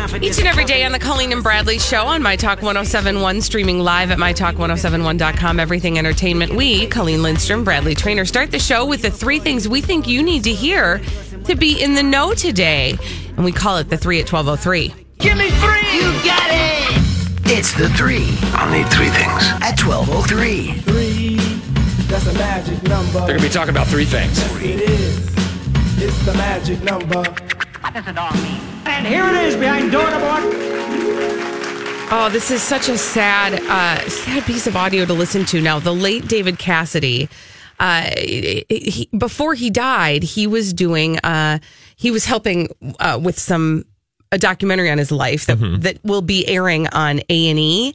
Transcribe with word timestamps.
Each 0.00 0.38
and 0.38 0.48
every 0.48 0.64
day 0.64 0.84
on 0.84 0.92
the 0.92 0.98
Colleen 0.98 1.30
and 1.30 1.42
Bradley 1.42 1.78
Show 1.78 2.06
on 2.06 2.22
My 2.22 2.34
Talk 2.34 2.62
1071, 2.62 3.42
streaming 3.42 3.80
live 3.80 4.10
at 4.10 4.16
MyTalk1071.com, 4.16 5.60
everything 5.60 5.98
entertainment. 5.98 6.54
We, 6.54 6.86
Colleen 6.86 7.22
Lindstrom, 7.22 7.64
Bradley 7.64 7.94
Traynor, 7.94 8.24
start 8.24 8.50
the 8.50 8.58
show 8.58 8.86
with 8.86 9.02
the 9.02 9.10
three 9.10 9.38
things 9.38 9.68
we 9.68 9.82
think 9.82 10.08
you 10.08 10.22
need 10.22 10.42
to 10.44 10.54
hear 10.54 11.02
to 11.44 11.54
be 11.54 11.82
in 11.82 11.94
the 11.94 12.02
know 12.02 12.32
today. 12.32 12.96
And 13.36 13.44
we 13.44 13.52
call 13.52 13.76
it 13.76 13.90
the 13.90 13.98
three 13.98 14.18
at 14.20 14.30
1203. 14.32 15.06
Give 15.18 15.36
me 15.36 15.50
three! 15.50 15.94
You 15.94 16.10
got 16.24 16.48
it! 16.50 17.50
It's 17.52 17.74
the 17.74 17.90
three 17.90 18.28
I'll 18.54 18.70
need 18.72 18.88
three 18.90 19.10
things. 19.10 19.44
at 19.60 19.78
1203. 19.78 20.80
Three, 20.80 21.36
that's 22.06 22.26
a 22.26 22.32
magic 22.34 22.82
number. 22.84 23.20
They're 23.20 23.36
gonna 23.36 23.42
be 23.42 23.48
talking 23.50 23.70
about 23.70 23.86
three 23.86 24.06
things. 24.06 24.38
It 24.62 24.80
is. 24.80 25.18
It's 26.02 26.24
the 26.24 26.32
magic 26.34 26.82
number. 26.82 27.22
And 28.86 29.06
here 29.06 29.26
it 29.26 29.34
is 29.46 29.56
behind 29.56 29.92
door 29.92 30.10
number 30.10 30.26
one. 30.26 30.42
Oh, 32.12 32.28
this 32.30 32.50
is 32.50 32.60
such 32.62 32.88
a 32.88 32.98
sad, 32.98 33.54
uh, 33.54 34.08
sad 34.08 34.44
piece 34.44 34.66
of 34.66 34.76
audio 34.76 35.04
to 35.04 35.14
listen 35.14 35.44
to. 35.46 35.60
Now, 35.60 35.78
the 35.78 35.94
late 35.94 36.26
David 36.26 36.58
Cassidy, 36.58 37.28
uh, 37.78 38.10
he, 38.16 39.08
before 39.16 39.54
he 39.54 39.70
died, 39.70 40.24
he 40.24 40.46
was 40.46 40.72
doing, 40.72 41.18
uh, 41.20 41.60
he 41.96 42.10
was 42.10 42.24
helping 42.24 42.68
uh, 42.98 43.18
with 43.22 43.38
some 43.38 43.84
a 44.32 44.38
documentary 44.38 44.90
on 44.90 44.98
his 44.98 45.10
life 45.10 45.46
that 45.46 45.56
that 45.82 45.98
will 46.04 46.22
be 46.22 46.46
airing 46.46 46.86
on 46.88 47.20
A 47.28 47.48
and 47.48 47.58
E 47.58 47.94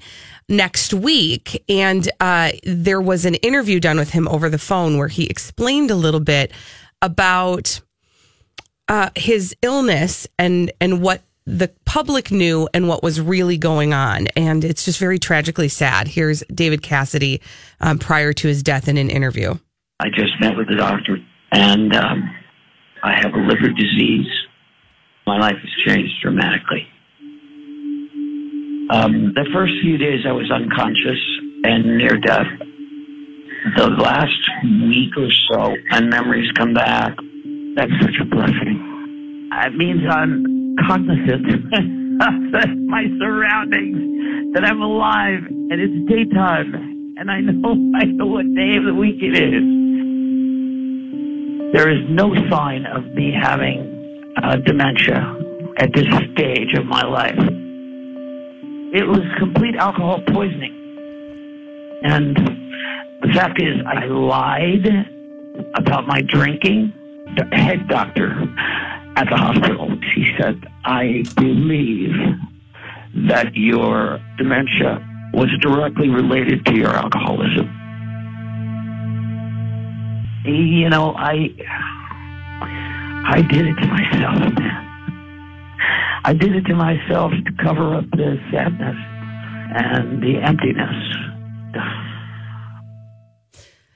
next 0.49 0.93
week. 0.93 1.63
And 1.69 2.09
uh, 2.19 2.51
there 2.63 3.01
was 3.01 3.25
an 3.25 3.35
interview 3.35 3.79
done 3.79 3.97
with 3.97 4.09
him 4.09 4.27
over 4.27 4.49
the 4.49 4.57
phone 4.57 4.97
where 4.97 5.07
he 5.07 5.25
explained 5.27 5.91
a 5.91 5.95
little 5.95 6.19
bit 6.19 6.51
about 7.01 7.79
uh, 8.87 9.09
his 9.15 9.55
illness 9.61 10.27
and 10.37 10.71
and 10.79 11.01
what 11.01 11.21
the 11.45 11.71
public 11.85 12.31
knew 12.31 12.67
and 12.73 12.87
what 12.87 13.03
was 13.03 13.21
really 13.21 13.57
going 13.57 13.93
on, 13.93 14.27
and 14.35 14.63
it's 14.63 14.85
just 14.85 14.99
very 14.99 15.19
tragically 15.19 15.69
sad. 15.69 16.07
Here's 16.07 16.43
David 16.53 16.81
Cassidy 16.81 17.41
um, 17.81 17.99
prior 17.99 18.33
to 18.33 18.47
his 18.47 18.63
death 18.63 18.87
in 18.87 18.97
an 18.97 19.09
interview. 19.09 19.55
I 19.99 20.09
just 20.09 20.33
met 20.39 20.57
with 20.57 20.67
the 20.67 20.75
doctor, 20.75 21.17
and 21.51 21.95
um, 21.95 22.35
I 23.03 23.13
have 23.13 23.33
a 23.33 23.37
liver 23.37 23.69
disease. 23.69 24.27
My 25.27 25.37
life 25.37 25.57
has 25.57 25.85
changed 25.85 26.13
dramatically. 26.21 26.87
Um, 28.89 29.33
the 29.33 29.45
first 29.51 29.73
few 29.81 29.97
days 29.97 30.25
I 30.27 30.31
was 30.31 30.49
unconscious 30.51 31.19
and 31.63 31.97
near 31.97 32.17
death. 32.17 32.47
The 33.77 33.87
last 33.87 34.49
week 34.63 35.11
or 35.17 35.29
so, 35.49 35.75
my 35.89 36.01
memories 36.01 36.51
come 36.51 36.73
back. 36.73 37.15
That's 37.75 37.91
such 38.01 38.15
a 38.21 38.25
blessing. 38.25 39.49
It 39.51 39.75
means 39.75 40.01
I'm 40.09 40.75
cognizant 40.87 41.45
of 41.73 42.69
my 42.87 43.03
surroundings, 43.19 44.53
that 44.53 44.63
I'm 44.63 44.81
alive, 44.81 45.43
and 45.47 45.73
it's 45.73 46.09
daytime, 46.09 46.73
and 47.17 47.29
I 47.29 47.41
know 47.41 47.71
I 48.01 48.05
know 48.05 48.27
what 48.27 48.45
day 48.55 48.77
of 48.77 48.85
the 48.85 48.93
week 48.93 49.17
it 49.21 49.35
is. 49.35 49.63
There 51.73 51.89
is 51.91 52.03
no 52.09 52.33
sign 52.49 52.85
of 52.85 53.03
me 53.13 53.33
having 53.33 54.33
uh, 54.41 54.55
dementia 54.57 55.35
at 55.77 55.91
this 55.93 56.07
stage 56.33 56.73
of 56.77 56.85
my 56.85 57.03
life. 57.03 57.37
It 58.93 59.05
was 59.05 59.19
complete 59.37 59.75
alcohol 59.75 60.21
poisoning. 60.27 60.71
And 62.03 62.37
the 63.21 63.33
fact 63.33 63.61
is, 63.61 63.75
I 63.85 64.05
lied 64.05 64.87
about 65.75 66.07
my 66.07 66.21
drinking. 66.21 66.93
The 67.35 67.55
head 67.55 67.87
doctor 67.87 68.31
at 69.17 69.29
the 69.29 69.35
hospital, 69.35 69.97
she 70.13 70.33
said, 70.37 70.65
I 70.85 71.23
believe 71.35 72.15
that 73.27 73.55
your 73.55 74.19
dementia 74.37 75.05
was 75.33 75.49
directly 75.61 76.09
related 76.09 76.65
to 76.65 76.75
your 76.75 76.95
alcoholism. 76.95 77.67
You 80.45 80.89
know, 80.89 81.13
I 81.17 81.49
I 83.27 83.41
did 83.41 83.65
it 83.67 83.75
to 83.75 83.87
myself, 83.87 84.59
man. 84.59 84.85
I 86.23 86.33
did 86.33 86.55
it 86.55 86.65
to 86.65 86.75
myself 86.75 87.31
to 87.31 87.63
cover 87.63 87.95
up 87.95 88.09
the 88.11 88.39
sadness 88.51 88.95
and 89.75 90.21
the 90.21 90.37
emptiness. 90.41 91.15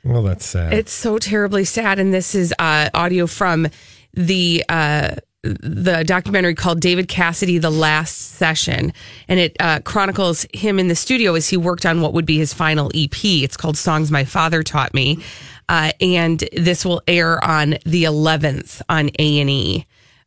Well, 0.03 0.23
that's 0.23 0.45
sad. 0.45 0.73
It's 0.73 0.91
so 0.91 1.17
terribly 1.17 1.65
sad, 1.65 1.99
and 1.99 2.13
this 2.13 2.33
is 2.33 2.53
uh, 2.57 2.89
audio 2.93 3.27
from 3.27 3.67
the 4.13 4.63
uh, 4.69 5.15
the 5.43 6.03
documentary 6.05 6.55
called 6.55 6.79
David 6.79 7.07
Cassidy: 7.07 7.57
The 7.57 7.69
Last 7.69 8.15
Session, 8.15 8.93
and 9.27 9.39
it 9.39 9.57
uh, 9.59 9.79
chronicles 9.81 10.45
him 10.53 10.79
in 10.79 10.87
the 10.87 10.95
studio 10.95 11.35
as 11.35 11.49
he 11.49 11.57
worked 11.57 11.85
on 11.85 12.01
what 12.01 12.13
would 12.13 12.25
be 12.25 12.37
his 12.37 12.53
final 12.53 12.91
EP. 12.95 13.23
It's 13.23 13.57
called 13.57 13.77
"Songs 13.77 14.09
My 14.09 14.23
Father 14.23 14.63
Taught 14.63 14.93
Me," 14.93 15.19
uh, 15.67 15.91
and 15.99 16.43
this 16.53 16.85
will 16.85 17.01
air 17.07 17.43
on 17.43 17.71
the 17.85 18.05
11th 18.05 18.81
on 18.87 19.09
A 19.19 19.39
and 19.41 19.49
E, 19.49 19.85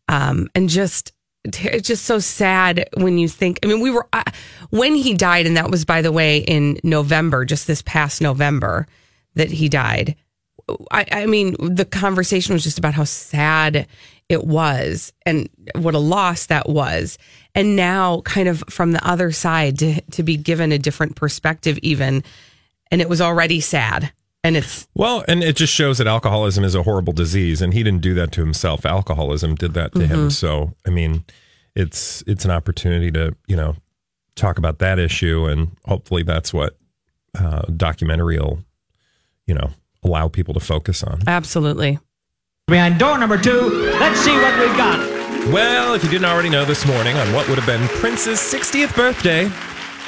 um, 0.09 0.49
and 0.55 0.69
just. 0.69 1.13
It's 1.45 1.89
just 1.89 2.05
so 2.05 2.21
sad 2.21 2.89
when 2.99 3.19
you 3.19 3.27
think. 3.27 3.59
I 3.65 3.67
mean, 3.67 3.81
we 3.81 3.91
were 3.91 4.07
uh, 4.13 4.23
when 4.71 4.95
he 4.95 5.13
died, 5.13 5.45
and 5.45 5.57
that 5.57 5.73
was, 5.73 5.85
by 5.85 6.01
the 6.01 6.13
way, 6.13 6.39
in 6.39 6.79
November, 6.85 7.45
just 7.45 7.67
this 7.67 7.83
past 7.83 8.21
November 8.21 8.87
that 9.35 9.51
he 9.51 9.69
died. 9.69 10.17
I, 10.91 11.07
I 11.11 11.27
mean, 11.27 11.57
the 11.59 11.85
conversation 11.85 12.53
was 12.55 12.63
just 12.63 12.79
about 12.79 12.95
how 12.95 13.05
sad 13.05 13.87
it 14.29 14.45
was 14.45 15.13
and 15.27 15.49
what 15.75 15.95
a 15.95 15.99
loss 15.99 16.47
that 16.47 16.69
was. 16.69 17.19
And 17.55 17.77
now, 17.77 18.21
kind 18.23 18.49
of 18.49 18.63
from 18.71 18.93
the 18.93 19.07
other 19.07 19.33
side, 19.33 19.79
to, 19.81 20.01
to 20.13 20.23
be 20.23 20.37
given 20.37 20.73
a 20.73 20.79
different 20.79 21.17
perspective, 21.17 21.79
even, 21.83 22.23
and 22.91 23.01
it 23.01 23.09
was 23.09 23.21
already 23.21 23.61
sad. 23.61 24.13
And 24.45 24.57
it's 24.57 24.89
well, 24.95 25.25
and 25.29 25.43
it 25.45 25.55
just 25.57 25.73
shows 25.73 25.99
that 25.99 26.07
alcoholism 26.09 26.65
is 26.65 26.75
a 26.75 26.83
horrible 26.83 27.13
disease, 27.13 27.63
and 27.63 27.73
he 27.73 27.83
didn't 27.85 28.01
do 28.01 28.15
that 28.15 28.33
to 28.33 28.41
himself. 28.41 28.85
Alcoholism 28.85 29.55
did 29.55 29.75
that 29.75 29.93
to 29.93 30.01
Mm-hmm. 30.01 30.15
him. 30.15 30.31
So, 30.31 30.75
I 30.87 30.91
mean, 30.91 31.25
it's 31.77 32.25
it's 32.27 32.45
an 32.45 32.51
opportunity 32.51 33.13
to 33.13 33.37
you 33.47 33.55
know 33.55 33.77
talk 34.35 34.59
about 34.59 34.79
that 34.81 34.99
issue, 34.99 35.45
and 35.47 35.77
hopefully, 35.87 36.25
that's 36.25 36.53
what 36.53 36.77
uh, 37.39 37.63
documentary 37.77 38.39
will 38.39 38.65
you 39.53 39.59
know 39.59 39.71
allow 40.03 40.29
people 40.29 40.55
to 40.55 40.61
focus 40.61 41.03
on. 41.05 41.21
absolutely. 41.27 41.99
Behind 42.69 42.99
door 42.99 43.19
number 43.19 43.37
two, 43.37 43.69
let's 44.01 44.19
see 44.21 44.35
what 44.35 44.59
we've 44.59 44.77
got. 44.79 44.99
Well, 45.53 45.95
if 45.95 46.03
you 46.03 46.09
didn't 46.09 46.25
already 46.25 46.49
know 46.49 46.65
this 46.65 46.87
morning 46.87 47.17
on 47.17 47.33
what 47.35 47.47
would 47.49 47.59
have 47.59 47.67
been 47.67 47.87
Prince's 48.01 48.39
60th 48.39 48.97
birthday, 48.97 49.51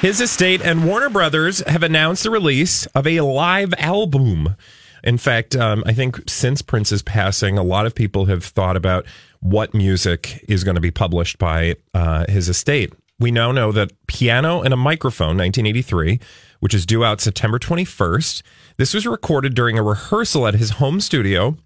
his 0.00 0.20
estate 0.22 0.62
and 0.62 0.86
Warner 0.86 1.10
Brothers 1.10 1.60
have 1.66 1.82
announced 1.82 2.22
the 2.22 2.30
release 2.30 2.86
of 2.86 3.06
a 3.06 3.20
live 3.20 3.74
album. 3.76 4.56
In 5.02 5.18
fact, 5.18 5.54
um, 5.54 5.82
I 5.84 5.92
think 5.92 6.22
since 6.28 6.62
Prince's 6.62 7.02
passing, 7.02 7.58
a 7.58 7.62
lot 7.62 7.84
of 7.84 7.94
people 7.94 8.24
have 8.24 8.44
thought 8.44 8.76
about 8.76 9.04
what 9.40 9.74
music 9.74 10.42
is 10.48 10.64
going 10.64 10.76
to 10.76 10.80
be 10.80 10.90
published 10.90 11.38
by 11.38 11.74
uh, 11.92 12.24
his 12.30 12.48
estate. 12.48 12.94
We 13.20 13.30
now 13.30 13.52
know 13.52 13.72
that 13.72 13.92
Piano 14.06 14.62
and 14.62 14.72
a 14.72 14.76
Microphone, 14.78 15.36
1983, 15.36 16.18
which 16.60 16.72
is 16.72 16.86
due 16.86 17.04
out 17.04 17.20
September 17.20 17.58
21st. 17.58 18.42
This 18.76 18.94
was 18.94 19.06
recorded 19.06 19.54
during 19.54 19.78
a 19.78 19.82
rehearsal 19.82 20.46
at 20.46 20.54
his 20.54 20.70
home 20.70 21.00
studio 21.00 21.56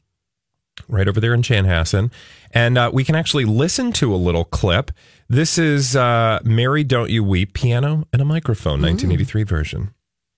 right 0.89 1.09
over 1.09 1.21
there 1.21 1.35
in 1.35 1.43
Chanhassen. 1.43 2.11
And 2.53 2.79
uh, 2.79 2.91
we 2.93 3.05
can 3.05 3.15
actually 3.15 3.45
listen 3.45 3.93
to 3.93 4.15
a 4.15 4.17
little 4.17 4.45
clip. 4.45 4.91
This 5.29 5.59
is 5.59 5.97
uh, 5.97 6.41
Mary 6.45 6.85
Don't 6.85 7.11
You 7.11 7.25
Weep, 7.25 7.53
piano 7.53 8.07
and 8.13 8.23
a 8.23 8.25
microphone, 8.25 8.81
1983 8.81 9.43
version. 9.43 9.95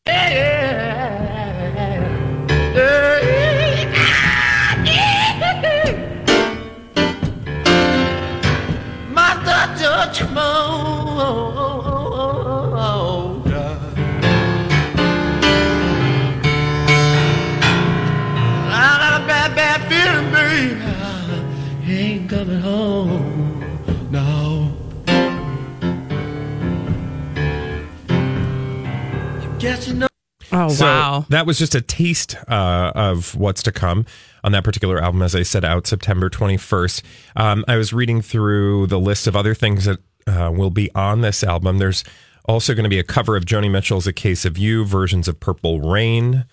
Mother, 0.07 0.45
don't 0.45 0.50
So 30.71 30.85
wow. 30.85 31.27
that 31.29 31.47
was 31.47 31.59
just 31.59 31.75
a 31.75 31.81
taste 31.81 32.37
uh, 32.49 32.93
of 32.95 33.35
what's 33.35 33.63
to 33.65 33.73
come 33.73 34.07
on 34.43 34.53
that 34.53 34.65
particular 34.65 35.01
album, 35.03 35.23
as 35.23 35.35
I 35.35 35.43
said, 35.43 35.65
out 35.65 35.87
September 35.87 36.31
21st. 36.31 37.03
Um, 37.37 37.65
I 37.69 37.77
was 37.77 37.93
reading 37.93 38.23
through 38.23 38.87
the 38.87 38.99
list 38.99 39.27
of 39.27 39.37
other 39.37 39.55
things 39.55 39.85
that 39.85 39.99
uh, 40.27 40.51
will 40.55 40.71
be 40.71 40.91
on 40.95 41.21
this 41.21 41.45
album. 41.45 41.79
There's 41.79 42.05
also 42.47 42.75
going 42.75 42.85
to 42.85 42.91
be 42.91 42.99
a 42.99 43.05
cover 43.05 43.37
of 43.37 43.45
Joni 43.45 43.71
Mitchell's 43.71 44.07
A 44.07 44.13
Case 44.13 44.45
of 44.45 44.57
You, 44.57 44.85
versions 44.85 45.29
of 45.29 45.41
Purple 45.41 45.81
Rain, 45.81 46.45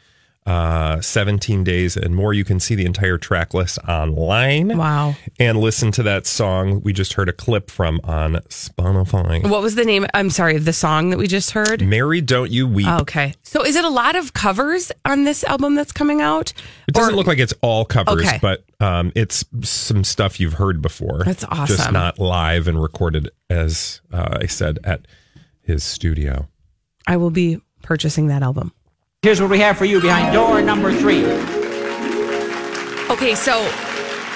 uh, 0.48 1.02
17 1.02 1.64
Days, 1.66 1.98
and 1.98 2.16
more. 2.16 2.34
You 2.34 2.46
can 2.46 2.60
see 2.60 2.74
the 2.74 2.86
entire 2.86 3.18
track 3.18 3.54
list 3.54 3.78
online. 3.88 4.78
Wow. 4.78 5.16
And 5.40 5.60
listen 5.60 5.92
to 5.92 6.04
that 6.04 6.26
song 6.26 6.82
we 6.82 6.94
just 6.94 7.14
heard 7.14 7.28
a 7.28 7.34
clip 7.34 7.70
from 7.70 8.00
on 8.06 8.36
Spotify. 8.50 9.48
What 9.50 9.62
was 9.62 9.76
the 9.76 9.84
name? 9.84 10.06
I'm 10.14 10.30
sorry, 10.30 10.56
of 10.56 10.64
the 10.66 10.72
song 10.74 11.10
that 11.10 11.18
we 11.18 11.28
just 11.28 11.52
heard? 11.52 11.86
Mary, 11.86 12.22
Don't 12.22 12.50
You 12.50 12.66
Weep. 12.68 12.88
Oh, 12.88 13.00
okay. 13.02 13.34
So 13.44 13.64
is 13.66 13.76
it 13.76 13.84
a 13.84 13.90
lot 13.90 14.16
of 14.16 14.34
covers 14.34 14.92
on 15.04 15.26
this 15.26 15.44
album 15.44 15.76
that's 15.76 15.92
coming 15.92 16.22
out? 16.22 16.54
It 16.88 16.94
doesn't 16.94 17.14
Or- 17.14 17.18
look 17.18 17.28
like 17.28 17.40
it's 17.40 17.54
all 17.62 17.84
covers, 17.84 18.22
Okay. 18.26 18.40
but 18.42 18.64
um, 18.80 19.12
it's 19.16 19.44
some 19.64 20.04
stuff 20.06 20.40
you've 20.40 20.54
heard 20.54 20.82
before. 20.82 21.24
That's 21.26 21.44
awesome. 21.44 21.76
Just 21.76 21.92
not 21.92 22.20
live 22.20 22.68
and 22.70 22.82
recorded, 22.82 23.30
as 23.50 24.00
uh, 24.14 24.38
I 24.42 24.46
said, 24.46 24.80
at 24.86 25.08
his 25.62 25.84
studio. 25.84 26.48
I 27.06 27.18
will 27.18 27.32
be 27.32 27.60
purchasing 27.82 28.28
that 28.28 28.44
album. 28.44 28.72
Here's 29.24 29.42
what 29.42 29.50
we 29.50 29.60
have 29.60 29.80
for 29.80 29.86
you 29.86 30.00
behind 30.00 30.32
door 30.32 30.62
number 30.62 30.94
three. 30.94 31.26
Okay, 33.10 33.34
so 33.34 33.54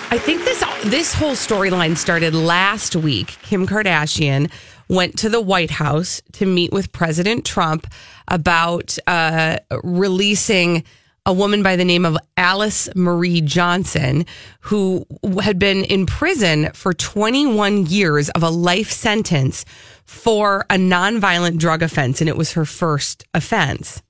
I 0.09 0.17
think 0.17 0.43
this 0.43 0.63
this 0.85 1.13
whole 1.13 1.33
storyline 1.33 1.95
started 1.95 2.33
last 2.33 2.95
week. 2.95 3.37
Kim 3.43 3.67
Kardashian 3.67 4.51
went 4.89 5.19
to 5.19 5.29
the 5.29 5.39
White 5.39 5.69
House 5.69 6.19
to 6.33 6.47
meet 6.47 6.71
with 6.73 6.91
President 6.91 7.45
Trump 7.45 7.85
about 8.27 8.97
uh, 9.05 9.59
releasing 9.83 10.83
a 11.27 11.31
woman 11.33 11.61
by 11.61 11.75
the 11.75 11.85
name 11.85 12.03
of 12.03 12.17
Alice 12.35 12.89
Marie 12.95 13.41
Johnson, 13.41 14.25
who 14.61 15.05
had 15.43 15.59
been 15.59 15.85
in 15.85 16.07
prison 16.07 16.71
for 16.73 16.91
21 16.91 17.85
years 17.85 18.29
of 18.31 18.41
a 18.41 18.49
life 18.49 18.89
sentence 18.89 19.63
for 20.05 20.65
a 20.71 20.75
nonviolent 20.75 21.59
drug 21.59 21.83
offense, 21.83 22.19
and 22.19 22.27
it 22.27 22.35
was 22.35 22.53
her 22.53 22.65
first 22.65 23.25
offense. 23.35 24.01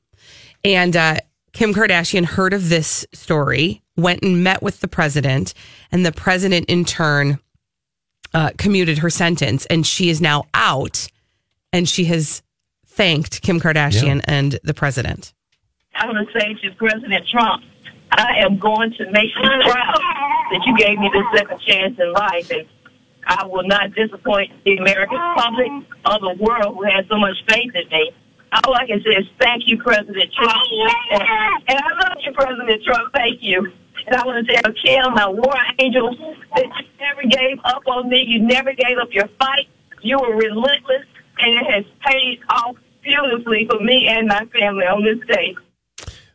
And 0.64 0.96
uh, 0.96 1.18
Kim 1.54 1.74
Kardashian 1.74 2.26
heard 2.26 2.54
of 2.54 2.70
this 2.70 3.06
story, 3.14 3.82
went 3.98 4.24
and 4.24 4.44
met 4.44 4.62
with 4.62 4.80
the 4.80 4.88
president, 4.88 5.54
and 5.92 6.06
the 6.06 6.12
president 6.12 6.70
in 6.70 6.86
turn 6.86 7.40
uh, 8.34 8.52
commuted 8.58 9.00
her 9.00 9.10
sentence, 9.10 9.66
and 9.68 9.86
she 9.86 10.10
is 10.10 10.22
now 10.22 10.46
out, 10.54 11.08
and 11.74 11.88
she 11.90 12.06
has 12.06 12.42
thanked 12.86 13.42
Kim 13.42 13.60
Kardashian 13.60 14.22
and 14.26 14.60
the 14.64 14.74
president. 14.74 15.34
I 15.96 16.06
want 16.06 16.28
to 16.28 16.40
say 16.40 16.54
to 16.54 16.76
President 16.76 17.28
Trump, 17.28 17.64
I 18.12 18.40
am 18.40 18.58
going 18.58 18.94
to 18.94 19.12
make 19.12 19.30
you 19.36 19.50
proud 19.50 20.00
that 20.52 20.62
you 20.66 20.78
gave 20.78 20.98
me 21.00 21.10
this 21.14 21.40
second 21.40 21.60
chance 21.62 22.00
in 22.00 22.14
life, 22.14 22.52
and 22.52 22.66
I 23.26 23.46
will 23.46 23.64
not 23.64 23.94
disappoint 23.94 24.52
the 24.64 24.78
American 24.78 25.18
public 25.36 25.72
or 26.06 26.20
the 26.20 26.44
world 26.44 26.76
who 26.76 26.84
has 26.84 27.06
so 27.10 27.18
much 27.18 27.36
faith 27.48 27.72
in 27.76 27.88
me. 27.90 28.12
All 28.52 28.76
I 28.76 28.86
can 28.86 29.02
say 29.04 29.12
is 29.12 29.26
thank 29.40 29.64
you, 29.66 29.78
President 29.78 30.32
Trump. 30.34 30.62
And, 31.12 31.22
and 31.68 31.80
I 31.80 32.08
love 32.08 32.18
you, 32.26 32.34
President 32.34 32.84
Trump. 32.84 33.14
Thank 33.14 33.42
you. 33.42 33.72
And 34.08 34.16
I 34.16 34.26
want 34.26 34.46
to 34.46 34.54
tell 34.54 34.74
Kim, 34.74 35.14
my 35.14 35.28
war 35.28 35.56
angel, 35.80 36.16
that 36.56 36.66
you 36.66 36.86
never 37.00 37.22
gave 37.30 37.60
up 37.64 37.84
on 37.88 38.10
me. 38.10 38.24
You 38.28 38.40
never 38.40 38.74
gave 38.74 38.98
up 38.98 39.10
your 39.12 39.28
fight. 39.40 39.68
You 40.02 40.18
were 40.20 40.36
relentless, 40.36 41.06
and 41.40 41.56
it 41.56 41.72
has 41.72 41.86
paid 42.06 42.40
off 42.50 42.76
beautifully 43.02 43.68
for 43.70 43.80
me 43.80 44.08
and 44.08 44.28
my 44.28 44.46
family 44.46 44.86
on 44.86 45.04
this 45.04 45.26
day. 45.28 45.56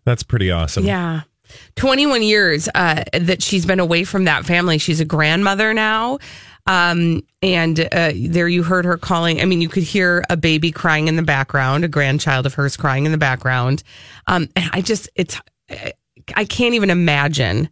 That's 0.04 0.22
pretty 0.22 0.50
awesome. 0.50 0.84
Yeah. 0.84 1.22
21 1.76 2.22
years 2.22 2.68
uh, 2.74 3.04
that 3.12 3.42
she's 3.42 3.66
been 3.66 3.80
away 3.80 4.04
from 4.04 4.24
that 4.24 4.44
family. 4.44 4.78
She's 4.78 5.00
a 5.00 5.04
grandmother 5.04 5.74
now. 5.74 6.18
Um, 6.66 7.22
and 7.42 7.78
uh, 7.78 8.12
there 8.14 8.48
you 8.48 8.62
heard 8.62 8.84
her 8.84 8.96
calling. 8.96 9.40
I 9.40 9.44
mean, 9.44 9.60
you 9.60 9.68
could 9.68 9.84
hear 9.84 10.24
a 10.28 10.36
baby 10.36 10.72
crying 10.72 11.06
in 11.06 11.16
the 11.16 11.22
background, 11.22 11.84
a 11.84 11.88
grandchild 11.88 12.44
of 12.44 12.54
hers 12.54 12.76
crying 12.76 13.06
in 13.06 13.12
the 13.12 13.18
background. 13.18 13.84
Um, 14.26 14.48
and 14.56 14.68
I 14.72 14.80
just, 14.80 15.08
it's, 15.14 15.40
I 16.34 16.44
can't 16.44 16.74
even 16.74 16.90
imagine 16.90 17.68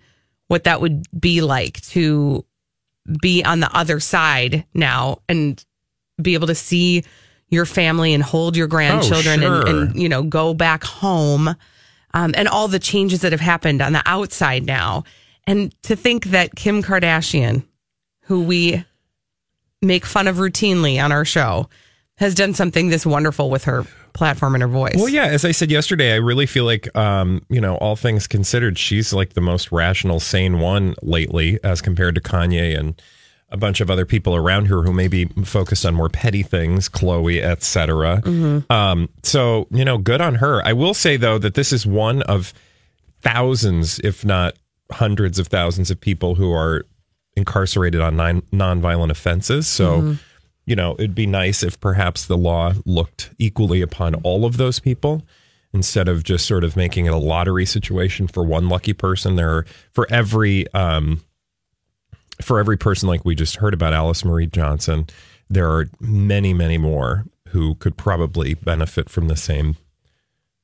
what 0.46 0.64
that 0.64 0.80
would 0.80 1.06
be 1.18 1.40
like 1.40 1.80
to 1.88 2.44
be 3.20 3.42
on 3.44 3.60
the 3.60 3.76
other 3.76 3.98
side 4.00 4.64
now 4.74 5.18
and 5.28 5.64
be 6.22 6.34
able 6.34 6.46
to 6.46 6.54
see 6.54 7.02
your 7.48 7.66
family 7.66 8.14
and 8.14 8.22
hold 8.22 8.56
your 8.56 8.66
grandchildren 8.66 9.40
sure. 9.40 9.66
and, 9.66 9.68
and, 9.68 10.02
you 10.02 10.08
know, 10.08 10.22
go 10.22 10.54
back 10.54 10.84
home 10.84 11.48
um, 12.14 12.32
and 12.36 12.48
all 12.48 12.68
the 12.68 12.78
changes 12.78 13.22
that 13.22 13.32
have 13.32 13.40
happened 13.40 13.82
on 13.82 13.92
the 13.92 14.02
outside 14.06 14.64
now. 14.64 15.04
And 15.46 15.74
to 15.82 15.96
think 15.96 16.26
that 16.26 16.54
Kim 16.54 16.82
Kardashian, 16.82 17.64
who 18.24 18.42
we 18.42 18.84
make 19.82 20.04
fun 20.06 20.26
of 20.26 20.36
routinely 20.36 21.02
on 21.02 21.12
our 21.12 21.24
show, 21.24 21.68
has 22.16 22.34
done 22.34 22.54
something 22.54 22.88
this 22.88 23.04
wonderful 23.04 23.50
with 23.50 23.64
her 23.64 23.84
platform 24.12 24.54
and 24.54 24.62
her 24.62 24.68
voice. 24.68 24.94
Well, 24.96 25.08
yeah, 25.08 25.24
as 25.24 25.44
I 25.44 25.50
said 25.50 25.70
yesterday, 25.70 26.12
I 26.12 26.16
really 26.16 26.46
feel 26.46 26.64
like, 26.64 26.94
um, 26.96 27.44
you 27.48 27.60
know, 27.60 27.76
all 27.76 27.96
things 27.96 28.26
considered, 28.26 28.78
she's 28.78 29.12
like 29.12 29.34
the 29.34 29.40
most 29.40 29.72
rational, 29.72 30.20
sane 30.20 30.60
one 30.60 30.94
lately 31.02 31.58
as 31.64 31.82
compared 31.82 32.14
to 32.14 32.20
Kanye 32.20 32.78
and 32.78 33.00
a 33.50 33.56
bunch 33.56 33.80
of 33.80 33.90
other 33.90 34.06
people 34.06 34.34
around 34.34 34.66
her 34.66 34.82
who 34.82 34.92
may 34.92 35.08
be 35.08 35.26
focused 35.44 35.84
on 35.84 35.94
more 35.94 36.08
petty 36.08 36.42
things, 36.42 36.88
Khloe, 36.88 37.42
etc. 37.42 38.22
Um, 38.70 39.08
so, 39.22 39.66
you 39.70 39.84
know, 39.84 39.98
good 39.98 40.20
on 40.20 40.36
her. 40.36 40.62
I 40.66 40.72
will 40.72 40.94
say, 40.94 41.16
though, 41.16 41.38
that 41.38 41.54
this 41.54 41.72
is 41.72 41.84
one 41.86 42.22
of 42.22 42.54
thousands, 43.22 43.98
if 44.00 44.24
not 44.24 44.54
hundreds 44.90 45.38
of 45.38 45.48
thousands 45.48 45.90
of 45.90 46.00
people 46.00 46.34
who 46.36 46.52
are 46.52 46.84
incarcerated 47.36 48.00
on 48.00 48.16
non 48.16 48.42
nonviolent 48.52 49.10
offenses. 49.10 49.66
So, 49.66 50.16
you 50.66 50.76
know, 50.76 50.94
it'd 50.98 51.14
be 51.14 51.26
nice 51.26 51.62
if 51.62 51.78
perhaps 51.80 52.26
the 52.26 52.38
law 52.38 52.72
looked 52.86 53.30
equally 53.38 53.82
upon 53.82 54.14
all 54.16 54.44
of 54.44 54.56
those 54.56 54.78
people 54.78 55.22
instead 55.72 56.08
of 56.08 56.22
just 56.22 56.46
sort 56.46 56.62
of 56.64 56.76
making 56.76 57.06
it 57.06 57.12
a 57.12 57.18
lottery 57.18 57.66
situation 57.66 58.28
for 58.28 58.44
one 58.44 58.68
lucky 58.68 58.92
person. 58.92 59.36
There 59.36 59.50
are 59.50 59.66
for 59.92 60.06
every 60.10 60.72
um, 60.72 61.20
for 62.40 62.58
every 62.58 62.76
person 62.76 63.08
like 63.08 63.24
we 63.24 63.34
just 63.34 63.56
heard 63.56 63.74
about 63.74 63.92
Alice 63.92 64.24
Marie 64.24 64.46
Johnson, 64.46 65.06
there 65.50 65.70
are 65.70 65.88
many, 66.00 66.54
many 66.54 66.78
more 66.78 67.24
who 67.48 67.74
could 67.76 67.96
probably 67.96 68.54
benefit 68.54 69.08
from 69.08 69.28
the 69.28 69.36
same, 69.36 69.76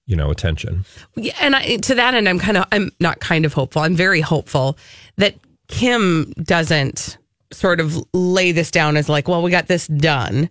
you 0.07 0.17
know, 0.17 0.31
attention. 0.31 0.85
Yeah, 1.15 1.35
and 1.41 1.55
I, 1.55 1.77
to 1.77 1.95
that 1.95 2.15
end, 2.15 2.29
I'm 2.29 2.39
kind 2.39 2.57
of, 2.57 2.67
I'm 2.73 2.91
not 2.99 3.21
kind 3.21 3.45
of 3.45 3.53
hopeful. 3.53 3.83
I'm 3.83 3.95
very 3.95 4.21
hopeful 4.21 4.77
that 5.17 5.37
Kim 5.71 6.33
doesn't 6.43 7.17
sort 7.53 7.81
of 7.81 7.97
lay 8.13 8.53
this 8.53 8.71
down 8.71 8.97
as 8.97 9.09
like, 9.09 9.27
well, 9.29 9.43
we 9.43 9.51
got 9.51 9.67
this 9.67 9.87
done. 9.87 10.51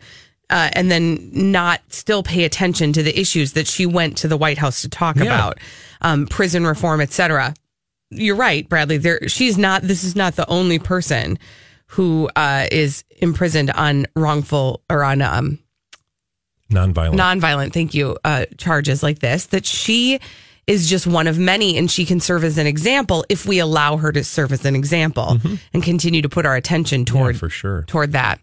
Uh, 0.50 0.70
and 0.74 0.90
then 0.90 1.30
not 1.32 1.80
still 1.90 2.24
pay 2.24 2.44
attention 2.44 2.92
to 2.92 3.04
the 3.04 3.18
issues 3.20 3.54
that 3.54 3.68
she 3.68 3.86
went 3.86 4.18
to 4.18 4.28
the 4.28 4.36
White 4.36 4.58
House 4.58 4.82
to 4.82 4.90
talk 4.90 5.16
Yeah. 5.16 5.26
about, 5.26 5.60
um, 6.02 6.26
prison 6.26 6.66
reform, 6.66 7.02
et 7.02 7.12
cetera. 7.12 7.54
You're 8.10 8.36
right, 8.36 8.68
Bradley. 8.68 8.98
There, 8.98 9.30
she's 9.30 9.60
not. 9.60 9.84
This 9.84 10.04
is 10.04 10.16
not 10.16 10.36
the 10.36 10.50
only 10.50 10.80
person 10.80 11.38
who 11.86 12.28
uh, 12.36 12.66
is 12.72 13.04
imprisoned 13.20 13.70
on 13.70 14.08
wrongful 14.16 14.82
or 14.90 15.04
on 15.04 15.22
um, 15.22 15.60
Nonviolent. 16.72 17.16
nonviolent, 17.16 17.74
thank 17.74 17.94
you, 17.94 18.18
uh, 18.24 18.46
charges 18.58 19.02
like 19.04 19.20
this, 19.20 19.46
that 19.48 19.66
she 19.66 20.20
is 20.70 20.88
just 20.88 21.08
one 21.08 21.26
of 21.26 21.40
many 21.40 21.78
and 21.78 21.90
she 21.90 22.06
can 22.06 22.20
serve 22.20 22.44
as 22.44 22.60
an 22.60 22.68
example 22.68 23.26
if 23.28 23.46
we 23.46 23.58
allow 23.58 23.98
her 23.98 24.12
to 24.12 24.24
serve 24.24 24.54
as 24.54 24.64
an 24.66 24.76
example 24.76 25.26
mm-hmm. 25.26 25.56
and 25.74 25.82
continue 25.82 26.22
to 26.22 26.30
put 26.30 26.46
our 26.46 26.56
attention 26.56 27.06
toward 27.06 27.38
for 27.38 27.50
sure. 27.50 27.84
toward 27.88 28.12
that. 28.12 28.40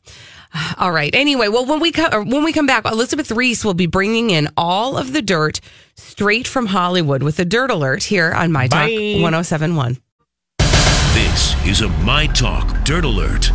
All 0.78 0.90
right. 0.90 1.14
Anyway, 1.14 1.48
well, 1.48 1.66
when 1.66 1.80
we 1.80 1.92
come 1.92 2.28
when 2.28 2.42
we 2.42 2.52
come 2.52 2.66
back, 2.66 2.84
Elizabeth 2.84 3.30
Ries 3.30 3.64
will 3.64 3.74
be 3.74 3.86
bringing 3.86 4.30
in 4.30 4.48
all 4.56 4.96
of 4.96 5.12
the 5.12 5.22
dirt 5.22 5.60
straight 5.94 6.48
from 6.48 6.66
Hollywood 6.66 7.22
with 7.22 7.38
a 7.38 7.44
dirt 7.44 7.70
alert 7.70 8.02
here 8.02 8.32
on 8.32 8.50
My 8.50 8.66
Talk 8.66 8.88
Bye. 8.88 9.18
1071. 9.20 9.98
This 11.14 11.66
is 11.66 11.80
a 11.82 11.88
My 12.04 12.26
Talk 12.26 12.84
Dirt 12.84 13.04
Alert. 13.04 13.52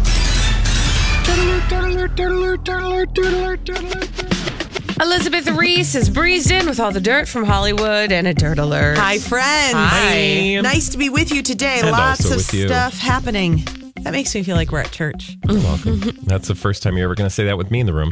Elizabeth 5.01 5.49
Ries 5.51 5.93
has 5.93 6.09
breezed 6.11 6.51
in 6.51 6.67
with 6.67 6.79
all 6.79 6.91
the 6.91 7.01
dirt 7.01 7.27
from 7.27 7.43
Hollywood 7.43 8.11
and 8.11 8.27
a 8.27 8.33
dirt 8.35 8.59
alert. 8.59 8.97
Hi, 8.99 9.17
friends. 9.17 9.73
Hi. 9.73 10.59
Nice 10.61 10.89
to 10.89 10.97
be 10.99 11.09
with 11.09 11.31
you 11.31 11.41
today. 11.41 11.79
And 11.81 11.89
Lots 11.89 12.21
also 12.23 12.35
of 12.35 12.37
with 12.37 12.53
you. 12.53 12.67
stuff 12.67 12.99
happening. 12.99 13.63
That 14.01 14.11
makes 14.11 14.33
me 14.35 14.43
feel 14.43 14.55
like 14.55 14.71
we're 14.71 14.81
at 14.81 14.91
church. 14.91 15.37
You're 15.49 15.57
welcome. 15.59 16.01
That's 16.23 16.47
the 16.47 16.53
first 16.55 16.83
time 16.83 16.97
you're 16.97 17.05
ever 17.05 17.15
going 17.15 17.27
to 17.29 17.33
say 17.33 17.45
that 17.45 17.57
with 17.57 17.71
me 17.71 17.79
in 17.79 17.87
the 17.87 17.93
room. 17.93 18.11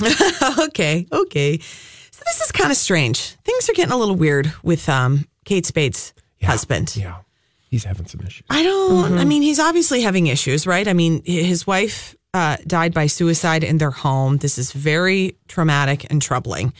okay, 0.67 1.05
okay. 1.12 1.60
So 1.60 2.22
this 2.25 2.41
is 2.41 2.51
kind 2.51 2.72
of 2.72 2.77
strange. 2.77 3.36
Things 3.46 3.69
are 3.69 3.74
getting 3.74 3.93
a 3.93 3.98
little 3.98 4.15
weird 4.15 4.51
with 4.63 4.89
um, 4.89 5.27
Kate 5.46 5.65
Spade's 5.67 6.13
husband. 6.41 6.96
yeah. 6.96 7.17
He's 7.69 7.84
having 7.84 8.08
some 8.08 8.22
issues. 8.22 8.48
I 8.50 8.63
don't. 8.63 9.19
I 9.19 9.25
mean, 9.25 9.43
he's 9.43 9.60
obviously 9.60 10.01
having 10.01 10.25
issues, 10.25 10.65
right? 10.65 10.88
I 10.88 10.93
mean, 10.93 11.22
h- 11.27 11.46
his 11.46 11.67
wife 11.67 12.15
uh, 12.33 12.57
died 12.67 12.93
by 12.93 13.07
suicide 13.07 13.63
in 13.63 13.77
their 13.77 13.91
home. 13.91 14.38
This 14.38 14.57
is 14.57 14.71
very 14.71 15.38
traumatic 15.48 16.05
and 16.09 16.21
troubling. 16.21 16.74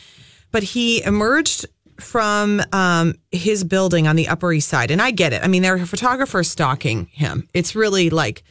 But 0.52 0.62
he 0.62 1.02
emerged 1.04 1.66
from 1.98 2.62
um, 2.72 3.14
his 3.30 3.64
building 3.64 4.08
on 4.08 4.16
the 4.16 4.28
Upper 4.28 4.52
East 4.52 4.68
Side, 4.68 4.90
and 4.90 5.02
I 5.02 5.10
get 5.10 5.32
it. 5.32 5.42
I 5.44 5.48
mean, 5.48 5.62
there 5.62 5.74
are 5.74 5.86
photographers 5.86 6.50
stalking 6.50 7.06
him. 7.06 7.48
It's 7.54 7.74
really 7.74 8.10
like 8.10 8.42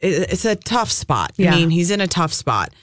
it's 0.00 0.44
a 0.44 0.56
tough 0.56 0.90
spot. 0.90 1.32
Yeah. 1.36 1.52
I 1.52 1.56
mean, 1.56 1.70
he's 1.70 1.90
in 1.90 2.00
a 2.00 2.08
tough 2.08 2.32
spot, 2.32 2.74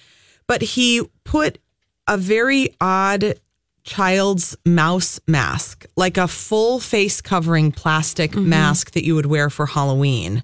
but 0.48 0.62
he 0.62 1.04
put 1.26 1.60
a 2.08 2.18
very 2.18 2.76
odd 2.80 3.36
child's 3.84 4.58
mouse 4.66 5.20
mask, 5.28 5.86
like 5.96 6.18
a 6.18 6.28
full 6.28 6.80
face 6.80 7.22
covering 7.22 7.72
plastic 7.72 8.36
mask 8.36 8.92
that 8.92 9.06
you 9.06 9.16
would 9.16 9.26
wear 9.26 9.50
for 9.50 9.66
Halloween. 9.66 10.44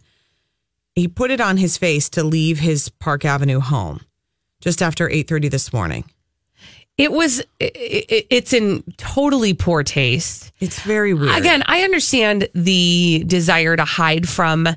He 0.96 1.08
put 1.08 1.30
it 1.32 1.42
on 1.42 1.58
his 1.58 1.78
face 1.78 2.10
to 2.12 2.24
leave 2.24 2.60
his 2.60 2.90
Park 2.90 3.26
Avenue 3.26 3.60
home 3.60 4.02
just 4.62 4.82
after 4.82 5.08
8:30 5.10 5.52
this 5.52 5.74
morning. 5.74 6.06
It 6.98 7.12
was. 7.12 7.42
It, 7.60 7.76
it, 7.76 8.28
it's 8.30 8.54
in 8.54 8.82
totally 8.98 9.54
poor 9.54 9.84
taste. 9.84 10.54
It's 10.62 10.80
very 10.82 11.14
weird. 11.14 11.38
Again, 11.38 11.64
I 11.66 11.82
understand 11.82 12.48
the 12.54 13.24
desire 13.28 13.76
to 13.76 13.84
hide 13.84 14.30
from 14.30 14.68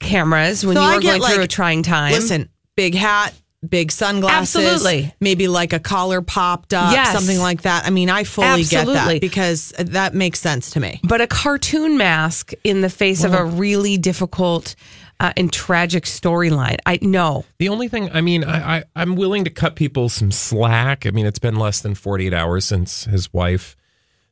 cameras 0.00 0.66
when 0.66 0.76
So 0.76 0.82
you 0.82 0.88
are 0.96 1.00
going 1.00 1.22
through 1.22 1.42
a 1.44 1.46
trying 1.46 1.82
time. 1.84 2.12
Listen, 2.12 2.48
big 2.76 2.94
hat, 2.96 3.34
big 3.68 3.90
sunglasses, 3.92 4.56
Absolutely. 4.64 5.14
maybe 5.20 5.46
like 5.48 5.72
a 5.72 5.78
collar 5.80 6.22
popped 6.22 6.74
up, 6.74 6.92
Yes. 6.92 7.12
something 7.12 7.38
like 7.38 7.62
that. 7.62 7.84
I 7.84 7.90
mean, 7.90 8.10
I 8.10 8.24
fully 8.24 8.64
get 8.64 8.86
that 8.86 9.20
because 9.20 9.72
that 9.78 10.14
makes 10.14 10.40
sense 10.40 10.70
to 10.70 10.80
me. 10.80 11.00
but 11.04 11.20
a 11.20 11.26
cartoon 11.26 11.96
mask 11.98 12.52
in 12.64 12.80
the 12.80 12.90
face 12.90 13.22
of 13.24 13.34
a 13.34 13.44
really 13.44 13.96
difficult 13.96 14.74
uh, 15.20 15.32
and 15.36 15.52
tragic 15.52 16.04
storyline. 16.04 16.78
I 16.86 16.98
know. 17.02 17.44
The 17.58 17.68
only 17.68 17.88
thing, 17.88 18.10
I 18.12 18.20
mean, 18.20 18.44
I, 18.44 18.78
I, 18.78 18.84
I'm 18.96 19.16
willing 19.16 19.44
to 19.44 19.50
cut 19.50 19.76
people 19.76 20.08
some 20.08 20.30
slack. 20.30 21.06
I 21.06 21.10
mean, 21.10 21.26
it's 21.26 21.38
been 21.38 21.56
less 21.56 21.80
than 21.80 21.94
48 21.94 22.32
hours 22.32 22.64
since 22.64 23.04
his 23.04 23.32
wife 23.32 23.76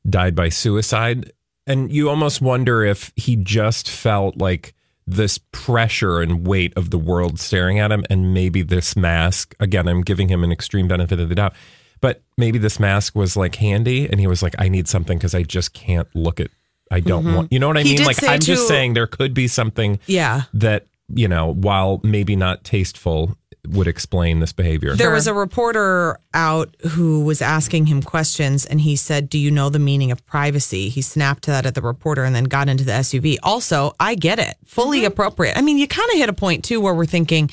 died 0.09 0.35
by 0.35 0.49
suicide. 0.49 1.33
And 1.67 1.93
you 1.93 2.09
almost 2.09 2.41
wonder 2.41 2.85
if 2.85 3.13
he 3.17 3.37
just 3.37 3.91
felt 3.91 4.37
like 4.37 4.75
this 5.07 5.39
pressure 5.53 6.21
and 6.21 6.47
weight 6.47 6.73
of 6.77 6.91
the 6.91 6.99
world 6.99 7.39
staring 7.39 7.79
at 7.79 7.93
him. 7.93 8.05
And 8.11 8.33
maybe 8.35 8.63
this 8.63 8.97
mask, 8.97 9.55
again, 9.61 9.89
I'm 9.89 10.03
giving 10.03 10.29
him 10.29 10.45
an 10.45 10.53
extreme 10.53 10.89
benefit 10.89 11.21
of 11.21 11.29
the 11.29 11.35
doubt, 11.35 11.55
but 12.01 12.23
maybe 12.37 12.59
this 12.59 12.79
mask 12.79 13.15
was 13.15 13.37
like 13.37 13.57
handy. 13.57 14.09
And 14.09 14.21
he 14.21 14.27
was 14.27 14.43
like, 14.43 14.55
I 14.59 14.69
need 14.69 14.89
something 14.89 15.19
because 15.19 15.35
I 15.35 15.43
just 15.43 15.73
can't 15.73 16.09
look 16.15 16.41
at, 16.41 16.51
I 16.91 17.01
don't 17.01 17.25
mm-hmm. 17.25 17.35
want, 17.35 17.53
you 17.53 17.59
know 17.59 17.69
what 17.69 17.77
I 17.77 17.83
He 17.83 17.97
mean? 17.97 18.05
Like, 18.05 18.23
I'm 18.23 18.41
just 18.41 18.69
saying 18.69 18.95
there 18.95 19.07
could 19.07 19.35
be 19.35 19.49
something 19.49 19.99
Yeah. 20.07 20.43
that 20.55 20.87
you 21.09 21.29
know 21.29 21.53
while 21.53 22.01
maybe 22.03 22.35
not 22.35 22.65
tasteful 22.65 23.37
would 23.69 23.87
explain 23.87 24.41
this 24.41 24.53
behavior 24.53 24.95
There 24.95 25.11
was 25.11 25.27
a 25.27 25.35
reporter 25.35 26.19
out 26.35 26.75
who 26.91 27.25
was 27.25 27.43
asking 27.43 27.87
him 27.87 28.03
questions, 28.03 28.65
and 28.65 28.81
he 28.81 28.97
said, 28.97 29.29
Do 29.29 29.39
you 29.39 29.51
know 29.51 29.69
the 29.71 29.79
meaning 29.79 30.13
of 30.13 30.25
privacy? 30.27 30.89
He 30.89 31.03
snapped 31.03 31.47
that 31.47 31.67
at 31.67 31.75
the 31.75 31.83
reporter 31.83 32.25
and 32.25 32.35
then 32.35 32.45
got 32.45 32.69
into 32.69 32.85
the 32.85 32.93
SUV. 32.93 33.39
Also, 33.43 33.95
I 33.99 34.15
get 34.15 34.39
it, 34.39 34.57
fully 34.65 34.99
mm-hmm. 34.99 35.07
appropriate. 35.09 35.57
I 35.57 35.63
mean, 35.63 35.79
you 35.79 35.89
kind 35.89 36.09
of 36.11 36.17
hit 36.17 36.29
a 36.29 36.33
point 36.33 36.65
too 36.65 36.81
where 36.81 36.95
we're 36.95 37.07
thinking, 37.07 37.51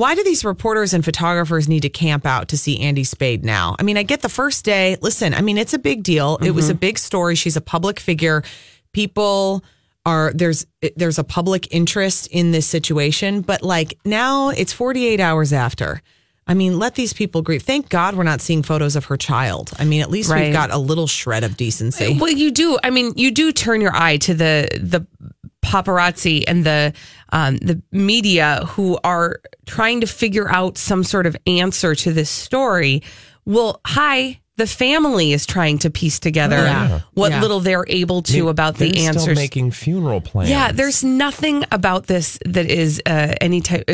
why 0.00 0.14
do 0.14 0.24
these 0.24 0.46
reporters 0.46 0.94
and 0.94 1.04
photographers 1.04 1.68
need 1.68 1.80
to 1.80 1.90
camp 1.90 2.24
out 2.24 2.48
to 2.48 2.56
see 2.56 2.80
Andy 2.80 3.04
Spade 3.04 3.44
now? 3.44 3.76
I 3.78 3.82
mean, 3.82 3.98
I 3.98 4.02
get 4.02 4.22
the 4.22 4.30
first 4.30 4.64
day. 4.64 4.96
Listen, 5.02 5.34
I 5.34 5.42
mean, 5.42 5.58
it's 5.58 5.74
a 5.74 5.78
big 5.78 6.02
deal. 6.02 6.38
It 6.40 6.52
was 6.52 6.70
a 6.70 6.72
mm-hmm. 6.72 6.80
big 6.80 6.98
story. 6.98 7.34
She's 7.34 7.54
a 7.54 7.60
public 7.60 8.00
figure. 8.00 8.42
People 8.94 9.62
are 10.06 10.32
there's 10.34 10.66
there's 10.96 11.18
a 11.18 11.24
public 11.24 11.68
interest 11.70 12.28
in 12.28 12.50
this 12.50 12.66
situation, 12.66 13.42
but 13.42 13.62
like 13.62 13.98
now 14.06 14.48
it's 14.48 14.72
48 14.72 15.20
hours 15.20 15.52
after. 15.52 16.00
I 16.46 16.54
mean, 16.54 16.78
let 16.78 16.94
these 16.94 17.12
people 17.12 17.42
grieve. 17.42 17.62
Thank 17.62 17.90
God 17.90 18.16
we're 18.16 18.22
not 18.24 18.40
seeing 18.40 18.62
photos 18.62 18.96
of 18.96 19.04
her 19.04 19.18
child. 19.18 19.70
I 19.78 19.84
mean, 19.84 20.00
at 20.00 20.10
least 20.10 20.30
Right. 20.30 20.44
we've 20.44 20.52
got 20.52 20.72
a 20.72 20.78
little 20.78 21.06
shred 21.06 21.44
of 21.44 21.58
decency. 21.58 22.16
Well, 22.18 22.32
you 22.32 22.50
do. 22.50 22.78
I 22.82 22.88
mean, 22.88 23.12
you 23.16 23.30
do 23.30 23.52
turn 23.52 23.82
your 23.82 23.94
eye 23.94 24.16
to 24.16 24.32
the 24.32 24.66
the 24.80 25.06
paparazzi 25.62 26.44
and 26.46 26.64
the 26.64 26.92
um, 27.32 27.56
the 27.58 27.80
media 27.92 28.64
who 28.70 28.98
are 29.04 29.40
trying 29.66 30.00
to 30.00 30.06
figure 30.06 30.48
out 30.50 30.78
some 30.78 31.04
sort 31.04 31.26
of 31.26 31.36
answer 31.46 31.94
to 31.94 32.12
this 32.12 32.30
story. 32.30 33.02
Well, 33.44 33.80
hi. 33.86 34.40
The 34.56 34.66
family 34.66 35.32
is 35.32 35.46
trying 35.46 35.78
to 35.78 35.90
piece 35.90 36.18
together 36.18 36.56
Yeah. 36.56 37.00
what 37.14 37.30
Yeah. 37.32 37.40
little 37.40 37.60
they're 37.60 37.86
able 37.88 38.20
to 38.24 38.36
I 38.36 38.40
mean, 38.40 38.48
about 38.50 38.74
they're 38.76 38.88
the 38.88 38.98
still 38.98 39.08
answers. 39.08 39.36
making 39.38 39.70
funeral 39.70 40.20
plans 40.20 40.50
yeah, 40.50 40.70
there's 40.70 41.02
nothing 41.02 41.64
about 41.72 42.08
this 42.08 42.38
that 42.44 42.66
is 42.66 43.00
uh, 43.06 43.32
any 43.40 43.62
type 43.62 43.84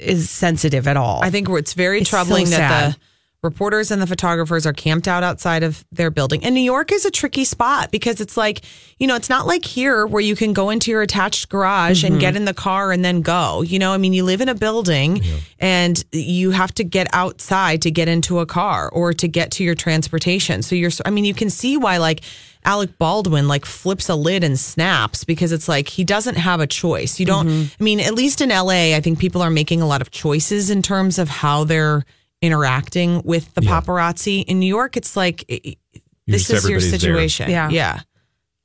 is 0.00 0.28
sensitive 0.28 0.88
at 0.88 0.96
all. 0.96 1.20
I 1.22 1.30
think 1.30 1.48
it's 1.50 1.74
very 1.74 2.00
It's 2.00 2.10
so 2.10 2.16
troubling 2.16 2.46
that 2.50 2.56
sad. 2.56 2.92
the 2.94 2.96
reporters 3.42 3.90
and 3.92 4.02
the 4.02 4.06
photographers 4.06 4.66
are 4.66 4.72
camped 4.72 5.06
out 5.06 5.22
outside 5.22 5.62
of 5.62 5.84
their 5.92 6.10
building. 6.10 6.44
And 6.44 6.54
New 6.54 6.60
York 6.60 6.90
is 6.90 7.04
a 7.04 7.10
tricky 7.10 7.44
spot 7.44 7.92
because 7.92 8.20
it's 8.20 8.36
like, 8.36 8.62
you 8.98 9.06
know, 9.06 9.14
it's 9.14 9.28
not 9.30 9.46
like 9.46 9.64
here 9.64 10.06
where 10.06 10.20
you 10.20 10.34
can 10.34 10.52
go 10.52 10.70
into 10.70 10.90
your 10.90 11.02
attached 11.02 11.48
garage 11.48 12.02
Mm-hmm. 12.04 12.14
and 12.14 12.20
get 12.20 12.34
in 12.36 12.44
the 12.46 12.54
car 12.54 12.90
and 12.90 13.04
then 13.04 13.22
go. 13.22 13.62
You 13.62 13.78
know, 13.78 13.92
I 13.92 13.96
mean, 13.98 14.12
you 14.12 14.24
live 14.24 14.40
in 14.40 14.48
a 14.48 14.54
building 14.56 15.22
and 15.60 16.04
you 16.12 16.50
have 16.50 16.74
to 16.74 16.84
get 16.84 17.06
outside 17.12 17.82
to 17.82 17.90
get 17.92 18.08
into 18.08 18.40
a 18.40 18.46
car 18.46 18.88
or 18.92 19.12
to 19.14 19.28
get 19.28 19.52
to 19.52 19.64
your 19.64 19.74
transportation. 19.76 20.62
So 20.62 20.74
you're, 20.74 20.90
I 21.04 21.10
mean, 21.10 21.24
you 21.24 21.34
can 21.34 21.48
see 21.50 21.76
why 21.76 21.98
like 21.98 22.22
Alec 22.64 22.98
Baldwin 22.98 23.46
like 23.46 23.64
flips 23.64 24.08
a 24.08 24.16
lid 24.16 24.42
and 24.42 24.58
snaps 24.58 25.22
because 25.22 25.52
it's 25.52 25.68
like 25.68 25.88
he 25.88 26.02
doesn't 26.02 26.34
have 26.36 26.58
a 26.60 26.66
choice. 26.66 27.20
You 27.20 27.26
don't, 27.26 27.46
Mm-hmm. 27.48 27.80
I 27.80 27.84
mean, 27.84 28.00
at 28.00 28.14
least 28.14 28.40
in 28.40 28.48
LA, 28.48 28.96
I 28.96 29.00
think 29.00 29.20
people 29.20 29.42
are 29.42 29.50
making 29.50 29.80
a 29.80 29.86
lot 29.86 30.02
of 30.02 30.10
choices 30.10 30.68
in 30.70 30.82
terms 30.82 31.18
of 31.20 31.28
how 31.28 31.62
they're 31.64 32.04
interacting 32.42 33.22
with 33.24 33.52
the 33.54 33.60
paparazzi. 33.62 34.44
In 34.44 34.58
New 34.60 34.66
York, 34.66 34.96
it's 34.96 35.16
like 35.16 35.44
i- 35.50 35.60
i- 35.66 35.76
this 36.26 36.48
just 36.48 36.50
is 36.50 36.50
your 36.68 36.76
everybody's 36.78 36.90
there. 36.90 37.00
situation. 37.00 37.50
Yeah. 37.50 37.68
Yeah. 37.70 38.00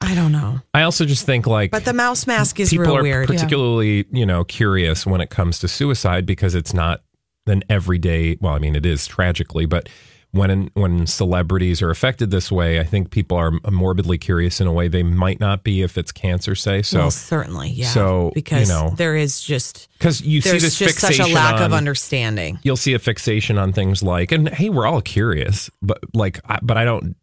I 0.01 0.15
don't 0.15 0.33
know. 0.33 0.59
i 0.73 0.81
also 0.81 1.05
just 1.05 1.25
think 1.25 1.47
like 1.47 1.71
But 1.71 1.85
the 1.85 1.93
mouse 1.93 2.27
mask 2.27 2.59
is 2.59 2.69
people 2.71 2.87
real 2.87 2.97
are 2.97 3.03
weird. 3.03 3.27
particularly 3.27 4.05
you 4.11 4.25
know 4.25 4.43
curious 4.43 5.05
when 5.05 5.21
it 5.21 5.29
comes 5.29 5.59
to 5.59 5.69
suicide 5.69 6.25
because 6.25 6.55
it's 6.55 6.73
not 6.73 7.01
an 7.47 7.63
everyday 7.69 8.37
well 8.41 8.53
i 8.53 8.59
mean 8.59 8.75
it 8.75 8.85
is 8.85 9.07
tragically 9.07 9.65
but 9.65 9.87
when 10.33 10.69
when 10.73 11.07
celebrities 11.07 11.81
are 11.81 11.89
affected 11.89 12.31
this 12.31 12.51
way 12.51 12.79
i 12.79 12.83
think 12.83 13.11
people 13.11 13.37
are 13.37 13.51
morbidly 13.71 14.17
curious 14.17 14.59
in 14.59 14.67
a 14.67 14.73
way 14.73 14.87
they 14.87 15.03
might 15.03 15.39
not 15.39 15.63
be 15.63 15.81
if 15.81 15.97
it's 15.97 16.11
cancer 16.11 16.55
say. 16.55 16.81
So 16.81 16.99
well, 16.99 17.11
certainly, 17.11 17.69
yeah. 17.69 17.87
so, 17.87 18.31
because 18.33 18.67
you 18.67 18.73
know, 18.73 18.93
there 18.95 19.15
is 19.15 19.41
just 19.41 19.89
because 19.97 20.21
you 20.21 20.41
see 20.41 20.49
there's 20.51 20.63
this 20.63 20.77
just 20.77 20.99
such 20.99 21.19
a 21.19 21.27
lack 21.27 21.61
of 21.61 21.73
understanding. 21.73 22.59
you'll 22.63 22.77
see 22.77 22.93
a 22.93 22.99
fixation 22.99 23.57
on 23.57 23.73
things 23.73 24.01
like 24.01 24.31
and 24.31 24.49
hey 24.49 24.69
we're 24.69 24.85
all 24.85 25.01
curious 25.01 25.69
but 25.81 25.99
like 26.13 26.39
I, 26.49 26.59
but 26.61 26.77
i 26.77 26.85
don't 26.85 27.15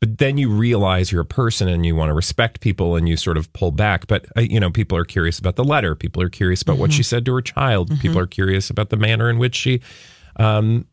but 0.00 0.18
then 0.18 0.38
you 0.38 0.50
realize 0.50 1.12
you're 1.12 1.20
a 1.20 1.26
person 1.26 1.68
and 1.68 1.84
you 1.84 1.94
want 1.94 2.08
to 2.08 2.14
respect 2.14 2.60
people 2.60 2.96
and 2.96 3.08
you 3.08 3.16
sort 3.16 3.36
of 3.36 3.52
pull 3.52 3.70
back 3.70 4.06
but 4.06 4.26
uh, 4.36 4.40
you 4.40 4.58
know 4.58 4.70
people 4.70 4.96
are 4.98 5.04
curious 5.04 5.38
about 5.38 5.56
the 5.56 5.64
letter. 5.64 5.94
People 5.94 6.22
are 6.22 6.30
curious 6.30 6.62
about 6.62 6.78
what 6.78 6.92
she 6.92 7.02
said 7.02 7.24
to 7.26 7.34
her 7.34 7.42
child. 7.42 7.90
People 8.00 8.18
are 8.18 8.26
curious 8.26 8.70
about 8.70 8.90
the 8.90 8.96
manner 8.96 9.30
in 9.30 9.38
which 9.38 9.54
she 9.54 9.80
um 10.36 10.86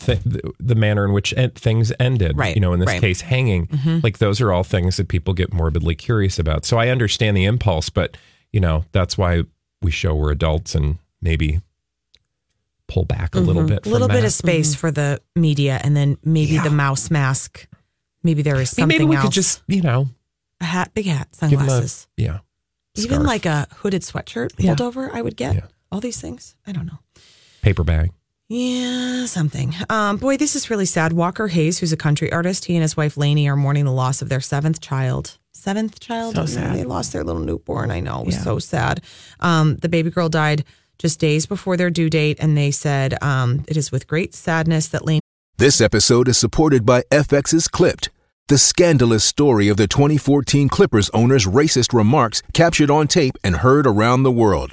th- 0.00 0.20
the 0.58 0.74
manner 0.74 1.04
in 1.04 1.12
which 1.12 1.32
en- 1.36 1.50
things 1.50 1.92
ended 2.00 2.36
Right, 2.36 2.54
you 2.54 2.60
know 2.60 2.72
in 2.72 2.80
this 2.80 2.88
right. 2.88 3.00
case 3.00 3.20
hanging 3.20 3.66
mm-hmm. 3.66 3.98
like 4.02 4.18
those 4.18 4.40
are 4.40 4.52
all 4.52 4.64
things 4.64 4.96
that 4.96 5.08
people 5.08 5.34
get 5.34 5.52
morbidly 5.52 5.94
curious 5.94 6.38
about 6.38 6.64
so 6.64 6.78
i 6.78 6.88
understand 6.88 7.36
the 7.36 7.44
impulse 7.44 7.88
but 7.90 8.16
you 8.52 8.60
know 8.60 8.84
that's 8.92 9.16
why 9.18 9.42
we 9.82 9.90
show 9.90 10.14
we're 10.14 10.32
adults 10.32 10.74
and 10.74 10.98
maybe 11.22 11.60
pull 12.88 13.04
back 13.04 13.34
a 13.34 13.40
little 13.40 13.62
mm-hmm. 13.62 13.74
bit 13.76 13.86
A 13.86 13.88
little 13.88 14.08
from 14.08 14.16
bit 14.16 14.22
that. 14.22 14.26
of 14.26 14.32
space 14.32 14.70
mm-hmm. 14.72 14.80
for 14.80 14.90
the 14.90 15.20
media, 15.36 15.80
and 15.84 15.96
then 15.96 16.18
maybe 16.24 16.54
Yeah. 16.54 16.64
the 16.64 16.70
mouse 16.70 17.08
mask. 17.08 17.68
Maybe 18.24 18.42
there 18.42 18.56
is 18.56 18.76
I 18.76 18.82
mean, 18.82 18.90
something 18.90 18.98
maybe 18.98 19.04
we 19.10 19.14
else. 19.16 19.26
could 19.26 19.32
just 19.32 19.62
you 19.68 19.80
know 19.80 20.08
a 20.60 20.64
hat, 20.64 20.92
big 20.92 21.06
hat, 21.06 21.28
give 21.30 21.50
them 21.50 21.52
a 21.52 21.56
sunglasses, 21.70 22.08
yeah 22.16 22.40
even 22.96 23.22
like 23.22 23.46
a 23.46 23.68
hooded 23.76 24.02
sweatshirt 24.02 24.50
Yeah. 24.58 24.70
pulled 24.74 24.80
over. 24.80 25.14
I 25.14 25.22
would 25.22 25.36
get 25.36 25.54
Yeah. 25.54 25.66
all 25.92 26.00
these 26.00 26.20
things. 26.20 26.56
I 26.66 26.72
don't 26.72 26.86
know. 26.86 26.98
paper 27.62 27.84
bag 27.84 28.10
Yeah, 28.52 29.26
something. 29.26 29.72
Um, 29.88 30.16
boy, 30.16 30.36
this 30.36 30.56
is 30.56 30.70
really 30.70 30.84
sad. 30.84 31.12
Walker 31.12 31.46
Hayes, 31.46 31.78
who's 31.78 31.92
a 31.92 31.96
country 31.96 32.32
artist, 32.32 32.64
he 32.64 32.74
and 32.74 32.82
his 32.82 32.96
wife 32.96 33.16
Laney 33.16 33.48
are 33.48 33.54
mourning 33.54 33.84
the 33.84 33.92
loss 33.92 34.22
of 34.22 34.28
their 34.28 34.40
seventh 34.40 34.80
child. 34.80 35.38
Seventh 35.52 36.00
child. 36.00 36.34
So 36.34 36.46
sad. 36.46 36.74
They 36.76 36.82
lost 36.82 37.12
their 37.12 37.22
little 37.22 37.42
newborn. 37.42 37.92
I 37.92 38.00
know. 38.00 38.22
It 38.22 38.26
was 38.26 38.34
Yeah. 38.34 38.42
so 38.42 38.58
sad. 38.58 39.02
Um, 39.38 39.76
the 39.76 39.88
baby 39.88 40.10
girl 40.10 40.28
died 40.28 40.64
just 40.98 41.20
days 41.20 41.46
before 41.46 41.76
their 41.76 41.90
due 41.90 42.10
date, 42.10 42.38
and 42.40 42.56
they 42.56 42.72
said 42.72 43.22
um, 43.22 43.64
it 43.68 43.76
is 43.76 43.92
with 43.92 44.08
great 44.08 44.34
sadness 44.34 44.88
that 44.88 45.06
Laney. 45.06 45.20
This 45.58 45.80
episode 45.80 46.26
is 46.26 46.36
supported 46.36 46.84
by 46.84 47.02
FX's 47.12 47.68
Clipped, 47.68 48.10
the 48.48 48.58
scandalous 48.58 49.22
story 49.22 49.68
of 49.68 49.76
the 49.76 49.86
2014 49.86 50.68
Clippers 50.68 51.08
owner's 51.10 51.46
racist 51.46 51.92
remarks 51.92 52.42
captured 52.52 52.90
on 52.90 53.06
tape 53.06 53.36
and 53.44 53.58
heard 53.58 53.86
around 53.86 54.24
the 54.24 54.32
world. 54.32 54.72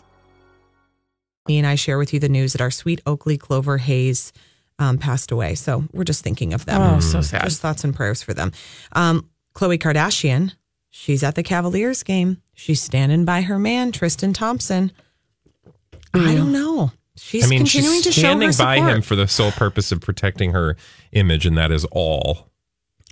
Me 1.47 1.57
and 1.57 1.67
I 1.67 1.75
share 1.75 1.97
with 1.97 2.13
you 2.13 2.19
the 2.19 2.29
news 2.29 2.53
that 2.53 2.61
our 2.61 2.71
sweet 2.71 3.01
Oakley 3.05 3.37
Clover 3.37 3.77
Hayes 3.77 4.31
um, 4.79 4.97
passed 4.97 5.31
away. 5.31 5.55
So 5.55 5.85
we're 5.91 6.03
just 6.03 6.23
thinking 6.23 6.53
of 6.53 6.65
them. 6.65 6.81
Oh, 6.81 6.99
so 6.99 7.21
sad. 7.21 7.43
Just 7.43 7.61
thoughts 7.61 7.83
and 7.83 7.95
prayers 7.95 8.21
for 8.21 8.33
them. 8.33 8.51
Um, 8.93 9.29
Khloe 9.55 9.77
Kardashian, 9.77 10.53
she's 10.89 11.23
at 11.23 11.35
the 11.35 11.43
Cavaliers 11.43 12.03
game. 12.03 12.41
She's 12.53 12.81
standing 12.81 13.25
by 13.25 13.41
her 13.41 13.59
man, 13.59 13.91
Tristan 13.91 14.33
Thompson. 14.33 14.91
I 16.13 16.35
don't 16.35 16.51
know. 16.51 16.91
She's 17.15 17.45
I 17.45 17.47
mean, 17.47 17.59
continuing 17.59 17.97
she's 17.97 18.05
to 18.05 18.11
show 18.11 18.21
standing 18.21 18.49
her 18.49 18.57
by 18.57 18.77
him 18.77 19.01
for 19.01 19.15
the 19.15 19.27
sole 19.27 19.51
purpose 19.51 19.91
of 19.91 20.01
protecting 20.01 20.51
her 20.51 20.77
image, 21.11 21.45
and 21.45 21.57
that 21.57 21.71
is 21.71 21.85
all. 21.91 22.49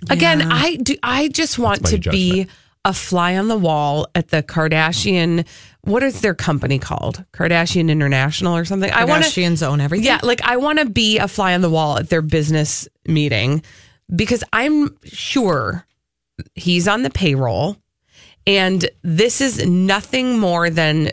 Again, 0.08 0.42
I 0.50 0.76
do. 0.76 0.96
I 1.02 1.28
just 1.28 1.58
want 1.58 1.82
That's 1.82 1.92
my 1.92 1.98
to 1.98 2.10
be 2.10 2.46
a 2.84 2.92
fly 2.92 3.36
on 3.36 3.48
the 3.48 3.58
wall 3.58 4.06
at 4.14 4.28
the 4.28 4.42
Kardashian. 4.42 5.46
What 5.82 6.02
is 6.02 6.20
their 6.20 6.34
company 6.34 6.78
called? 6.78 7.24
Kardashian 7.32 7.90
International 7.90 8.56
or 8.56 8.64
something? 8.64 8.90
I 8.90 9.04
want 9.04 9.24
to. 9.24 9.30
Kardashians 9.30 9.66
own 9.66 9.80
everything. 9.80 10.06
Yeah, 10.06 10.20
like 10.22 10.42
I 10.42 10.56
want 10.56 10.78
to 10.78 10.86
be 10.86 11.18
a 11.18 11.26
fly 11.26 11.54
on 11.54 11.62
the 11.62 11.70
wall 11.70 11.98
at 11.98 12.10
their 12.10 12.22
business 12.22 12.86
meeting 13.06 13.62
because 14.14 14.44
I'm 14.52 14.96
sure 15.04 15.86
he's 16.54 16.86
on 16.86 17.02
the 17.02 17.10
payroll, 17.10 17.76
and 18.46 18.88
this 19.02 19.40
is 19.40 19.66
nothing 19.66 20.38
more 20.38 20.68
than 20.70 21.12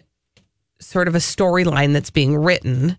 sort 0.79 1.07
of 1.07 1.15
a 1.15 1.19
storyline 1.19 1.93
that's 1.93 2.09
being 2.09 2.35
written. 2.37 2.97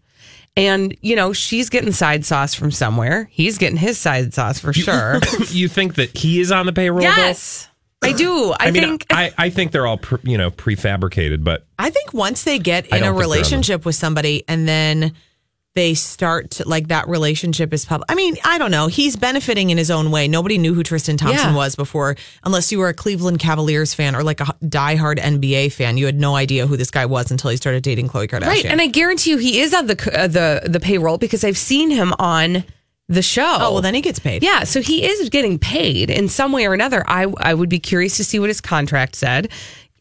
And 0.57 0.97
you 1.03 1.15
know, 1.15 1.33
she's 1.33 1.69
getting 1.69 1.93
side 1.93 2.25
sauce 2.25 2.55
from 2.55 2.71
somewhere. 2.71 3.29
He's 3.31 3.59
getting 3.59 3.77
his 3.77 3.99
side 3.99 4.35
sauce 4.35 4.59
for 4.59 4.73
sure. 4.73 5.21
you 5.51 5.69
think 5.69 5.97
that 5.97 6.17
he 6.17 6.41
is 6.41 6.51
on 6.51 6.67
the 6.67 6.73
payroll? 6.73 7.03
though? 7.17 7.69
Yes, 8.05 8.15
I 8.15 8.17
do. 8.17 8.53
I, 8.53 8.57
I, 8.61 8.71
mean, 8.71 8.83
think. 8.83 9.07
I, 9.11 9.33
I 9.39 9.51
think 9.51 9.73
they're 9.73 9.87
all 9.87 9.99
pre, 9.99 10.19
you 10.23 10.39
know 10.39 10.51
prefabricated, 10.51 11.45
but 11.45 11.67
I 11.79 11.91
think 11.91 12.13
once 12.15 12.45
they 12.45 12.59
get 12.59 12.87
in 12.87 12.89
a 12.89 12.91
think 12.91 13.03
they're 13.03 13.11
on 13.11 13.17
the- 13.17 13.21
relationship 13.21 13.85
with 13.85 13.95
somebody 13.95 14.45
and 14.49 14.69
then 14.69 15.13
they 15.75 15.95
start 15.95 16.51
to, 16.51 16.69
like 16.69 16.89
that 16.89 17.07
relationship 17.07 17.73
is 17.73 17.85
public. 17.85 18.11
I 18.11 18.17
mean, 18.17 18.37
I 18.45 18.59
don't 18.59 18.73
know. 18.73 18.89
He's 18.89 19.15
benefiting 19.15 19.71
in 19.71 19.79
his 19.79 19.93
own 19.93 20.11
way. 20.11 20.27
Nobody 20.27 20.59
knew 20.59 20.75
who 20.75 20.83
Tristan 20.83 21.17
Thompson 21.17 21.51
Yeah. 21.51 21.55
was 21.57 21.77
before, 21.77 22.17
unless 22.43 22.73
you 22.73 22.81
were 22.81 22.89
a 22.89 22.95
Cleveland 22.95 23.39
Cavaliers 23.39 23.95
fan 23.95 24.17
or 24.17 24.25
like 24.25 24.41
a 24.41 24.47
diehard 24.65 25.19
NBA 25.21 25.73
fan. 25.73 25.97
You 25.97 26.07
had 26.07 26.19
no 26.19 26.35
idea 26.35 26.67
who 26.67 26.77
this 26.77 26.91
guy 26.91 27.07
was 27.07 27.31
until 27.31 27.51
he 27.51 27.57
started 27.57 27.85
dating 27.85 28.09
Khloe 28.09 28.27
Kardashian. 28.29 28.47
Right, 28.47 28.65
and 28.65 28.81
I 28.81 28.89
guarantee 28.89 29.31
you, 29.31 29.37
he 29.39 29.61
is 29.61 29.73
on 29.73 29.87
the 29.87 30.21
uh, 30.21 30.27
the 30.27 30.63
the 30.69 30.81
payroll 30.81 31.17
because 31.17 31.45
I've 31.45 31.59
seen 31.59 31.91
him 31.91 32.13
on 32.19 32.65
the 33.09 33.23
show. 33.23 33.57
Oh, 33.61 33.73
well, 33.75 33.83
then 33.83 33.95
he 33.95 34.01
gets 34.01 34.19
paid. 34.19 34.43
Yeah, 34.43 34.65
so 34.65 34.81
he 34.83 35.05
is 35.07 35.29
getting 35.31 35.59
paid 35.59 36.11
in 36.11 36.29
some 36.29 36.53
way 36.53 36.67
or 36.67 36.75
another. 36.75 37.03
I 37.07 37.27
I 37.39 37.55
would 37.55 37.69
be 37.69 37.79
curious 37.79 38.17
to 38.19 38.25
see 38.25 38.39
what 38.39 38.49
his 38.51 38.61
contract 38.61 39.15
said. 39.17 39.51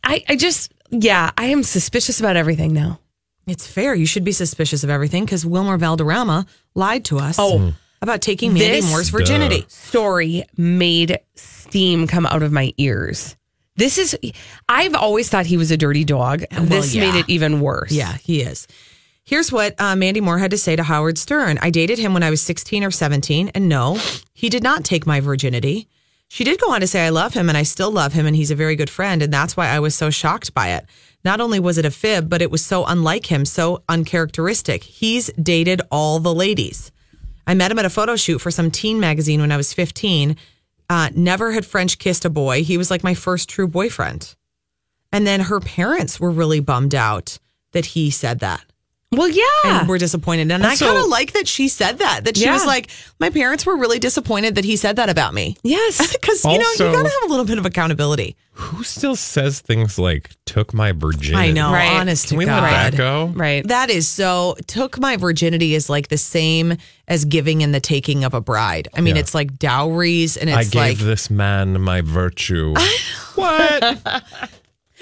I 0.04 0.24
I 0.28 0.36
just 0.36 0.72
yeah, 0.90 1.32
I 1.38 1.46
am 1.46 1.64
suspicious 1.64 2.20
about 2.20 2.36
everything 2.36 2.74
now. 2.74 3.00
It's 3.46 3.66
fair. 3.66 3.96
You 3.96 4.06
should 4.06 4.24
be 4.26 4.34
suspicious 4.34 4.84
of 4.84 4.90
everything 4.90 5.24
because 5.26 5.46
Wilmer 5.46 5.78
Valderrama 5.78 6.46
lied 6.76 7.06
to 7.06 7.18
us 7.18 7.38
Oh. 7.40 7.74
about 8.02 8.22
taking 8.22 8.54
Mandy 8.54 8.68
This 8.82 8.90
Moore's 8.90 9.10
virginity. 9.10 9.64
story 9.70 10.44
made 10.58 11.20
steam 11.36 12.08
come 12.08 12.26
out 12.26 12.44
of 12.44 12.52
my 12.52 12.74
ears. 12.78 13.38
This 13.78 13.98
is 13.98 14.18
I've 14.68 14.96
always 14.96 15.30
thought 15.30 15.46
he 15.46 15.56
was 15.56 15.72
a 15.72 15.78
dirty 15.78 16.04
dog. 16.04 16.44
this 16.52 16.94
yeah. 16.94 17.10
made 17.12 17.20
it 17.20 17.30
even 17.30 17.62
worse. 17.62 17.92
Yeah, 17.92 18.14
he 18.18 18.42
is. 18.42 18.68
Here's 19.28 19.52
what 19.52 19.76
uh, 19.78 19.94
Mandy 19.98 20.22
Moore 20.22 20.38
had 20.38 20.52
to 20.52 20.58
say 20.58 20.78
to 20.78 20.84
Howard 20.84 21.18
Stern. 21.18 21.60
I 21.62 21.70
dated 21.70 22.00
him 22.00 22.14
when 22.14 22.24
I 22.24 22.30
was 22.30 22.42
16 22.42 22.82
or 22.86 22.92
17, 22.92 23.52
and 23.54 23.68
no, 23.68 24.00
he 24.34 24.48
did 24.48 24.64
not 24.64 24.86
take 24.86 25.06
my 25.06 25.20
virginity. 25.20 25.90
She 26.30 26.46
did 26.46 26.62
go 26.62 26.72
on 26.72 26.80
to 26.80 26.88
say, 26.88 27.06
I 27.06 27.10
love 27.10 27.34
him 27.34 27.50
and 27.50 27.58
I 27.58 27.64
still 27.64 27.92
love 27.92 28.14
him, 28.14 28.26
and 28.26 28.38
he's 28.38 28.52
a 28.52 28.56
very 28.56 28.78
good 28.78 28.90
friend. 28.90 29.22
And 29.22 29.34
that's 29.34 29.58
why 29.58 29.68
I 29.68 29.82
was 29.82 29.96
so 29.96 30.10
shocked 30.10 30.54
by 30.54 30.70
it. 30.70 30.86
Not 31.26 31.42
only 31.42 31.60
was 31.60 31.78
it 31.78 31.84
a 31.84 31.92
fib, 31.92 32.30
but 32.30 32.42
it 32.42 32.50
was 32.50 32.64
so 32.64 32.86
unlike 32.86 33.26
him, 33.26 33.44
so 33.44 33.84
uncharacteristic. 33.90 34.86
He's 34.86 35.28
dated 35.34 35.82
all 35.92 36.20
the 36.20 36.34
ladies. 36.34 36.94
I 37.46 37.54
met 37.54 37.70
him 37.70 37.80
at 37.80 37.86
a 37.86 37.90
photo 37.90 38.16
shoot 38.16 38.40
for 38.40 38.50
some 38.50 38.72
teen 38.72 38.98
magazine 38.98 39.42
when 39.42 39.52
I 39.52 39.58
was 39.58 39.74
15. 39.74 40.38
Uh, 40.90 41.10
never 41.14 41.52
had 41.52 41.66
French 41.66 42.00
kissed 42.00 42.24
a 42.24 42.30
boy. 42.30 42.64
He 42.64 42.78
was 42.78 42.90
like 42.90 43.04
my 43.04 43.14
first 43.14 43.50
true 43.50 43.68
boyfriend. 43.68 44.36
And 45.12 45.28
then 45.28 45.42
her 45.42 45.60
parents 45.60 46.18
were 46.18 46.32
really 46.32 46.62
bummed 46.62 46.96
out 46.96 47.40
that 47.74 47.88
he 47.88 48.10
said 48.10 48.40
that. 48.40 48.64
Well, 49.14 49.30
yeah. 49.30 49.44
And 49.64 49.88
we're 49.88 50.00
disappointed. 50.00 50.52
And 50.52 50.66
Also- 50.66 50.86
I 50.86 50.90
kind 50.90 51.02
of 51.02 51.10
like 51.10 51.32
that 51.32 51.48
she 51.48 51.70
said 51.70 52.00
that, 52.00 52.26
that 52.26 52.36
she 52.36 52.44
Yeah. 52.44 52.52
was 52.54 52.66
like, 52.66 52.90
my 53.22 53.30
parents 53.30 53.66
were 53.66 53.78
really 53.78 54.00
disappointed 54.00 54.56
that 54.56 54.66
he 54.66 54.76
said 54.76 54.98
that 54.98 55.08
about 55.08 55.34
me. 55.34 55.56
Yes. 55.64 56.16
Because, 56.20 56.44
you 56.44 56.58
know, 56.60 56.66
you 56.78 56.78
got 56.92 57.04
to 57.04 57.10
have 57.10 57.24
a 57.24 57.28
little 57.30 57.46
bit 57.46 57.58
of 57.58 57.66
accountability. 57.66 58.36
who 58.52 58.84
still 58.84 59.16
says 59.16 59.60
things 59.62 59.98
like 60.00 60.32
"took 60.46 60.74
my 60.74 60.92
virginity"? 60.92 61.36
I 61.36 61.52
know, 61.52 61.72
Right. 61.72 61.92
honest 61.92 62.24
Can 62.28 62.36
to 62.36 62.38
we 62.40 62.46
God. 62.46 62.64
let 62.64 62.72
that 62.92 62.98
go? 62.98 63.28
Right. 63.36 63.66
That 63.68 63.90
is 63.92 64.08
so, 64.10 64.58
took 64.66 65.00
my 65.00 65.16
virginity 65.16 65.74
is 65.76 65.90
like 65.92 66.08
the 66.10 66.18
same 66.18 66.76
as 67.08 67.24
giving 67.24 67.62
and 67.64 67.74
the 67.74 67.80
taking 67.80 68.24
of 68.26 68.34
a 68.34 68.42
bride. 68.42 68.88
I 68.96 69.02
mean, 69.02 69.16
Yeah. 69.16 69.22
it's 69.22 69.34
like 69.36 69.58
dowries 69.60 70.36
and 70.38 70.50
I 70.50 70.62
it's 70.62 70.72
gave 70.72 70.82
like, 70.82 70.98
this 70.98 71.30
man 71.30 71.80
my 71.82 72.02
virtue. 72.02 72.74
what? 73.36 73.98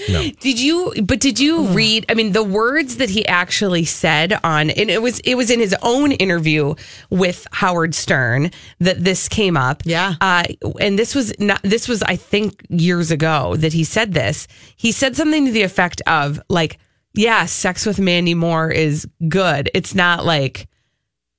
No. 0.09 0.29
Did 0.39 0.59
you? 0.59 0.93
But 1.03 1.19
did 1.21 1.39
you 1.39 1.67
read? 1.67 2.05
I 2.09 2.15
mean, 2.15 2.33
the 2.33 2.43
words 2.43 2.97
that 2.97 3.09
he 3.09 3.25
actually 3.27 3.85
said 3.85 4.37
on, 4.43 4.69
and 4.69 4.89
it 4.89 5.01
was 5.01 5.19
it 5.21 5.35
was 5.35 5.49
in 5.49 5.59
his 5.59 5.73
own 5.81 6.11
interview 6.11 6.75
with 7.09 7.47
Howard 7.53 7.95
Stern 7.95 8.51
that 8.79 9.03
this 9.03 9.29
came 9.29 9.55
up. 9.55 9.83
Yeah. 9.85 10.15
uh, 10.19 10.43
and 10.81 10.99
this 10.99 11.15
was 11.15 11.33
not. 11.39 11.61
This 11.63 11.87
was 11.87 12.03
I 12.03 12.17
think 12.17 12.65
years 12.69 13.09
ago 13.09 13.55
that 13.55 13.71
he 13.71 13.85
said 13.85 14.13
this. 14.13 14.47
He 14.75 14.91
said 14.91 15.15
something 15.15 15.45
to 15.45 15.51
the 15.51 15.63
effect 15.63 16.01
of 16.07 16.41
like, 16.49 16.77
"Yeah, 17.13 17.45
sex 17.45 17.85
with 17.85 17.97
Mandy 17.97 18.33
Moore 18.33 18.69
is 18.69 19.07
good. 19.29 19.71
It's 19.73 19.95
not 19.95 20.25
like 20.25 20.67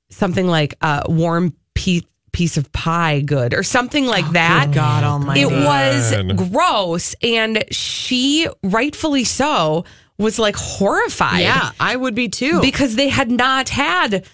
something 0.08 0.46
like 0.46 0.74
a 0.80 1.04
warm 1.08 1.54
piece." 1.74 2.04
Piece 2.37 2.57
of 2.59 2.70
pie 2.72 3.20
good 3.20 3.55
or 3.55 3.62
something 3.62 4.05
like 4.07 4.27
oh, 4.29 4.33
that 4.33 4.66
Oh, 4.68 4.72
God 4.72 5.05
almighty. 5.05 5.40
it 5.40 5.46
was 5.51 6.14
gross 6.51 7.14
and 7.22 7.64
she 7.70 8.46
rightfully 8.62 9.25
so 9.25 9.85
was 10.18 10.38
like 10.38 10.55
horrified 10.57 11.40
yeah, 11.40 11.70
I 11.81 11.96
would 11.96 12.14
be 12.14 12.29
too. 12.29 12.61
because 12.61 12.94
they 12.94 13.09
had 13.09 13.31
not 13.31 13.70
had 13.70 14.27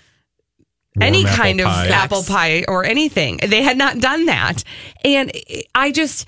any 1.01 1.23
Warm 1.25 1.37
kind 1.37 1.61
of 1.61 1.67
apple 1.69 1.85
pie. 1.89 1.95
apple 1.95 2.23
pie 2.25 2.65
or 2.69 2.85
anything 2.85 3.39
they 3.47 3.63
had 3.63 3.79
not 3.79 3.99
done 3.99 4.27
that 4.27 4.63
and 5.05 5.31
i 5.75 5.91
just 5.93 6.27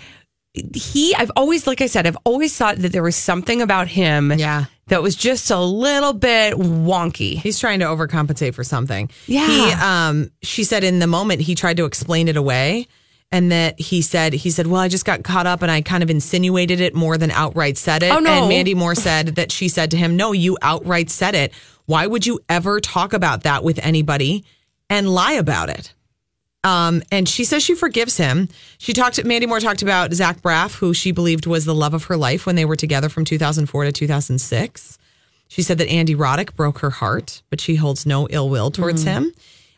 he 0.74 1.14
i've 1.16 1.30
always 1.36 1.66
like 1.66 1.80
i 1.82 1.86
said 1.86 2.06
i've 2.06 2.16
always 2.24 2.56
thought 2.56 2.76
that 2.76 2.92
there 2.92 3.02
was 3.02 3.16
something 3.16 3.60
about 3.60 3.88
him 3.88 4.32
Yeah. 4.32 4.64
That 4.88 5.02
was 5.02 5.16
just 5.16 5.50
a 5.50 5.58
little 5.58 6.12
bit 6.12 6.54
wonky 6.54 7.38
He's 7.38 7.58
trying 7.58 7.80
to 7.80 7.86
overcompensate 7.86 8.54
for 8.54 8.64
something. 8.64 9.10
Yeah. 9.26 9.46
He 9.46 9.72
um 9.72 10.30
she 10.42 10.64
said 10.64 10.84
in 10.84 10.98
the 10.98 11.06
moment 11.06 11.40
he 11.40 11.54
tried 11.54 11.76
to 11.78 11.84
explain 11.84 12.28
it 12.28 12.36
away 12.36 12.86
and 13.32 13.50
that 13.50 13.80
he 13.80 14.00
said 14.00 14.32
he 14.32 14.50
said, 14.50 14.68
"Well, 14.68 14.80
I 14.80 14.88
just 14.88 15.04
got 15.04 15.24
caught 15.24 15.46
up 15.46 15.62
and 15.62 15.70
I 15.70 15.80
kind 15.80 16.04
of 16.04 16.10
insinuated 16.10 16.80
it 16.80 16.94
more 16.94 17.18
than 17.18 17.32
outright 17.32 17.76
said 17.76 18.04
it." 18.04 18.12
Oh, 18.12 18.20
no. 18.20 18.30
And 18.30 18.48
Mandy 18.48 18.74
Moore 18.74 18.94
said 18.94 19.34
that 19.34 19.50
she 19.50 19.68
said 19.68 19.90
to 19.90 19.96
him, 19.96 20.16
"No, 20.16 20.30
you 20.32 20.56
outright 20.62 21.10
said 21.10 21.34
it. 21.34 21.52
Why 21.86 22.06
would 22.06 22.26
you 22.26 22.38
ever 22.48 22.78
talk 22.80 23.12
about 23.12 23.42
that 23.42 23.64
with 23.64 23.80
anybody 23.82 24.44
and 24.88 25.12
lie 25.12 25.32
about 25.32 25.68
it?" 25.68 25.92
Um, 26.64 27.02
and 27.12 27.28
she 27.28 27.44
says 27.44 27.62
she 27.62 27.74
forgives 27.74 28.16
him. 28.16 28.48
She 28.78 28.92
talked. 28.94 29.22
Mandy 29.24 29.46
Moore 29.46 29.60
talked 29.60 29.82
about 29.82 30.12
Zach 30.14 30.40
Braff, 30.40 30.74
who 30.76 30.94
she 30.94 31.12
believed 31.12 31.46
was 31.46 31.64
the 31.66 31.74
love 31.74 31.92
of 31.94 32.04
her 32.04 32.16
life 32.16 32.46
when 32.46 32.56
they 32.56 32.64
were 32.64 32.74
together 32.76 33.08
from 33.10 33.24
2004 33.26 33.84
to 33.84 33.92
2006. 33.92 34.98
She 35.48 35.62
said 35.62 35.78
that 35.78 35.88
Andy 35.88 36.14
Roddick 36.14 36.56
broke 36.56 36.78
her 36.78 36.90
heart, 36.90 37.42
but 37.50 37.60
she 37.60 37.76
holds 37.76 38.06
no 38.06 38.26
ill 38.30 38.48
will 38.48 38.70
towards 38.70 39.02
him. 39.04 39.32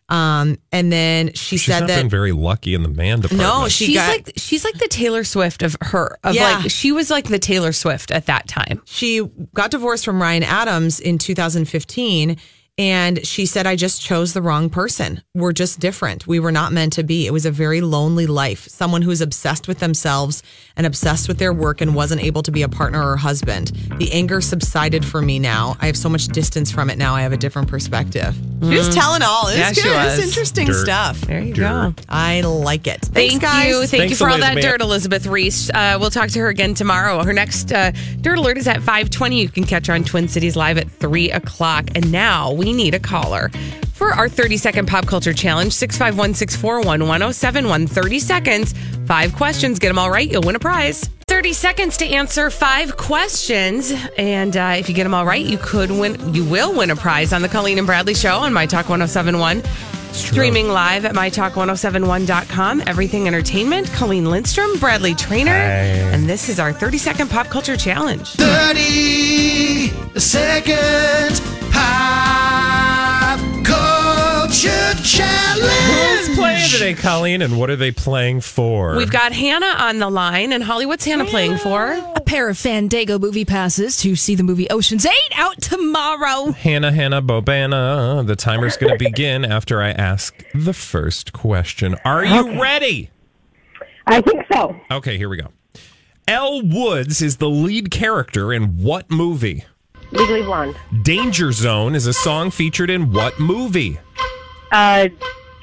Um, 0.09 0.59
and 0.71 0.93
then 0.93 1.33
she 1.33 1.57
She's 1.57 1.65
said 1.65 1.81
not 1.81 1.87
that 1.89 2.01
been 2.03 2.09
very 2.09 2.31
lucky 2.31 2.75
in 2.75 2.85
the 2.85 2.89
man 2.89 3.19
department. 3.23 3.43
no, 3.43 3.67
she 3.69 3.87
she's 3.87 3.97
got 3.97 4.09
like 4.09 4.33
she's 4.37 4.65
like 4.65 4.79
the 4.79 4.87
taylor 4.87 5.25
swift 5.25 5.65
of 5.65 5.77
her 5.81 6.17
of 6.23 6.37
Yeah. 6.37 6.59
like 6.61 6.71
she 6.71 6.93
was 6.93 7.11
like 7.11 7.27
the 7.27 7.41
taylor 7.41 7.73
swift 7.73 8.13
at 8.13 8.27
that 8.27 8.47
time 8.47 8.81
she 8.85 9.29
got 9.53 9.73
divorced 9.73 10.05
from 10.05 10.23
Ryan 10.23 10.45
Adams 10.45 11.01
in 11.01 11.19
2015 11.19 12.37
And 12.79 13.27
she 13.27 13.47
said, 13.47 13.67
I 13.67 13.75
just 13.75 14.03
chose 14.03 14.35
the 14.35 14.43
wrong 14.43 14.69
person. 14.69 15.23
We're 15.35 15.53
just 15.55 15.81
different. 15.81 16.27
We 16.27 16.41
were 16.41 16.53
not 16.53 16.73
meant 16.73 16.93
to 16.95 17.03
be. 17.03 17.27
It 17.27 17.31
was 17.33 17.47
a 17.47 17.51
very 17.51 17.81
lonely 17.81 18.27
life. 18.27 18.69
Someone 18.69 19.01
who's 19.01 19.23
obsessed 19.23 19.67
with 19.67 19.79
themselves 19.79 20.43
and 20.77 20.87
obsessed 20.87 21.27
with 21.27 21.39
their 21.39 21.55
work 21.55 21.81
and 21.81 21.95
wasn't 21.95 22.23
able 22.23 22.43
to 22.43 22.51
be 22.51 22.61
a 22.61 22.69
partner 22.69 23.03
or 23.03 23.17
husband. 23.17 23.69
The 23.97 24.13
anger 24.13 24.43
subsided 24.43 25.07
for 25.07 25.23
me 25.23 25.39
now. 25.39 25.79
I 25.81 25.87
have 25.87 25.97
so 25.97 26.11
much 26.11 26.27
distance 26.29 26.71
from 26.71 26.91
it 26.91 26.99
now. 26.99 27.15
I 27.15 27.23
have 27.23 27.33
a 27.33 27.39
different 27.39 27.69
perspective. 27.69 28.35
She 28.63 28.69
was 28.77 28.91
Mm. 28.91 28.95
telling 28.95 29.23
all. 29.23 29.47
It 29.49 29.53
was 29.53 29.59
Yeah, 29.59 29.73
good. 29.73 29.87
It 29.87 30.05
was 30.05 30.17
was. 30.19 30.27
interesting 30.29 30.67
Dirt. 30.67 30.85
stuff. 30.85 31.21
There 31.23 31.41
you 31.41 31.55
go. 31.55 31.95
I 32.11 32.43
like 32.43 32.87
it. 32.87 33.01
Thank 33.01 33.41
guys. 33.41 33.69
you. 33.69 33.87
Thank 33.87 34.11
you 34.11 34.17
for 34.17 34.29
all 34.29 34.37
that 34.39 34.53
Elizabeth. 34.53 34.65
dirt, 34.73 34.81
Elizabeth 34.83 35.27
Ries. 35.27 35.71
Uh, 35.73 35.97
we'll 35.99 36.11
talk 36.11 36.29
to 36.31 36.39
her 36.41 36.49
again 36.49 36.75
tomorrow. 36.75 37.23
Her 37.25 37.33
next 37.33 37.73
uh, 37.73 37.93
Dirt 38.21 38.37
Alert 38.39 38.59
is 38.59 38.69
at 38.69 38.83
520. 38.83 39.41
You 39.41 39.49
can 39.49 39.65
catch 39.65 39.87
her 39.87 39.95
on 39.95 40.05
Twin 40.05 40.29
Cities 40.29 40.57
Live 40.57 40.77
at 40.77 40.91
3 40.91 41.31
o'clock. 41.31 41.87
And 41.95 42.13
now 42.13 42.53
we 42.67 42.73
need 42.73 42.95
a 42.95 42.99
caller 42.99 43.49
for 43.95 44.13
our 44.13 44.29
30 44.29 44.57
second 44.57 44.89
pop 44.89 45.07
culture 45.07 45.33
challenge 45.33 45.73
651 45.73 46.35
641 46.35 47.01
1071. 47.01 47.87
30 47.87 48.19
seconds, 48.19 48.75
five 49.07 49.33
questions. 49.35 49.79
Get 49.79 49.89
them 49.89 49.99
all 49.99 50.11
right. 50.11 50.29
You'll 50.31 50.43
win 50.43 50.57
a 50.57 50.59
prize. 50.59 51.09
30 51.29 51.53
seconds 51.53 51.97
to 51.99 52.07
answer 52.07 52.51
five 52.51 52.97
questions. 52.97 53.93
And 54.19 54.57
uh, 54.57 54.75
if 54.79 54.89
you 54.89 54.95
get 54.97 55.05
them 55.05 55.15
all 55.15 55.25
right, 55.25 55.45
you 55.45 55.59
could 55.59 55.91
win, 55.91 56.35
you 56.35 56.45
will 56.45 56.77
win 56.77 56.91
a 56.91 56.97
prize 56.97 57.33
on 57.33 57.43
the 57.43 57.49
Colleen 57.49 57.79
and 57.79 57.87
Bradley 57.87 58.15
show 58.15 58.39
on 58.39 58.53
My 58.53 58.67
Talk 58.67 58.89
1071. 58.89 59.63
Streaming 60.13 60.69
live 60.69 61.05
at 61.05 61.15
mytalk1071.com. 61.15 62.83
Everything 62.87 63.27
Entertainment. 63.29 63.87
Colleen 63.93 64.31
Lindstrom, 64.31 64.79
Bradley 64.79 65.15
Traynor. 65.15 65.51
And 65.53 66.29
this 66.29 66.49
is 66.49 66.59
our 66.59 66.73
30 66.73 66.99
second 66.99 67.29
pop 67.31 67.49
culture 67.49 67.77
challenge. 67.77 68.31
30 68.31 70.19
second 70.19 71.41
pop 71.71 72.01
culture 72.01 72.16
challenge. 75.07 76.27
Who's 76.27 76.37
playing 76.37 76.69
today, 76.71 76.95
Colleen, 76.95 77.43
and 77.43 77.59
what 77.59 77.71
are 77.71 77.77
they 77.77 77.91
playing 77.93 78.41
for? 78.41 78.97
We've 78.97 79.11
got 79.11 79.33
Hannah 79.33 79.75
on 79.79 79.99
the 79.99 80.11
line. 80.11 80.53
And 80.53 80.63
Holly, 80.63 80.87
what's 80.87 81.05
Hannah 81.05 81.25
playing 81.25 81.59
for? 81.59 81.93
A 82.15 82.21
pair 82.21 82.49
of 82.49 82.59
Fandango 82.59 83.19
movie 83.19 83.45
passes 83.45 83.97
to 83.99 84.17
see 84.17 84.35
the 84.35 84.43
movie 84.43 84.69
Ocean's 84.71 85.07
8 85.07 85.13
out 85.35 85.61
tomorrow. 85.63 86.53
Hannah, 86.53 86.93
Hannah, 86.93 87.23
Bobana. 87.23 88.27
The 88.27 88.37
timer's 88.37 88.77
going 88.77 88.93
to 88.99 89.05
begin 89.05 89.45
after 89.45 89.81
I 89.81 89.91
ask 89.91 90.35
the 90.55 90.73
first 90.73 91.33
question. 91.33 91.97
Are 92.05 92.25
you 92.25 92.41
Okay. 92.49 92.59
ready? 92.59 93.11
I 94.07 94.21
think 94.21 94.45
so. 94.53 94.77
Okay, 94.91 95.17
here 95.17 95.29
we 95.29 95.37
go. 95.37 95.49
Elle 96.29 96.63
Woods 96.63 97.23
is 97.23 97.37
the 97.37 97.49
lead 97.49 97.91
character 97.91 98.53
in 98.53 98.79
what 98.83 99.11
movie? 99.11 99.65
Legally 100.13 100.43
Blonde. 100.43 100.77
Danger 101.03 101.51
Zone 101.53 101.95
is 101.95 102.07
a 102.07 102.13
song 102.13 102.51
featured 102.51 102.91
in 102.91 103.13
what 103.13 103.39
movie? 103.41 103.99
Uh, 104.77 105.09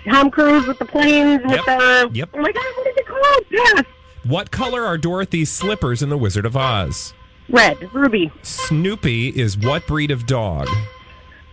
Tom 0.09 0.31
Cruise 0.31 0.65
with 0.67 0.79
the 0.79 0.85
planes 0.85 1.41
with 1.43 1.51
Yep. 1.51 1.65
the. 1.65 2.09
Yep. 2.13 2.29
Oh 2.33 2.41
my 2.41 2.51
God, 2.51 2.63
what 2.77 2.87
is 2.87 2.93
it 2.97 3.07
called? 3.07 3.43
Yes. 3.51 3.83
What 4.23 4.49
color 4.51 4.83
are 4.83 4.97
Dorothy's 4.97 5.51
slippers 5.51 6.01
in 6.01 6.09
The 6.09 6.17
Wizard 6.17 6.45
of 6.47 6.57
Oz? 6.57 7.13
Red. 7.49 7.93
Ruby. 7.93 8.31
Snoopy 8.41 9.29
is 9.29 9.55
what 9.57 9.85
breed 9.85 10.09
of 10.11 10.25
dog? 10.25 10.67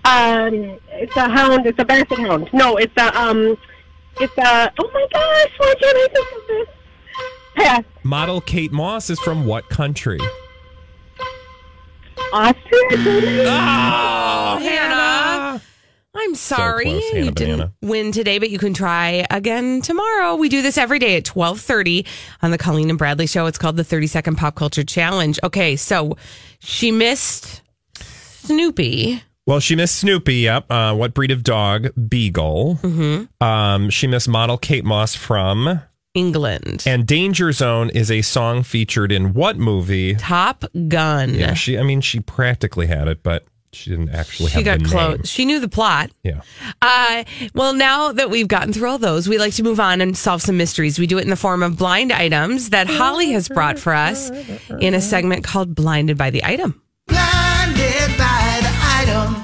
Um, 0.06 0.78
it's 0.88 1.14
a 1.16 1.28
hound. 1.28 1.66
It's 1.66 1.78
a 1.78 1.84
basset 1.84 2.18
hound. 2.18 2.48
No, 2.54 2.76
it's 2.78 2.96
a 2.96 3.20
um, 3.20 3.58
it's 4.20 4.38
a. 4.38 4.72
Oh 4.78 4.90
my 4.94 5.06
gosh, 5.12 5.50
why 5.58 5.74
can't 5.80 5.96
I 5.96 6.08
think 6.14 6.28
of 6.32 6.46
this? 6.48 6.68
Pass. 7.56 7.84
Model 8.04 8.40
Kate 8.40 8.72
Moss 8.72 9.10
is 9.10 9.20
from 9.20 9.44
what 9.44 9.68
country? 9.68 10.18
Austria. 12.32 13.44
Oh, 13.46 14.58
Hannah. 14.62 15.29
I'm 16.14 16.34
sorry 16.34 16.84
close, 16.86 17.12
you 17.12 17.30
didn't 17.30 17.72
win 17.82 18.10
today, 18.10 18.38
but 18.38 18.50
you 18.50 18.58
can 18.58 18.74
try 18.74 19.26
again 19.30 19.80
tomorrow. 19.80 20.34
We 20.34 20.48
do 20.48 20.60
this 20.60 20.76
every 20.76 20.98
day 20.98 21.16
at 21.16 21.24
12:30 21.24 22.06
on 22.42 22.50
the 22.50 22.58
Colleen 22.58 22.90
and 22.90 22.98
Bradley 22.98 23.26
show. 23.26 23.46
It's 23.46 23.58
called 23.58 23.76
the 23.76 23.84
30 23.84 24.08
Second 24.08 24.36
Pop 24.36 24.56
Culture 24.56 24.82
Challenge. 24.82 25.38
Okay, 25.44 25.76
so 25.76 26.16
she 26.58 26.90
missed 26.90 27.62
Snoopy. 28.00 29.22
Well, 29.46 29.60
she 29.60 29.76
missed 29.76 29.96
Snoopy. 29.98 30.34
Yep. 30.36 30.70
Uh, 30.70 30.94
what 30.94 31.14
breed 31.14 31.30
of 31.30 31.42
dog? 31.42 31.88
Beagle. 32.08 32.78
Mm-hmm. 32.82 33.44
Um, 33.44 33.90
she 33.90 34.06
missed 34.06 34.28
model 34.28 34.58
Kate 34.58 34.84
Moss 34.84 35.14
from 35.14 35.80
England. 36.14 36.84
And 36.86 37.06
Danger 37.06 37.52
Zone 37.52 37.90
is 37.90 38.10
a 38.10 38.22
song 38.22 38.62
featured 38.62 39.12
in 39.12 39.32
what 39.32 39.56
movie? 39.56 40.14
Top 40.16 40.64
Gun. 40.88 41.34
Yeah, 41.34 41.54
she. 41.54 41.78
I 41.78 41.82
mean, 41.82 42.00
she 42.00 42.20
practically 42.20 42.86
had 42.86 43.08
it, 43.08 43.22
but 43.22 43.44
she 43.72 43.90
didn't 43.90 44.10
actually 44.10 44.48
She 44.50 44.54
have 44.56 44.64
got 44.64 44.78
the 44.80 44.84
close. 44.88 45.16
name. 45.18 45.24
She 45.24 45.44
knew 45.44 45.60
the 45.60 45.68
plot. 45.68 46.10
Yeah. 46.24 46.40
Uh, 46.82 47.24
well, 47.54 47.72
now 47.72 48.12
that 48.12 48.28
we've 48.30 48.48
gotten 48.48 48.72
through 48.72 48.88
all 48.88 48.98
those, 48.98 49.28
we 49.28 49.38
like 49.38 49.54
to 49.54 49.62
move 49.62 49.78
on 49.80 50.00
and 50.00 50.16
solve 50.16 50.42
some 50.42 50.56
mysteries. 50.56 50.98
We 50.98 51.06
do 51.06 51.18
it 51.18 51.22
in 51.24 51.30
the 51.30 51.36
form 51.36 51.62
of 51.62 51.76
blind 51.78 52.12
items 52.12 52.70
that 52.70 52.88
Holly 52.88 53.30
has 53.32 53.48
brought 53.48 53.78
for 53.78 53.94
us 53.94 54.30
in 54.80 54.94
a 54.94 55.00
segment 55.00 55.44
called 55.44 55.74
Blinded 55.74 56.18
by 56.18 56.30
the 56.30 56.44
Item. 56.44 56.82
Blinded 57.06 58.18
by 58.18 58.58
the 58.60 58.76
item. 58.82 59.36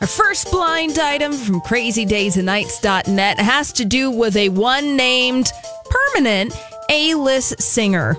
Our 0.00 0.06
first 0.06 0.50
blind 0.50 0.98
item 0.98 1.32
from 1.32 1.60
crazydaysandnights.net 1.60 3.40
has 3.40 3.72
to 3.72 3.84
do 3.84 4.10
with 4.10 4.36
a 4.36 4.48
one 4.50 4.96
named 4.96 5.50
permanent 5.90 6.54
A 6.90 7.14
list 7.14 7.60
singer. 7.60 8.16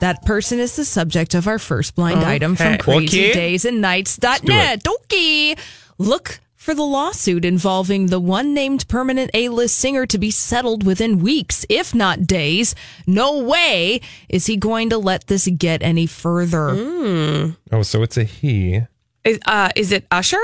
That 0.00 0.24
person 0.24 0.58
is 0.58 0.76
the 0.76 0.84
subject 0.84 1.34
of 1.34 1.46
our 1.46 1.58
first 1.58 1.94
blind 1.94 2.20
item 2.24 2.56
from 2.56 2.74
Okay. 2.74 2.92
Okay. 2.96 3.32
crazydaysandnights.net. 3.58 4.86
Okay. 4.86 5.54
Look 5.98 6.40
for 6.56 6.74
the 6.74 6.82
lawsuit 6.82 7.44
involving 7.44 8.06
the 8.06 8.20
one 8.20 8.52
named 8.54 8.86
permanent 8.88 9.30
A 9.34 9.48
list 9.48 9.76
singer 9.78 10.06
to 10.06 10.18
be 10.18 10.30
settled 10.30 10.84
within 10.84 11.18
weeks, 11.20 11.64
if 11.68 11.94
not 11.94 12.26
days. 12.26 12.74
No 13.06 13.42
way 13.42 14.00
is 14.28 14.46
he 14.46 14.56
going 14.56 14.90
to 14.90 14.98
let 14.98 15.26
this 15.26 15.48
get 15.56 15.82
any 15.82 16.06
further. 16.06 16.74
Hmm. 16.74 17.50
Oh, 17.72 17.82
so 17.82 18.02
it's 18.02 18.16
a 18.16 18.24
he. 18.24 18.80
Is, 19.24 19.38
uh, 19.46 19.70
is 19.76 19.92
it 19.92 20.06
Usher? 20.10 20.40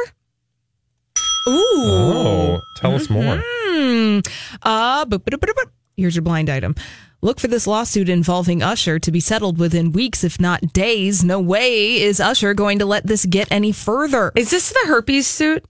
Ooh. 1.49 1.53
Oh, 1.79 2.61
tell 2.79 2.95
us 2.95 3.09
more. 3.09 3.43
Hmm. 3.45 4.21
Uh, 4.63 5.07
here's 5.97 6.17
your 6.17 6.23
blind 6.23 6.51
item. 6.51 6.75
Look 7.27 7.41
for 7.41 7.49
this 7.49 7.67
lawsuit 7.67 8.09
involving 8.09 8.63
Usher 8.63 9.01
to 9.01 9.11
be 9.11 9.19
settled 9.19 9.59
within 9.59 9.91
weeks, 9.91 10.23
if 10.23 10.39
not 10.39 10.73
days. 10.73 11.25
No 11.25 11.41
way 11.41 12.01
is 12.01 12.21
Usher 12.21 12.55
going 12.55 12.79
to 12.79 12.87
let 12.87 13.05
this 13.05 13.27
get 13.27 13.51
any 13.51 13.73
further. 13.73 14.31
Is 14.37 14.53
this 14.53 14.71
the 14.71 14.85
herpes 14.87 15.27
suit? 15.27 15.65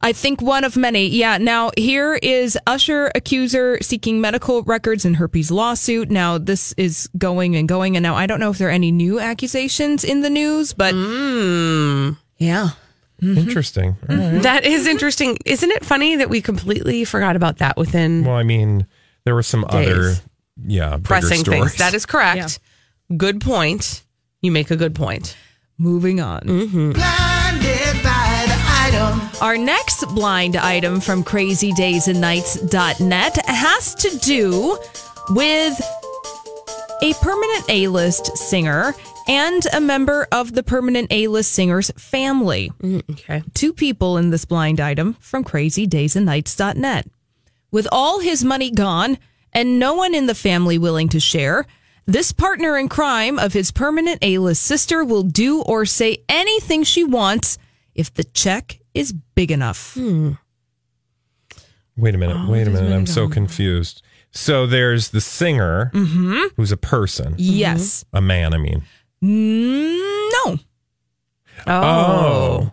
I 0.00 0.12
think 0.12 0.42
one 0.42 0.64
of 0.64 0.76
many. 0.76 1.06
Yeah. 1.06 1.38
Now, 1.38 1.70
here 1.76 2.18
is 2.20 2.58
Usher 2.66 3.12
accuser 3.14 3.78
seeking 3.82 4.20
medical 4.20 4.64
records 4.64 5.04
in 5.04 5.14
herpes 5.14 5.52
lawsuit. 5.52 6.10
Now, 6.10 6.38
this 6.38 6.74
is 6.76 7.08
going 7.16 7.54
and 7.54 7.68
going. 7.68 7.96
And 7.96 8.02
now 8.02 8.16
I 8.16 8.26
don't 8.26 8.40
know 8.40 8.50
if 8.50 8.58
there 8.58 8.66
are 8.66 8.72
any 8.72 8.90
new 8.90 9.20
accusations 9.20 10.02
in 10.02 10.22
the 10.22 10.30
news, 10.30 10.72
but 10.72 10.92
hmm. 10.92 12.14
yeah. 12.38 12.70
Mm-hmm. 13.22 13.38
Interesting. 13.38 13.96
All 14.10 14.16
right. 14.16 14.42
That 14.42 14.64
is 14.64 14.88
interesting. 14.88 15.38
Isn't 15.46 15.70
it 15.70 15.84
funny 15.84 16.16
that 16.16 16.30
we 16.30 16.42
completely 16.42 17.04
forgot 17.04 17.36
about 17.36 17.58
that 17.58 17.76
within 17.76 18.24
Well, 18.24 18.34
I 18.34 18.42
mean, 18.42 18.88
there 19.22 19.36
were 19.36 19.44
some 19.44 19.64
Days. 19.70 19.88
other, 19.88 20.14
yeah, 20.64 20.98
pressing 21.02 21.40
stories. 21.40 21.60
things? 21.60 21.74
That 21.76 21.94
is 21.94 22.06
correct. 22.06 22.60
Good 23.16 23.40
point. 23.40 24.04
You 24.42 24.52
make 24.52 24.70
a 24.70 24.76
good 24.76 24.94
point. 24.94 25.34
Moving 25.78 26.20
on. 26.20 26.40
Mm-hmm. 26.42 26.92
Blinded 26.92 28.02
by 28.02 28.44
the 28.46 28.56
item. 28.68 29.20
Our 29.42 29.56
next 29.58 30.04
blind 30.14 30.56
item 30.56 31.00
from 31.00 31.22
crazydaysandnights.net 31.24 33.46
has 33.46 33.94
to 33.96 34.16
do 34.18 34.78
with 35.30 35.80
a 37.02 37.12
permanent 37.20 37.64
A 37.68 37.88
list 37.88 38.36
singer 38.38 38.94
and 39.28 39.66
a 39.72 39.80
member 39.80 40.26
of 40.32 40.54
the 40.54 40.62
permanent 40.62 41.12
A 41.12 41.26
list 41.28 41.52
singer's 41.52 41.90
family. 41.90 42.72
okay. 43.10 43.42
Two 43.54 43.72
people 43.72 44.16
in 44.16 44.30
this 44.30 44.44
blind 44.44 44.80
item 44.80 45.14
from 45.20 45.44
crazydaysandnights.net. 45.44 47.06
With 47.70 47.86
all 47.92 48.20
his 48.20 48.44
money 48.44 48.70
gone 48.70 49.18
and 49.56 49.80
no 49.80 49.94
one 49.94 50.14
in 50.14 50.26
the 50.26 50.34
family 50.34 50.78
willing 50.78 51.08
to 51.08 51.18
share, 51.18 51.66
this 52.06 52.30
partner 52.30 52.78
in 52.78 52.88
crime 52.88 53.40
of 53.40 53.52
his 53.52 53.72
permanent 53.72 54.20
A 54.22 54.38
list 54.38 54.62
sister 54.62 55.04
will 55.04 55.24
do 55.24 55.62
or 55.62 55.84
say 55.84 56.18
anything 56.28 56.84
she 56.84 57.02
wants 57.02 57.58
if 57.94 58.14
the 58.14 58.22
check 58.22 58.78
is 58.94 59.12
big 59.34 59.50
enough. 59.50 59.96
Wait 59.96 60.36
a 62.14 62.18
minute. 62.18 62.48
wait 62.48 62.68
a 62.68 62.70
minute. 62.70 62.92
I'm 62.92 63.06
so 63.06 63.26
confused. 63.28 64.02
So 64.30 64.66
there's 64.66 65.08
the 65.08 65.20
singer 65.20 65.90
Mhm. 65.94 66.50
who's 66.56 66.70
a 66.70 66.76
person. 66.76 67.34
Yes. 67.38 68.04
A 68.12 68.20
man, 68.20 68.52
I 68.52 68.58
mean. 68.58 68.82
Mm, 69.24 70.30
no. 70.44 70.58
Oh. 71.66 72.70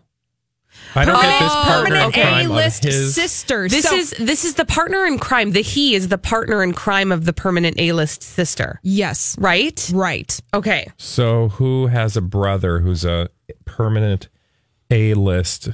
I 0.95 1.05
don't 1.05 1.21
get 1.21 1.39
this 1.39 1.51
partner 1.51 1.95
in 1.95 2.01
permanent 2.11 2.13
crime 2.13 2.51
A-list 2.51 2.83
his. 2.83 3.15
sister. 3.15 3.67
This 3.67 3.85
So- 3.85 3.95
is 3.95 4.11
this 4.19 4.45
is 4.45 4.55
the 4.55 4.65
partner 4.65 5.05
in 5.05 5.17
crime. 5.19 5.51
The 5.51 5.61
he 5.61 5.95
is 5.95 6.07
the 6.09 6.17
partner 6.17 6.61
in 6.63 6.73
crime 6.73 7.11
of 7.11 7.25
the 7.25 7.33
permanent 7.33 7.79
A 7.79 7.91
list 7.93 8.21
sister. 8.23 8.79
Yes. 8.83 9.35
Right? 9.39 9.89
Right. 9.93 10.39
Okay. 10.53 10.87
So 10.97 11.49
who 11.49 11.87
has 11.87 12.15
a 12.15 12.21
brother 12.21 12.79
who's 12.79 13.03
a 13.05 13.29
permanent 13.65 14.29
A-list 14.91 15.69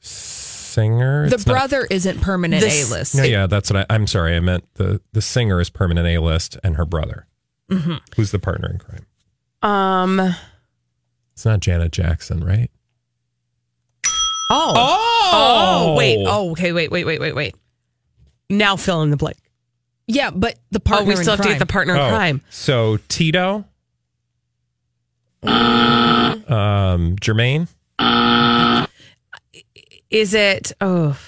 singer. 0.00 1.28
The 1.28 1.34
It's 1.36 1.46
not- 1.46 1.52
brother 1.52 1.86
isn't 1.90 2.20
permanent 2.20 2.60
The 2.62 2.68
A 2.68 2.82
s- 2.82 2.90
list. 2.90 3.14
No, 3.14 3.22
yeah, 3.24 3.46
that's 3.46 3.70
what 3.70 3.86
I, 3.90 3.94
I'm 3.94 4.06
sorry. 4.06 4.36
I 4.36 4.40
meant 4.40 4.64
the 4.74 5.00
the 5.12 5.22
singer 5.22 5.60
is 5.60 5.70
permanent 5.70 6.06
A 6.06 6.18
list, 6.18 6.56
and 6.62 6.76
her 6.76 6.84
brother, 6.84 7.26
Mhm. 7.70 8.00
who's 8.14 8.30
the 8.30 8.38
partner 8.38 8.68
in 8.70 8.78
crime. 8.78 9.06
Um. 9.62 10.34
It's 11.32 11.44
not 11.44 11.60
Janet 11.60 11.92
Jackson, 11.92 12.42
right? 12.44 12.70
Oh. 14.50 14.72
Oh! 14.76 15.30
Oh. 15.32 15.94
Wait. 15.96 16.24
Oh. 16.26 16.50
Okay. 16.52 16.72
Wait. 16.72 16.90
Wait. 16.90 17.04
Wait. 17.04 17.20
Wait. 17.20 17.34
Wait. 17.34 17.54
Now 18.48 18.76
fill 18.76 19.02
in 19.02 19.10
the 19.10 19.16
blank. 19.16 19.36
Yeah, 20.06 20.30
but 20.30 20.56
the 20.70 20.78
partner. 20.78 21.02
Oh, 21.02 21.06
partner 21.06 21.14
we 21.14 21.18
in 21.18 21.22
still 21.24 21.36
have 21.36 21.44
to 21.44 21.50
get 21.50 21.58
the 21.58 21.66
partner 21.66 21.94
in 21.94 22.00
Oh, 22.00 22.08
crime. 22.08 22.40
So 22.48 22.98
Tito, 23.08 23.64
um, 25.42 27.16
Jermaine. 27.16 27.66
Is 30.10 30.34
it? 30.34 30.72
Oh. 30.80 31.18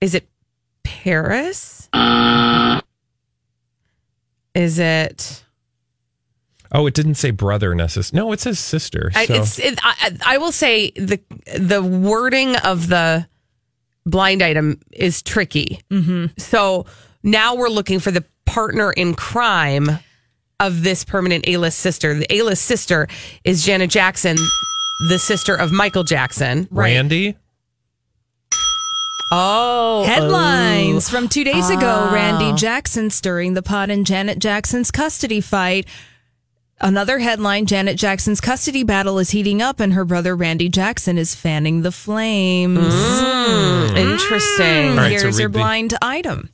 Is 0.00 0.14
it 0.14 0.26
Paris? 0.82 1.88
Is 4.54 4.78
it? 4.78 5.44
Oh, 6.74 6.86
it 6.86 6.94
didn't 6.94 7.16
say 7.16 7.30
brother 7.30 7.74
necessarily. 7.74 8.24
No, 8.26 8.32
it 8.32 8.40
says 8.40 8.58
sister. 8.58 9.10
So. 9.12 9.20
I, 9.20 9.26
it's. 9.28 9.58
It, 9.58 9.78
I, 9.82 9.94
I 10.00 10.34
I 10.34 10.38
will 10.38 10.52
say 10.52 10.90
the 10.92 11.20
the 11.58 11.82
wording 11.82 12.56
of 12.56 12.88
the 12.88 13.26
blind 14.06 14.42
item 14.42 14.80
is 14.90 15.22
tricky. 15.22 15.80
Mm-hmm. 15.90 16.26
So 16.38 16.86
now 17.22 17.54
we're 17.56 17.68
looking 17.68 18.00
for 18.00 18.10
the 18.10 18.24
partner 18.46 18.90
in 18.90 19.14
crime 19.14 19.88
of 20.60 20.82
this 20.82 21.04
permanent 21.04 21.46
A 21.46 21.58
list 21.58 21.78
sister. 21.80 22.14
The 22.14 22.32
A 22.34 22.42
list 22.42 22.64
sister 22.64 23.06
is 23.44 23.64
Janet 23.66 23.90
Jackson, 23.90 24.36
the 25.08 25.18
sister 25.18 25.54
of 25.54 25.72
Michael 25.72 26.04
Jackson. 26.04 26.68
Randy. 26.70 27.36
Oh, 29.34 30.04
Headlines 30.06 31.08
from 31.08 31.26
two 31.28 31.42
days 31.42 31.70
ago 31.70 32.08
Oh. 32.10 32.14
Randy 32.14 32.52
Jackson 32.52 33.08
stirring 33.08 33.54
the 33.54 33.62
pot 33.62 33.88
in 33.88 34.04
Janet 34.04 34.38
Jackson's 34.38 34.90
custody 34.90 35.40
fight. 35.40 35.86
Another 36.82 37.20
headline 37.20 37.66
Janet 37.66 37.96
Jackson's 37.96 38.40
custody 38.40 38.82
battle 38.82 39.18
is 39.20 39.30
heating 39.30 39.62
up, 39.62 39.78
and 39.78 39.92
her 39.92 40.04
brother 40.04 40.34
Randy 40.34 40.68
Jackson 40.68 41.16
is 41.16 41.34
fanning 41.34 41.82
the 41.82 41.92
flames. 41.92 42.78
Mm, 42.78 43.96
interesting. 43.96 44.90
All 44.90 44.96
right, 44.96 45.16
so 45.18 45.24
Here's 45.26 45.38
your 45.38 45.48
the- 45.48 45.58
blind 45.58 45.94
item. 46.02 46.50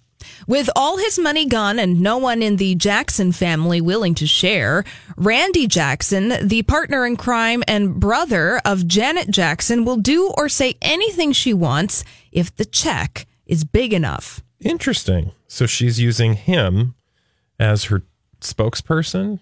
With 0.47 0.71
all 0.77 0.97
his 0.99 1.19
money 1.19 1.47
gone 1.47 1.79
and 1.79 2.01
no 2.01 2.17
one 2.19 2.43
in 2.43 2.57
the 2.57 2.75
Jackson 2.75 3.33
family 3.33 3.81
willing 3.83 4.15
to 4.17 4.27
share, 4.27 4.83
Randy 5.17 5.67
Jackson, 5.67 6.47
the 6.47 6.63
partner 6.63 7.05
in 7.07 7.17
crime 7.17 7.63
and 7.69 8.01
brother 8.01 8.59
of 8.65 8.87
Janet 8.87 9.31
Jackson, 9.31 9.85
will 9.85 9.97
do 9.99 10.33
or 10.39 10.49
say 10.49 10.77
anything 10.81 11.33
she 11.33 11.53
wants 11.53 12.03
if 12.33 12.55
the 12.57 12.65
check 12.65 13.27
is 13.47 13.65
big 13.65 13.93
enough. 13.93 14.43
Interesting. 14.61 15.33
So 15.49 15.67
she's 15.67 16.01
using 16.01 16.35
him 16.35 16.95
as 17.61 17.85
her 17.85 18.03
spokesperson, 18.41 19.41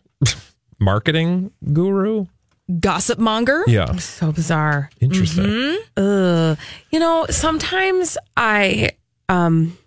marketing 0.79 1.51
guru. 1.73 2.27
Gossip 2.81 3.19
monger? 3.19 3.63
Yeah. 3.69 3.95
So 3.97 4.33
bizarre. 4.33 4.91
Interesting. 5.01 5.45
Mm-hmm. 5.45 6.03
Ugh. 6.03 6.59
You 6.91 6.99
know, 6.99 7.27
sometimes 7.31 8.19
I 8.37 8.91
um 9.29 9.79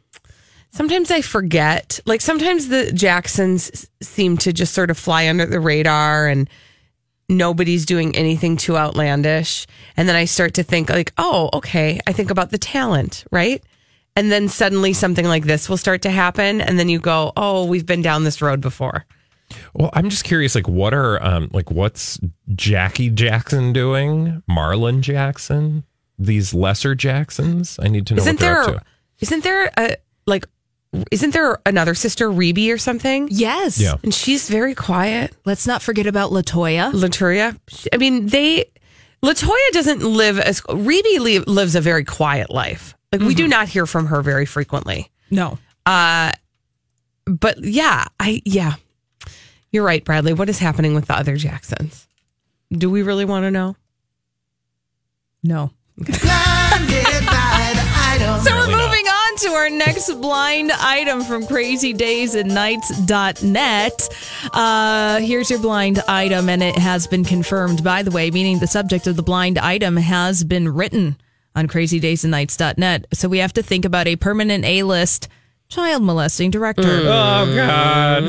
sometimes 0.72 1.12
I 1.12 1.22
forget. 1.22 2.00
Like 2.06 2.22
sometimes 2.22 2.70
the 2.70 2.92
Jacksons 2.94 3.90
seem 4.02 4.38
to 4.38 4.54
just 4.54 4.74
sort 4.74 4.90
of 4.90 4.98
fly 4.98 5.28
under 5.28 5.46
the 5.46 5.60
radar 5.60 6.28
and 6.28 6.50
nobody's 7.28 7.86
doing 7.86 8.16
anything 8.16 8.56
too 8.56 8.78
outlandish. 8.78 9.68
And 9.98 10.08
then 10.08 10.16
I 10.16 10.24
start 10.26 10.54
to 10.56 10.64
think 10.64 10.90
like, 10.90 11.12
"Oh, 11.18 11.50
okay, 11.54 12.00
I 12.08 12.14
think 12.14 12.32
about 12.32 12.52
the 12.52 12.58
talent, 12.58 13.26
right?" 13.30 13.62
And 14.16 14.32
then 14.32 14.48
suddenly 14.48 14.94
something 14.94 15.26
like 15.26 15.44
this 15.44 15.68
will 15.70 15.78
start 15.78 16.02
to 16.04 16.12
happen 16.12 16.62
and 16.62 16.80
then 16.80 16.88
you 16.88 17.00
go, 17.00 17.34
"Oh, 17.36 17.66
we've 17.66 17.86
been 17.86 18.02
down 18.02 18.24
this 18.24 18.42
road 18.42 18.62
before." 18.62 19.06
Well, 19.74 19.90
I'm 19.94 20.10
just 20.10 20.24
curious, 20.24 20.56
like, 20.56 20.68
what 20.68 20.94
are, 20.94 21.22
um, 21.24 21.50
like, 21.54 21.72
what's 21.72 22.20
Jackie 22.56 23.10
Jackson 23.10 23.74
doing? 23.74 24.44
Marlon 24.50 25.02
Jackson? 25.02 25.84
These 26.18 26.54
lesser 26.54 26.96
Jacksons? 26.96 27.80
I 27.82 27.88
need 27.88 28.06
to 28.08 28.16
know 28.16 28.22
Isn't 28.22 28.36
what 28.36 28.40
they're 28.40 28.66
there 28.66 28.76
up 28.76 28.82
to. 28.82 28.86
isn't 29.22 29.44
there 29.44 29.72
a 29.78 29.96
like 30.28 30.46
isn't 31.12 31.32
there 31.34 31.60
another 31.66 31.94
sister 31.96 32.30
Rebbie 32.30 32.72
or 32.72 32.78
something? 32.78 33.30
Yes. 33.32 33.80
Yeah. 33.80 33.96
And 34.04 34.14
she's 34.14 34.50
very 34.50 34.76
quiet. 34.76 35.34
Let's 35.46 35.66
not 35.68 35.82
forget 35.82 36.08
about 36.08 36.32
Latoya. 36.32 36.92
Latoya. 36.92 37.58
I 37.94 37.98
mean, 37.98 38.26
they 38.26 38.66
Latoya 39.24 39.72
doesn't 39.72 40.02
live 40.02 40.40
as 40.40 40.62
Rebbie 40.68 41.20
li- 41.20 41.40
lives 41.40 41.76
a 41.76 41.82
very 41.82 42.04
quiet 42.04 42.50
life. 42.50 42.96
Like 43.12 43.22
we 43.22 43.34
do 43.36 43.48
not 43.48 43.70
hear 43.70 43.86
from 43.86 44.08
her 44.08 44.22
very 44.22 44.46
frequently. 44.46 45.10
No. 45.32 45.58
Uh 45.86 46.34
but 47.26 47.64
yeah, 47.64 48.06
I 48.20 48.42
yeah. 48.44 48.74
You're 49.72 49.86
right, 49.86 50.04
Bradley. 50.04 50.34
What 50.34 50.50
is 50.50 50.58
happening 50.60 50.96
with 50.96 51.06
the 51.08 51.16
other 51.16 51.36
Jacksons? 51.36 52.08
Do 52.72 52.90
we 52.90 53.04
really 53.04 53.26
want 53.26 53.44
to 53.44 53.52
know? 53.52 53.76
No. 55.44 55.72
So 58.44 58.52
we're 58.56 58.68
moving 58.68 59.06
on 59.06 59.36
to 59.38 59.48
our 59.50 59.70
next 59.70 60.12
blind 60.16 60.72
item 60.72 61.24
from 61.24 61.44
crazydaysandnights.net. 61.44 64.10
Uh, 64.54 65.20
here's 65.20 65.50
your 65.50 65.60
blind 65.60 66.00
item, 66.08 66.50
and 66.50 66.62
it 66.64 66.78
has 66.78 67.08
been 67.08 67.24
confirmed, 67.26 67.84
by 67.84 68.04
the 68.04 68.12
way, 68.12 68.30
meaning 68.32 68.60
the 68.60 68.68
subject 68.68 69.08
of 69.08 69.16
the 69.16 69.24
blind 69.24 69.58
item 69.58 69.98
has 69.98 70.44
been 70.44 70.70
written 70.70 71.18
on 71.56 71.68
crazydaysandnights.net. 71.68 73.06
So 73.14 73.28
we 73.28 73.40
have 73.40 73.54
to 73.54 73.64
think 73.64 73.86
about 73.86 74.08
a 74.08 74.16
permanent 74.16 74.64
A 74.66 74.84
list 74.84 75.28
child 75.68 76.04
molesting 76.04 76.52
director. 76.52 77.02
Oh, 77.04 77.52
God. 77.56 78.24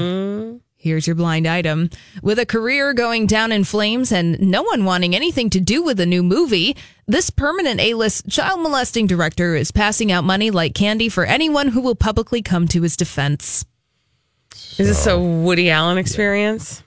Here's 0.82 1.06
your 1.06 1.14
blind 1.14 1.46
item. 1.46 1.90
With 2.22 2.38
a 2.38 2.46
career 2.46 2.94
going 2.94 3.26
down 3.26 3.52
in 3.52 3.64
flames 3.64 4.10
and 4.10 4.40
no 4.40 4.62
one 4.62 4.86
wanting 4.86 5.14
anything 5.14 5.50
to 5.50 5.60
do 5.60 5.82
with 5.82 6.00
a 6.00 6.06
new 6.06 6.22
movie, 6.22 6.74
this 7.06 7.28
permanent 7.28 7.80
A 7.80 7.92
list 7.92 8.30
child 8.30 8.62
molesting 8.62 9.06
director 9.06 9.54
is 9.54 9.70
passing 9.72 10.10
out 10.10 10.24
money 10.24 10.50
like 10.50 10.74
candy 10.74 11.10
for 11.10 11.26
anyone 11.26 11.68
who 11.68 11.82
will 11.82 11.94
publicly 11.94 12.40
come 12.40 12.66
to 12.68 12.80
his 12.80 12.96
defense. 12.96 13.66
Is 14.78 14.88
this 14.88 15.06
a 15.06 15.20
Woody 15.20 15.68
Allen 15.68 15.98
experience? 15.98 16.82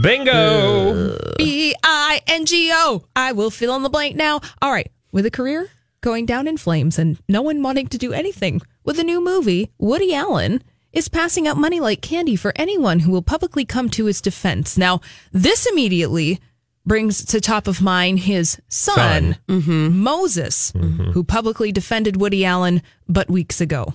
Bingo. 0.00 1.16
B 1.38 1.76
I 1.84 2.22
N 2.26 2.44
G 2.44 2.72
O. 2.74 3.04
I 3.14 3.30
will 3.30 3.52
fill 3.52 3.76
in 3.76 3.84
the 3.84 3.88
blank 3.88 4.16
now. 4.16 4.40
All 4.60 4.72
right. 4.72 4.90
With 5.12 5.26
a 5.26 5.30
career 5.30 5.70
going 6.00 6.26
down 6.26 6.48
in 6.48 6.56
flames 6.56 6.98
and 6.98 7.20
no 7.28 7.40
one 7.40 7.62
wanting 7.62 7.86
to 7.86 7.98
do 7.98 8.12
anything 8.12 8.62
with 8.82 8.98
a 8.98 9.04
new 9.04 9.24
movie, 9.24 9.70
Woody 9.78 10.12
Allen 10.12 10.60
is 10.96 11.08
passing 11.08 11.46
out 11.46 11.58
money 11.58 11.78
like 11.78 12.00
candy 12.00 12.36
for 12.36 12.54
anyone 12.56 13.00
who 13.00 13.12
will 13.12 13.22
publicly 13.22 13.66
come 13.66 13.90
to 13.90 14.06
his 14.06 14.22
defense. 14.22 14.78
Now, 14.78 15.02
this 15.30 15.66
immediately 15.66 16.40
brings 16.86 17.22
to 17.26 17.40
top 17.40 17.66
of 17.66 17.82
mind 17.82 18.20
his 18.20 18.58
son, 18.68 19.36
mm-hmm. 19.46 19.58
Mm-hmm. 19.58 19.98
Moses, 19.98 20.72
mm-hmm. 20.72 21.10
who 21.10 21.22
publicly 21.22 21.70
defended 21.70 22.18
Woody 22.18 22.46
Allen 22.46 22.80
but 23.08 23.28
weeks 23.28 23.60
ago. 23.60 23.92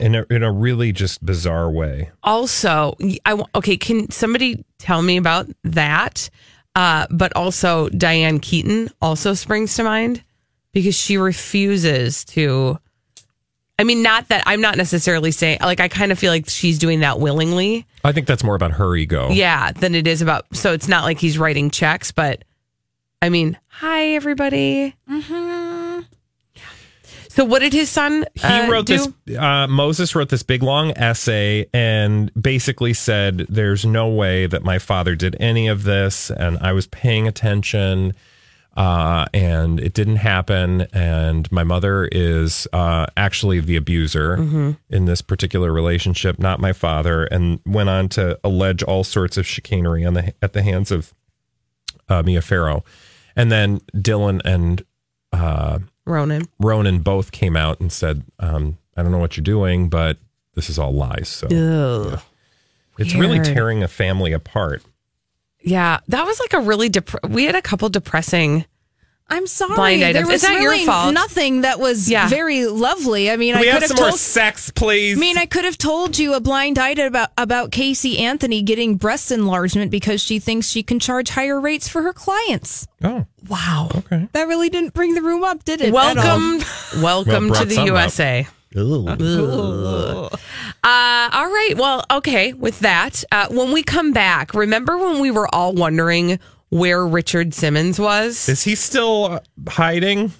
In 0.00 0.14
a, 0.16 0.26
in 0.28 0.42
a 0.42 0.50
really 0.50 0.90
just 0.90 1.24
bizarre 1.24 1.70
way. 1.70 2.10
also 2.24 2.96
i 3.24 3.34
wa- 3.34 3.46
okay 3.54 3.76
can 3.76 4.10
somebody 4.10 4.64
tell 4.78 5.02
me 5.02 5.16
about 5.16 5.46
that 5.64 6.30
uh 6.74 7.06
but 7.10 7.34
also 7.36 7.88
diane 7.90 8.40
keaton 8.40 8.88
also 9.00 9.34
springs 9.34 9.74
to 9.76 9.84
mind 9.84 10.22
because 10.72 10.94
she 10.94 11.16
refuses 11.18 12.24
to 12.24 12.78
i 13.78 13.84
mean 13.84 14.02
not 14.02 14.28
that 14.28 14.42
i'm 14.46 14.60
not 14.60 14.76
necessarily 14.76 15.30
saying 15.30 15.58
like 15.62 15.80
i 15.80 15.88
kind 15.88 16.12
of 16.12 16.18
feel 16.18 16.30
like 16.32 16.48
she's 16.48 16.78
doing 16.78 17.00
that 17.00 17.18
willingly 17.20 17.86
I 18.04 18.10
think 18.12 18.26
that's 18.26 18.42
more 18.42 18.54
about 18.56 18.72
her 18.72 18.94
ego. 18.96 19.30
yeah 19.30 19.70
than 19.72 19.94
it 19.94 20.06
is 20.06 20.22
about 20.22 20.44
so 20.54 20.72
it's 20.72 20.88
not 20.88 21.04
like 21.04 21.18
he's 21.18 21.38
writing 21.38 21.70
checks 21.70 22.10
but 22.12 22.42
i 23.20 23.28
mean 23.28 23.58
hi 23.68 24.14
everybody 24.14 24.94
so 27.28 27.44
what 27.46 27.60
did 27.60 27.72
his 27.72 27.88
son 27.88 28.26
He 28.34 28.42
uh, 28.44 28.70
wrote 28.70 28.84
do? 28.86 28.98
this. 29.24 29.38
Uh, 29.38 29.66
Moses 29.66 30.14
wrote 30.14 30.28
this 30.28 30.42
big 30.42 30.62
long 30.62 30.90
essay 30.98 31.66
and 31.72 32.30
basically 32.34 32.92
said, 32.92 33.46
"There's 33.48 33.86
no 33.86 34.08
way 34.08 34.46
that 34.46 34.62
my 34.64 34.78
father 34.78 35.14
did 35.14 35.34
any 35.40 35.66
of 35.68 35.84
this, 35.84 36.30
and 36.30 36.58
I 36.58 36.72
was 36.72 36.86
paying 36.88 37.26
attention, 37.26 38.12
uh, 38.76 39.26
and 39.34 39.78
it 39.80 39.92
didn't 39.94 40.16
happen. 40.16 40.86
And 40.92 41.50
my 41.52 41.64
mother 41.64 42.08
is 42.12 42.66
uh, 42.72 43.06
actually 43.16 43.60
the 43.60 43.76
abuser 43.76 44.36
Mhm. 44.38 44.76
in 44.90 45.04
this 45.04 45.22
particular 45.22 45.72
relationship, 45.72 46.38
not 46.38 46.60
my 46.60 46.72
father." 46.72 47.24
And 47.24 47.60
went 47.66 47.88
on 47.88 48.08
to 48.10 48.38
allege 48.44 48.82
all 48.82 49.04
sorts 49.04 49.36
of 49.36 49.46
chicanery 49.46 50.04
on 50.04 50.14
the 50.14 50.32
at 50.42 50.52
the 50.52 50.62
hands 50.62 50.90
of 50.90 51.12
uh, 52.08 52.22
Mia 52.22 52.42
Farrow, 52.42 52.84
and 53.36 53.50
then 53.52 53.80
Dylan 53.94 54.40
and. 54.44 54.82
Uh, 55.32 55.78
ronan 56.04 56.42
Ronan 56.58 56.98
both 56.98 57.32
came 57.32 57.56
out 57.56 57.80
and 57.80 57.90
said, 57.90 58.22
um, 58.38 58.76
I 58.96 59.02
don't 59.02 59.12
know 59.12 59.18
what 59.18 59.36
you're 59.36 59.42
doing, 59.44 59.88
but 59.88 60.18
this 60.54 60.68
is 60.68 60.78
all 60.78 60.92
lies. 60.92 61.28
So 61.28 61.46
it's 62.98 63.14
really 63.14 63.38
tearing 63.40 63.82
a 63.82 63.88
family 63.88 64.32
apart. 64.32 64.82
Yeah, 65.62 66.00
that 66.08 66.24
was 66.26 66.40
like 66.40 66.52
a 66.54 66.60
really 66.60 66.88
dep- 66.88 67.24
we 67.28 67.44
had 67.44 67.54
a 67.54 67.62
couple 67.62 67.88
depressing 67.88 68.64
I'm 69.30 69.46
sorry. 69.46 69.76
Blind 69.76 70.04
item. 70.04 70.24
There 70.24 70.26
was 70.30 70.42
Is 70.44 70.48
that 70.50 70.60
your 70.60 70.76
fault? 70.84 71.14
Nothing 71.14 71.62
that 71.62 71.80
was 71.80 72.06
Yeah. 72.10 72.28
very 72.28 72.66
lovely. 72.66 73.30
I 73.30 73.38
mean, 73.38 73.54
Can 73.54 73.62
we 73.62 73.70
I 73.70 73.72
have 73.72 73.80
could 73.80 73.88
some 73.88 73.96
have 73.96 74.02
more 74.02 74.10
told. 74.10 74.20
sex, 74.20 74.70
please? 74.70 75.16
I 75.16 75.20
mean, 75.20 75.38
I 75.38 75.46
could 75.46 75.64
have 75.64 75.78
told 75.78 76.18
you 76.18 76.34
a 76.34 76.40
blind 76.40 76.78
item 76.78 77.06
about 77.06 77.30
about 77.38 77.70
Casey 77.72 78.18
Anthony 78.18 78.60
getting 78.60 78.96
breast 78.96 79.32
enlargement 79.32 79.90
because 79.90 80.20
she 80.20 80.38
thinks 80.38 80.66
she 80.68 80.82
can 80.82 80.98
charge 80.98 81.30
higher 81.30 81.58
rates 81.58 81.88
for 81.88 82.02
her 82.02 82.12
clients. 82.12 82.86
oh, 83.04 83.24
Wow. 83.48 83.88
okay. 83.94 84.28
That 84.32 84.48
really 84.48 84.68
didn't 84.68 84.92
bring 84.92 85.14
the 85.14 85.22
room 85.22 85.44
up, 85.44 85.64
did 85.64 85.80
it? 85.80 85.94
Welcome, 85.94 86.62
welcome 87.00 87.48
Well, 87.48 87.60
to 87.60 87.64
the 87.66 87.74
some 87.76 87.82
up. 87.84 87.86
USA. 87.88 88.46
Uh, 90.84 91.30
all 91.32 91.46
right. 91.46 91.74
Well, 91.76 92.04
okay. 92.10 92.52
With 92.54 92.80
that, 92.80 93.22
uh, 93.30 93.46
when 93.50 93.72
we 93.72 93.82
come 93.82 94.12
back, 94.12 94.52
remember 94.54 94.98
when 94.98 95.20
we 95.20 95.30
were 95.30 95.52
all 95.54 95.72
wondering 95.72 96.40
where 96.70 97.06
Richard 97.06 97.54
Simmons 97.54 98.00
was? 98.00 98.48
Is 98.48 98.64
he 98.64 98.74
still 98.74 99.26
uh, 99.26 99.40
hiding? 99.68 100.32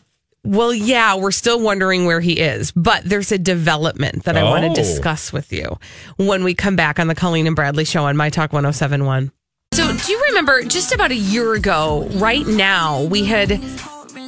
Well, 0.45 0.75
yeah, 0.75 1.15
we're 1.15 1.31
still 1.31 1.61
wondering 1.61 2.05
where 2.07 2.21
he 2.21 2.33
is, 2.41 2.73
but 2.73 3.05
there's 3.05 3.31
a 3.31 3.39
development 3.39 4.25
that 4.25 4.37
I 4.37 4.43
want 4.43 4.65
to 4.65 4.71
Oh. 4.71 4.75
discuss 4.75 5.33
with 5.33 5.53
you 5.53 5.79
when 6.17 6.43
we 6.43 6.55
come 6.55 6.75
back 6.75 6.99
on 6.99 7.07
the 7.07 7.15
Colleen 7.15 7.47
and 7.47 7.55
Bradley 7.55 7.85
show 7.85 8.07
on 8.07 8.17
My 8.17 8.29
Talk 8.29 8.53
1071. 8.53 9.31
So, 9.75 9.97
do 9.97 10.13
you 10.13 10.21
remember 10.31 10.63
just 10.65 10.93
about 10.93 11.13
a 11.13 11.17
year 11.17 11.55
ago, 11.55 12.09
right 12.15 12.45
now, 12.45 13.05
we 13.05 13.25
had 13.25 13.61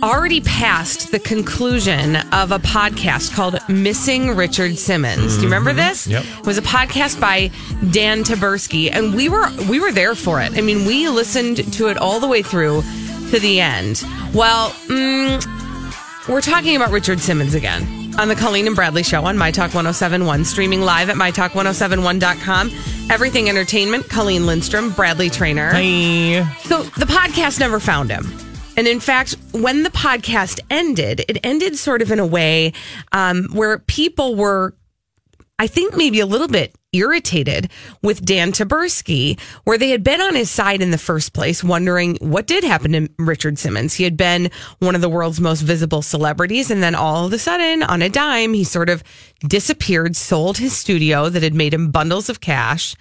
already 0.03 0.41
passed 0.41 1.11
the 1.13 1.19
conclusion 1.19 2.17
of 2.33 2.53
a 2.53 2.59
podcast 2.59 3.35
called 3.35 3.59
Missing 3.69 4.37
Richard 4.37 4.79
Simmons. 4.79 5.35
Do 5.37 5.43
you 5.43 5.47
remember 5.47 5.73
this? 5.73 6.07
Yep. 6.07 6.25
It 6.25 6.47
was 6.47 6.59
a 6.59 6.63
podcast 6.63 7.21
by 7.21 7.51
Dan 7.91 8.25
Taberski, 8.25 8.91
and 8.93 9.15
we 9.15 9.29
were 9.29 9.49
we 9.69 9.81
were 9.81 9.93
there 9.93 10.15
for 10.15 10.41
it. 10.41 10.57
I 10.57 10.61
mean, 10.61 10.85
we 10.87 11.09
listened 11.09 11.73
to 11.75 11.89
it 11.89 11.97
all 11.97 12.21
the 12.21 12.29
way 12.29 12.43
through 12.43 12.83
to 13.31 13.39
the 13.39 13.61
end. 13.61 14.03
Well, 14.35 14.71
mm, 14.89 16.29
we're 16.29 16.41
talking 16.41 16.77
about 16.77 16.91
Richard 16.91 17.21
Simmons 17.21 17.55
again 17.55 18.15
on 18.19 18.29
the 18.29 18.37
Colleen 18.37 18.67
and 18.67 18.77
Bradley 18.77 19.03
show 19.03 19.25
on 19.25 19.37
My 19.37 19.51
Talk 19.51 19.75
1071, 19.75 20.45
streaming 20.45 20.83
live 20.83 21.09
at 21.11 21.17
MyTalk1071.com. 21.17 22.71
Everything 23.11 23.49
Entertainment, 23.49 24.09
Colleen 24.09 24.47
Lindstrom, 24.47 24.91
Bradley 24.91 25.31
Traynor. 25.31 25.71
Hi. 25.73 26.57
So 26.63 26.83
the 26.83 27.07
podcast 27.07 27.61
never 27.61 27.81
found 27.81 28.11
him. 28.11 28.25
And 28.77 28.89
in 28.89 29.01
fact, 29.01 29.37
when 29.53 29.83
the 29.83 29.91
podcast 29.91 30.61
ended, 30.71 31.25
it 31.29 31.39
ended 31.45 31.77
sort 31.77 32.03
of 32.03 32.11
in 32.11 32.19
a 32.19 32.27
way 32.27 32.73
um, 33.13 33.49
where 33.53 33.79
people 33.79 34.35
were, 34.35 34.75
I 35.59 35.67
think, 35.67 35.97
maybe 35.97 36.21
a 36.21 36.27
little 36.27 36.49
bit 36.49 36.75
irritated 36.93 37.71
with 38.03 38.25
Dan 38.25 38.53
Taberski, 38.53 39.39
where 39.65 39.79
they 39.79 39.91
had 39.91 40.05
been 40.05 40.21
on 40.21 40.35
his 40.35 40.51
side 40.51 40.81
in 40.81 40.91
the 40.91 40.99
first 40.99 41.33
place, 41.33 41.63
wondering 41.63 42.17
what 42.21 42.47
did 42.47 42.65
happen 42.65 42.93
to 42.93 43.09
Richard 43.19 43.59
Simmons. 43.59 43.95
He 43.95 44.05
had 44.05 44.17
been 44.17 44.51
one 44.79 44.95
of 44.95 45.01
the 45.01 45.09
world's 45.09 45.41
most 45.41 45.61
visible 45.63 46.03
celebrities. 46.03 46.71
And 46.71 46.83
then 46.83 46.95
all 46.95 47.27
of 47.27 47.33
a 47.33 47.39
sudden, 47.39 47.83
on 47.83 48.03
a 48.03 48.09
dime, 48.09 48.55
he 48.55 48.65
sort 48.65 48.89
of 48.89 49.03
disappeared, 49.41 50.17
sold 50.17 50.59
his 50.59 50.77
studio 50.77 51.29
that 51.29 51.43
had 51.43 51.55
made 51.55 51.75
him 51.75 51.91
bundles 51.91 52.29
of 52.29 52.41
cash. 52.41 52.95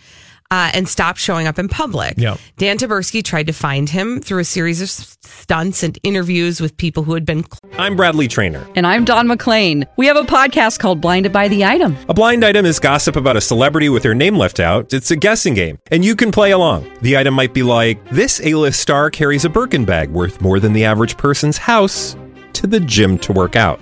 Uh, 0.51 0.69
and 0.75 0.87
stopped 0.87 1.19
showing 1.19 1.47
up 1.47 1.57
in 1.57 1.67
public. 1.67 2.13
Yep. 2.17 2.37
Dan 2.57 2.77
Taberski 2.77 3.23
tried 3.23 3.47
to 3.47 3.53
find 3.53 3.89
him 3.89 4.21
through 4.21 4.39
a 4.39 4.43
series 4.43 4.81
of 4.81 4.89
stunts 4.89 5.81
and 5.81 5.97
interviews 6.03 6.61
with 6.61 6.77
people 6.77 7.01
who 7.01 7.15
had 7.15 7.25
been 7.25 7.43
I'm 7.79 7.95
Bradley 7.95 8.27
Traynor. 8.27 8.67
And 8.75 8.85
I'm 8.85 9.03
Don 9.03 9.27
McClain. 9.27 9.87
We 9.97 10.05
have 10.05 10.15
a 10.15 10.21
podcast 10.21 10.77
called 10.77 11.01
Blinded 11.01 11.33
by 11.33 11.47
the 11.47 11.65
Item. 11.65 11.97
A 12.07 12.13
blind 12.13 12.45
item 12.45 12.67
is 12.67 12.79
gossip 12.79 13.15
about 13.15 13.35
a 13.35 13.41
celebrity 13.41 13.89
with 13.89 14.03
their 14.03 14.13
name 14.13 14.37
left 14.37 14.59
out. 14.59 14.93
It's 14.93 15.09
a 15.09 15.15
guessing 15.15 15.55
game, 15.55 15.79
and 15.89 16.05
you 16.05 16.15
can 16.15 16.31
play 16.31 16.51
along. 16.51 16.87
The 17.01 17.17
item 17.17 17.33
might 17.33 17.53
be 17.53 17.63
like 17.63 18.07
this: 18.09 18.39
A-list 18.43 18.79
star 18.79 19.09
carries 19.09 19.45
a 19.45 19.49
Birkin 19.49 19.85
bag 19.85 20.11
worth 20.11 20.39
more 20.39 20.59
than 20.59 20.73
the 20.73 20.85
average 20.85 21.17
person's 21.17 21.57
house 21.57 22.15
to 22.53 22.67
the 22.67 22.79
gym 22.79 23.17
to 23.19 23.33
work 23.33 23.55
out. 23.55 23.81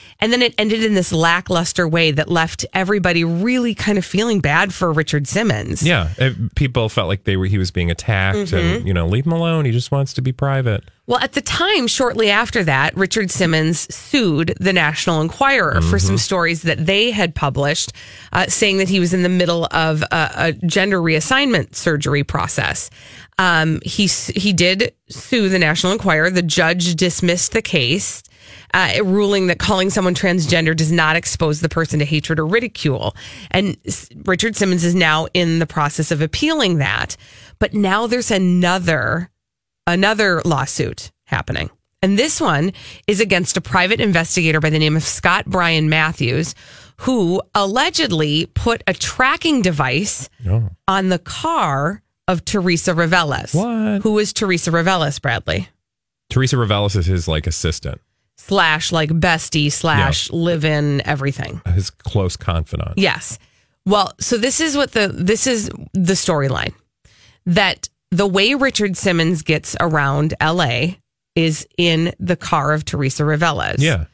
And 0.21 0.31
then 0.31 0.43
it 0.43 0.53
ended 0.59 0.83
in 0.83 0.93
this 0.93 1.11
lackluster 1.11 1.87
way 1.87 2.11
that 2.11 2.29
left 2.29 2.63
everybody 2.73 3.23
really 3.23 3.73
kind 3.73 3.97
of 3.97 4.05
feeling 4.05 4.39
bad 4.39 4.71
for 4.71 4.93
Richard 4.93 5.27
Simmons. 5.27 5.81
Yeah, 5.81 6.09
it, 6.19 6.53
people 6.55 6.89
felt 6.89 7.07
like 7.07 7.23
they 7.23 7.37
were 7.37 7.47
he 7.47 7.57
was 7.57 7.71
being 7.71 7.89
attacked, 7.89 8.37
Mhm. 8.37 8.77
and 8.77 8.87
you 8.87 8.93
know, 8.93 9.07
leave 9.07 9.25
him 9.25 9.31
alone. 9.31 9.65
He 9.65 9.71
just 9.71 9.91
wants 9.91 10.13
to 10.13 10.21
be 10.21 10.31
private. 10.31 10.83
Well, 11.07 11.19
at 11.19 11.33
the 11.33 11.41
time, 11.41 11.87
shortly 11.87 12.29
after 12.29 12.63
that, 12.63 12.95
Richard 12.95 13.31
Simmons 13.31 13.93
sued 13.93 14.53
the 14.59 14.71
National 14.71 15.19
Enquirer 15.21 15.81
for 15.81 15.99
some 15.99 16.17
stories 16.17 16.61
that 16.61 16.85
they 16.85 17.11
had 17.11 17.35
published, 17.35 17.91
uh, 18.31 18.45
saying 18.47 18.77
that 18.77 18.87
he 18.87 18.99
was 19.01 19.13
in 19.13 19.23
the 19.23 19.27
middle 19.27 19.67
of 19.71 20.03
a, 20.03 20.31
a 20.35 20.53
gender 20.67 21.01
reassignment 21.01 21.75
surgery 21.75 22.23
process. 22.23 22.89
Um, 23.39 23.79
he 23.83 24.05
he 24.05 24.53
did 24.53 24.93
sue 25.09 25.49
the 25.49 25.57
National 25.59 25.91
Enquirer. 25.93 26.29
The 26.29 26.43
judge 26.43 26.95
dismissed 26.95 27.53
the 27.53 27.61
case. 27.63 28.21
Uh, 28.73 28.93
ruling 29.03 29.47
that 29.47 29.59
calling 29.59 29.89
someone 29.89 30.15
transgender 30.15 30.75
does 30.75 30.91
not 30.91 31.15
expose 31.15 31.61
the 31.61 31.69
person 31.69 31.99
to 31.99 32.05
hatred 32.05 32.39
or 32.39 32.45
ridicule. 32.45 33.15
And 33.51 33.77
S- 33.85 34.09
Richard 34.25 34.55
Simmons 34.55 34.83
is 34.83 34.95
now 34.95 35.27
in 35.33 35.59
the 35.59 35.67
process 35.67 36.11
of 36.11 36.21
appealing 36.21 36.77
that. 36.77 37.17
But 37.59 37.73
now 37.73 38.07
there's 38.07 38.31
another 38.31 39.29
another 39.87 40.41
lawsuit 40.45 41.11
happening. 41.25 41.69
And 42.03 42.17
this 42.17 42.41
one 42.41 42.71
is 43.07 43.19
against 43.19 43.57
a 43.57 43.61
private 43.61 43.99
investigator 43.99 44.59
by 44.59 44.69
the 44.71 44.79
name 44.79 44.95
of 44.95 45.03
Scott 45.03 45.45
Brian 45.45 45.87
Matthews, 45.89 46.55
who 46.97 47.41
allegedly 47.53 48.47
put 48.55 48.81
a 48.87 48.93
tracking 48.93 49.61
device 49.61 50.27
Oh. 50.47 50.69
on 50.87 51.09
the 51.09 51.19
car 51.19 52.01
of 52.27 52.43
Teresa 52.45 52.93
Reveles. 52.95 53.53
What? 53.53 54.01
Who 54.01 54.17
is 54.19 54.33
Teresa 54.33 54.71
Reveles, 54.71 55.19
Bradley? 55.19 55.67
Teresa 56.29 56.57
Reveles 56.57 56.95
is 56.95 57.05
his 57.05 57.27
like 57.27 57.45
assistant, 57.45 57.99
Slash 58.47 58.91
like 58.91 59.09
bestie 59.09 59.71
slash 59.71 60.29
live 60.31 60.65
in 60.65 61.01
everything. 61.07 61.61
his 61.73 61.89
close 61.89 62.35
confidant. 62.35 62.93
Yes. 62.97 63.39
Well, 63.85 64.13
so 64.19 64.37
this 64.37 64.59
is 64.59 64.75
what 64.75 64.91
the 64.91 65.07
this 65.07 65.47
is 65.47 65.69
the 65.93 66.13
storyline 66.13 66.73
that 67.45 67.89
the 68.11 68.27
way 68.27 68.53
Richard 68.53 68.97
Simmons 68.97 69.41
gets 69.41 69.75
around 69.79 70.33
LA 70.41 70.95
is 71.35 71.67
in 71.77 72.13
the 72.19 72.35
car 72.35 72.73
of 72.73 72.83
Teresa 72.83 73.23
Reveles. 73.23 73.79
Yeah. 73.79 74.05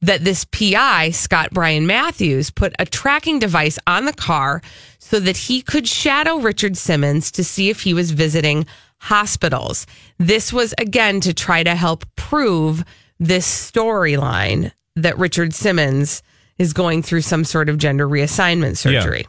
That 0.00 0.24
this 0.24 0.44
PI, 0.46 1.10
Scott 1.10 1.50
Brian 1.52 1.86
Matthews, 1.86 2.50
put 2.50 2.72
a 2.78 2.86
tracking 2.86 3.38
device 3.38 3.78
on 3.86 4.04
the 4.04 4.12
car 4.12 4.62
so 4.98 5.20
that 5.20 5.36
he 5.36 5.62
could 5.62 5.86
shadow 5.86 6.38
Richard 6.38 6.76
Simmons 6.76 7.30
to 7.32 7.44
see 7.44 7.70
if 7.70 7.82
he 7.82 7.94
was 7.94 8.10
visiting 8.10 8.66
hospitals. 8.98 9.86
This 10.18 10.52
was 10.52 10.74
again 10.78 11.20
to 11.20 11.34
try 11.34 11.62
to 11.62 11.74
help 11.74 12.04
prove 12.16 12.84
this 13.22 13.46
storyline 13.46 14.72
that 14.96 15.16
Richard 15.18 15.54
Simmons 15.54 16.22
is 16.58 16.72
going 16.72 17.02
through 17.02 17.22
some 17.22 17.44
sort 17.44 17.68
of 17.68 17.78
gender 17.78 18.08
reassignment 18.08 18.76
surgery. 18.76 19.26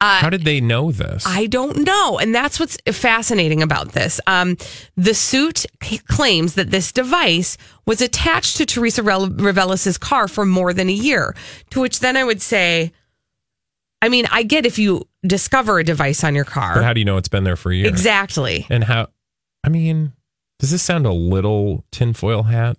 Uh, 0.00 0.18
How 0.20 0.28
did 0.28 0.44
they 0.44 0.60
know 0.60 0.90
this? 0.92 1.24
I 1.26 1.46
don't 1.46 1.78
know. 1.86 2.18
And 2.18 2.34
that's 2.34 2.58
what's 2.60 2.76
fascinating 2.92 3.62
about 3.62 3.92
this. 3.92 4.20
Um, 4.26 4.56
the 4.96 5.14
suit 5.14 5.64
c- 5.82 5.98
claims 5.98 6.54
that 6.54 6.70
this 6.70 6.92
device 6.92 7.56
was 7.86 8.02
attached 8.02 8.56
to 8.58 8.66
Teresa 8.66 9.02
Rel- 9.02 9.30
Reveles' 9.30 9.96
car 9.96 10.26
for 10.28 10.44
more 10.44 10.72
than 10.74 10.88
a 10.88 10.92
year. 10.92 11.34
To 11.70 11.80
which 11.80 12.00
then 12.00 12.16
I 12.16 12.24
would 12.24 12.42
say, 12.42 12.92
I 14.02 14.08
mean, 14.08 14.26
I 14.30 14.42
get 14.42 14.66
if 14.66 14.78
you 14.78 15.08
discover 15.24 15.78
a 15.78 15.84
device 15.84 16.24
on 16.24 16.34
your 16.34 16.44
car. 16.44 16.74
but 16.74 16.84
how 16.84 16.92
do 16.92 17.00
you 17.00 17.06
know 17.06 17.16
it's 17.16 17.28
been 17.28 17.44
there 17.44 17.56
for 17.56 17.70
a 17.72 17.76
year? 17.76 17.86
Exactly. 17.88 18.66
And 18.68 18.84
how? 18.84 19.08
I 19.62 19.68
mean, 19.70 20.12
does 20.58 20.72
this 20.72 20.82
sound 20.82 21.06
a 21.06 21.12
little 21.12 21.84
tinfoil 21.92 22.42
hat? 22.42 22.76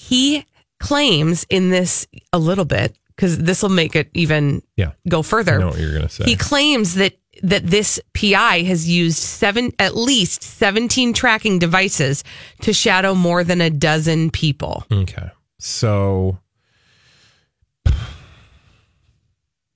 He 0.00 0.46
claims 0.78 1.44
in 1.50 1.70
this 1.70 2.06
a 2.32 2.38
little 2.38 2.64
bit, 2.64 2.96
because 3.16 3.36
this 3.36 3.62
will 3.64 3.68
make 3.68 3.96
it 3.96 4.08
even 4.14 4.62
Yeah. 4.76 4.92
go 5.08 5.22
further. 5.22 5.56
I 5.56 5.58
know 5.58 5.68
what 5.70 5.80
you're 5.80 5.90
going 5.90 6.02
to 6.06 6.08
say. 6.08 6.24
He 6.24 6.36
claims 6.36 6.94
that 6.94 7.18
that 7.42 7.66
this 7.66 8.00
PI 8.14 8.62
has 8.62 8.88
used 8.88 9.18
seven 9.18 9.72
at 9.80 9.96
least 9.96 10.42
17 10.42 11.12
tracking 11.14 11.58
devices 11.58 12.22
to 12.62 12.72
shadow 12.72 13.14
more 13.14 13.42
than 13.44 13.60
a 13.60 13.70
dozen 13.70 14.30
people. 14.30 14.84
Okay. 14.90 15.30
So 15.58 16.38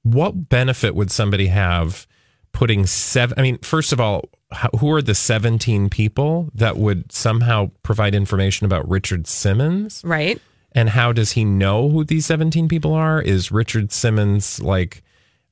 what 0.03 0.49
benefit 0.49 0.95
would 0.95 1.11
somebody 1.11 1.49
have 1.49 2.07
putting 2.53 2.87
seven 2.87 3.39
I 3.39 3.43
mean, 3.43 3.59
first 3.59 3.93
of 3.93 4.01
all, 4.01 4.29
how, 4.53 4.69
who 4.79 4.91
are 4.93 5.03
the 5.03 5.15
17 5.15 5.89
people 5.91 6.51
that 6.55 6.77
would 6.77 7.11
somehow 7.13 7.71
provide 7.83 8.15
information 8.15 8.65
about 8.65 8.89
Richard 8.89 9.27
Simmons? 9.27 10.03
Right? 10.05 10.41
And 10.73 10.89
how 10.89 11.13
does 11.13 11.33
he 11.33 11.45
know 11.45 11.89
who 11.89 12.05
these 12.05 12.27
17 12.27 12.69
people 12.69 12.95
are? 12.95 13.21
Is 13.21 13.53
Richard 13.53 13.93
Simmons 13.93 14.61
like 14.63 15.03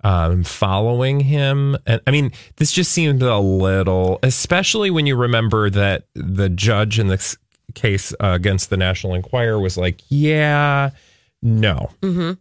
um, 0.03 0.45
following 0.45 1.21
him. 1.21 1.77
And 1.87 2.01
I 2.07 2.11
mean, 2.11 2.33
this 2.57 2.73
just 2.73 2.93
seemed 2.93 3.23
a 3.23 3.39
little, 3.39 4.19
especially 4.23 4.91
when 4.91 5.07
you 5.07 5.17
remember 5.17 5.69
that 5.71 6.05
the 6.15 6.49
judge 6.49 6.99
in 6.99 7.09
this 7.09 7.37
case 7.75 8.13
uh, 8.15 8.29
against 8.29 8.71
the 8.71 8.77
National 8.77 9.15
Enquirer 9.15 9.61
was 9.61 9.77
like, 9.77 10.01
yeah, 10.09 10.91
no, 11.43 11.91
Mm-hmm. 12.03 12.33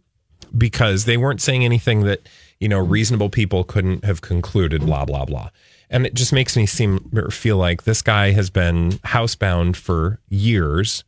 because 0.56 1.04
they 1.04 1.16
weren't 1.16 1.40
saying 1.42 1.64
anything 1.64 2.04
that, 2.04 2.26
you 2.60 2.68
know, 2.68 2.78
reasonable 2.78 3.28
people 3.30 3.64
couldn't 3.64 4.04
have 4.04 4.20
concluded, 4.22 4.80
blah, 4.86 5.04
blah, 5.04 5.24
blah. 5.24 5.50
And 5.90 6.06
it 6.06 6.14
just 6.14 6.32
makes 6.32 6.56
me 6.56 6.66
seem 6.66 7.10
or 7.14 7.30
feel 7.30 7.56
like 7.56 7.82
this 7.82 8.00
guy 8.00 8.30
has 8.30 8.48
been 8.48 8.92
housebound 9.04 9.76
for 9.76 10.20
years. 10.28 11.04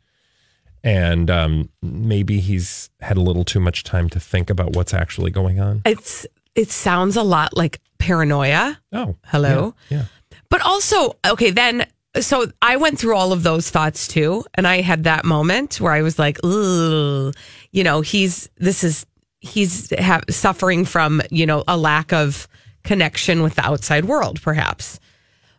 And 0.84 1.30
um, 1.30 1.68
maybe 1.80 2.40
he's 2.40 2.90
had 3.00 3.16
a 3.16 3.20
little 3.20 3.44
too 3.44 3.60
much 3.60 3.84
time 3.84 4.10
to 4.10 4.18
think 4.18 4.50
about 4.50 4.74
what's 4.74 4.92
actually 4.92 5.30
going 5.30 5.60
on. 5.60 5.82
It's 5.84 6.26
it 6.54 6.70
sounds 6.70 7.16
a 7.16 7.22
lot 7.22 7.56
like 7.56 7.80
paranoia. 7.98 8.80
Oh, 8.92 9.16
hello. 9.26 9.74
Yeah. 9.88 10.06
But 10.48 10.60
also, 10.62 11.16
okay, 11.24 11.50
then 11.50 11.86
so 12.20 12.50
I 12.60 12.76
went 12.76 12.98
through 12.98 13.16
all 13.16 13.32
of 13.32 13.42
those 13.42 13.70
thoughts 13.70 14.06
too, 14.06 14.44
and 14.54 14.66
I 14.66 14.82
had 14.82 15.04
that 15.04 15.24
moment 15.24 15.80
where 15.80 15.92
I 15.92 16.02
was 16.02 16.18
like, 16.18 16.38
you 16.42 17.84
know, 17.84 18.00
he's 18.00 18.50
this 18.56 18.84
is 18.84 19.06
he's 19.40 19.92
ha- 19.98 20.20
suffering 20.28 20.84
from 20.84 21.22
you 21.30 21.46
know 21.46 21.64
a 21.68 21.76
lack 21.76 22.12
of 22.12 22.48
connection 22.84 23.42
with 23.42 23.54
the 23.54 23.66
outside 23.66 24.04
world, 24.04 24.40
perhaps. 24.42 25.00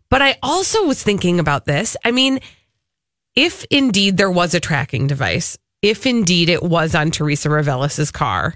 But 0.09 0.21
I 0.21 0.38
also 0.43 0.86
was 0.86 1.01
thinking 1.01 1.39
about 1.39 1.65
this. 1.65 1.97
I 2.05 2.11
mean, 2.11 2.39
if 3.36 3.65
indeed 3.71 4.17
there 4.17 4.32
was 4.32 4.53
a 4.53 4.59
tracking 4.59 5.07
device, 5.07 5.57
if 5.82 6.05
indeed 6.05 6.49
it 6.49 6.63
was 6.63 6.95
on 6.95 7.11
Teresa 7.11 7.49
Reveles's 7.49 8.11
car, 8.11 8.55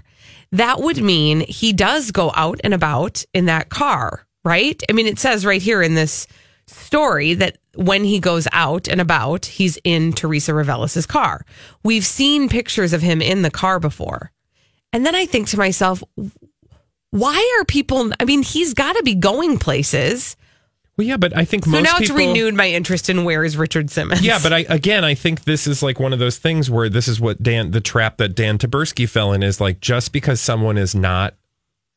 that 0.52 0.80
would 0.80 1.02
mean 1.02 1.40
he 1.40 1.72
does 1.72 2.10
go 2.10 2.32
out 2.34 2.60
and 2.64 2.72
about 2.72 3.24
in 3.34 3.46
that 3.46 3.68
car, 3.68 4.26
right? 4.44 4.80
I 4.88 4.92
mean, 4.92 5.06
it 5.06 5.18
says 5.18 5.44
right 5.44 5.60
here 5.60 5.82
in 5.82 5.94
this 5.94 6.26
story 6.66 7.34
that 7.34 7.58
when 7.74 8.04
he 8.04 8.18
goes 8.18 8.48
out 8.52 8.88
and 8.88 9.00
about, 9.00 9.46
he's 9.46 9.78
in 9.84 10.12
Teresa 10.12 10.54
Reveles's 10.54 11.06
car. 11.06 11.44
We've 11.84 12.04
seen 12.04 12.48
pictures 12.48 12.92
of 12.92 13.02
him 13.02 13.20
in 13.20 13.42
the 13.42 13.50
car 13.50 13.78
before. 13.78 14.32
And 14.92 15.04
then 15.04 15.14
I 15.14 15.26
think 15.26 15.48
to 15.48 15.58
myself, 15.58 16.02
why 17.10 17.58
are 17.58 17.64
people 17.64 18.10
I 18.20 18.24
mean, 18.24 18.42
he's 18.42 18.74
got 18.74 18.94
to 18.96 19.02
be 19.02 19.14
going 19.14 19.58
places. 19.58 20.36
Well, 20.96 21.06
yeah, 21.06 21.16
but 21.16 21.36
I 21.36 21.44
think 21.44 21.64
So 21.64 21.70
most 21.70 21.84
now 21.84 21.98
it's 21.98 22.10
people, 22.10 22.16
renewed 22.16 22.54
my 22.54 22.68
interest 22.68 23.08
in 23.08 23.22
where 23.22 23.44
is 23.44 23.56
Richard 23.56 23.88
Simmons. 23.88 24.20
Yeah, 24.20 24.40
but 24.42 24.52
I 24.52 24.58
again, 24.68 25.04
I 25.04 25.14
think 25.14 25.44
this 25.44 25.68
is 25.68 25.82
like 25.82 26.00
one 26.00 26.12
of 26.12 26.18
those 26.18 26.38
things 26.38 26.68
where 26.70 26.88
this 26.88 27.06
is 27.06 27.20
what 27.20 27.40
Dan, 27.40 27.70
the 27.70 27.80
trap 27.80 28.16
that 28.16 28.34
Dan 28.34 28.58
Taberski 28.58 29.08
fell 29.08 29.32
in 29.32 29.44
is 29.44 29.60
like 29.60 29.80
just 29.80 30.12
because 30.12 30.40
someone 30.40 30.76
is 30.76 30.96
not 30.96 31.34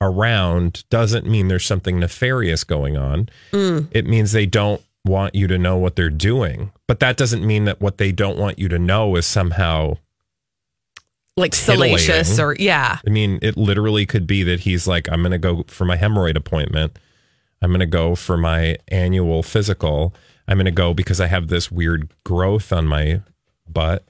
around 0.01 0.83
doesn't 0.89 1.25
mean 1.25 1.47
there's 1.47 1.65
something 1.65 1.99
nefarious 1.99 2.63
going 2.63 2.95
on. 2.95 3.29
Mm. 3.51 3.87
It 3.91 4.05
means 4.05 4.31
they 4.31 4.45
don't 4.45 4.81
want 5.03 5.33
you 5.33 5.47
to 5.47 5.57
know 5.57 5.77
what 5.77 5.95
they're 5.95 6.09
doing, 6.11 6.71
but 6.87 6.99
that 6.99 7.17
doesn't 7.17 7.45
mean 7.45 7.65
that 7.65 7.81
what 7.81 7.97
they 7.97 8.11
don't 8.11 8.37
want 8.37 8.59
you 8.59 8.67
to 8.67 8.77
know 8.77 9.15
is 9.15 9.25
somehow 9.25 9.97
like 11.37 11.55
salacious 11.55 12.39
or 12.39 12.55
yeah. 12.59 12.99
I 13.05 13.09
mean, 13.09 13.39
it 13.41 13.57
literally 13.57 14.05
could 14.05 14.27
be 14.27 14.43
that 14.43 14.61
he's 14.61 14.87
like, 14.87 15.09
I'm 15.11 15.21
going 15.21 15.31
to 15.31 15.37
go 15.37 15.63
for 15.67 15.85
my 15.85 15.97
hemorrhoid 15.97 16.35
appointment. 16.35 16.97
I'm 17.61 17.69
going 17.69 17.79
to 17.79 17.85
go 17.85 18.15
for 18.15 18.37
my 18.37 18.77
annual 18.87 19.43
physical. 19.43 20.13
I'm 20.47 20.57
going 20.57 20.65
to 20.65 20.71
go 20.71 20.93
because 20.93 21.21
I 21.21 21.27
have 21.27 21.47
this 21.47 21.71
weird 21.71 22.11
growth 22.25 22.73
on 22.73 22.87
my 22.87 23.21
butt. 23.67 24.05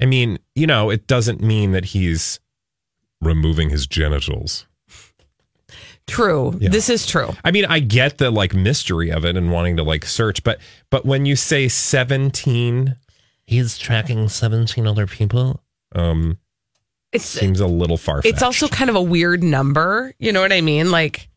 I 0.00 0.06
mean, 0.06 0.38
you 0.54 0.66
know, 0.66 0.90
it 0.90 1.06
doesn't 1.06 1.42
mean 1.42 1.72
that 1.72 1.86
he's 1.86 2.40
removing 3.20 3.70
his 3.70 3.86
genitals. 3.86 4.66
True. 6.06 6.56
This 6.58 6.88
is 6.88 7.06
true. 7.06 7.30
I 7.44 7.52
mean, 7.52 7.64
I 7.66 7.78
get 7.78 8.18
the 8.18 8.30
like 8.30 8.52
mystery 8.52 9.10
of 9.10 9.24
it 9.24 9.36
and 9.36 9.52
wanting 9.52 9.76
to 9.76 9.84
like 9.84 10.04
search, 10.04 10.42
but 10.42 10.58
but 10.90 11.06
when 11.06 11.24
you 11.24 11.36
say 11.36 11.68
17 11.68 12.96
he's 13.44 13.78
tracking 13.78 14.28
17 14.28 14.86
other 14.86 15.06
people, 15.06 15.62
um 15.94 16.38
It's 17.12 17.24
seems 17.24 17.58
a 17.60 17.66
little 17.66 17.96
far 17.96 18.20
it's 18.24 18.42
also 18.42 18.68
kind 18.68 18.88
of 18.90 18.96
a 18.96 19.02
weird 19.02 19.42
number. 19.42 20.14
You 20.18 20.32
know 20.32 20.40
what 20.40 20.52
I 20.52 20.60
mean? 20.60 20.90
Like 20.90 21.28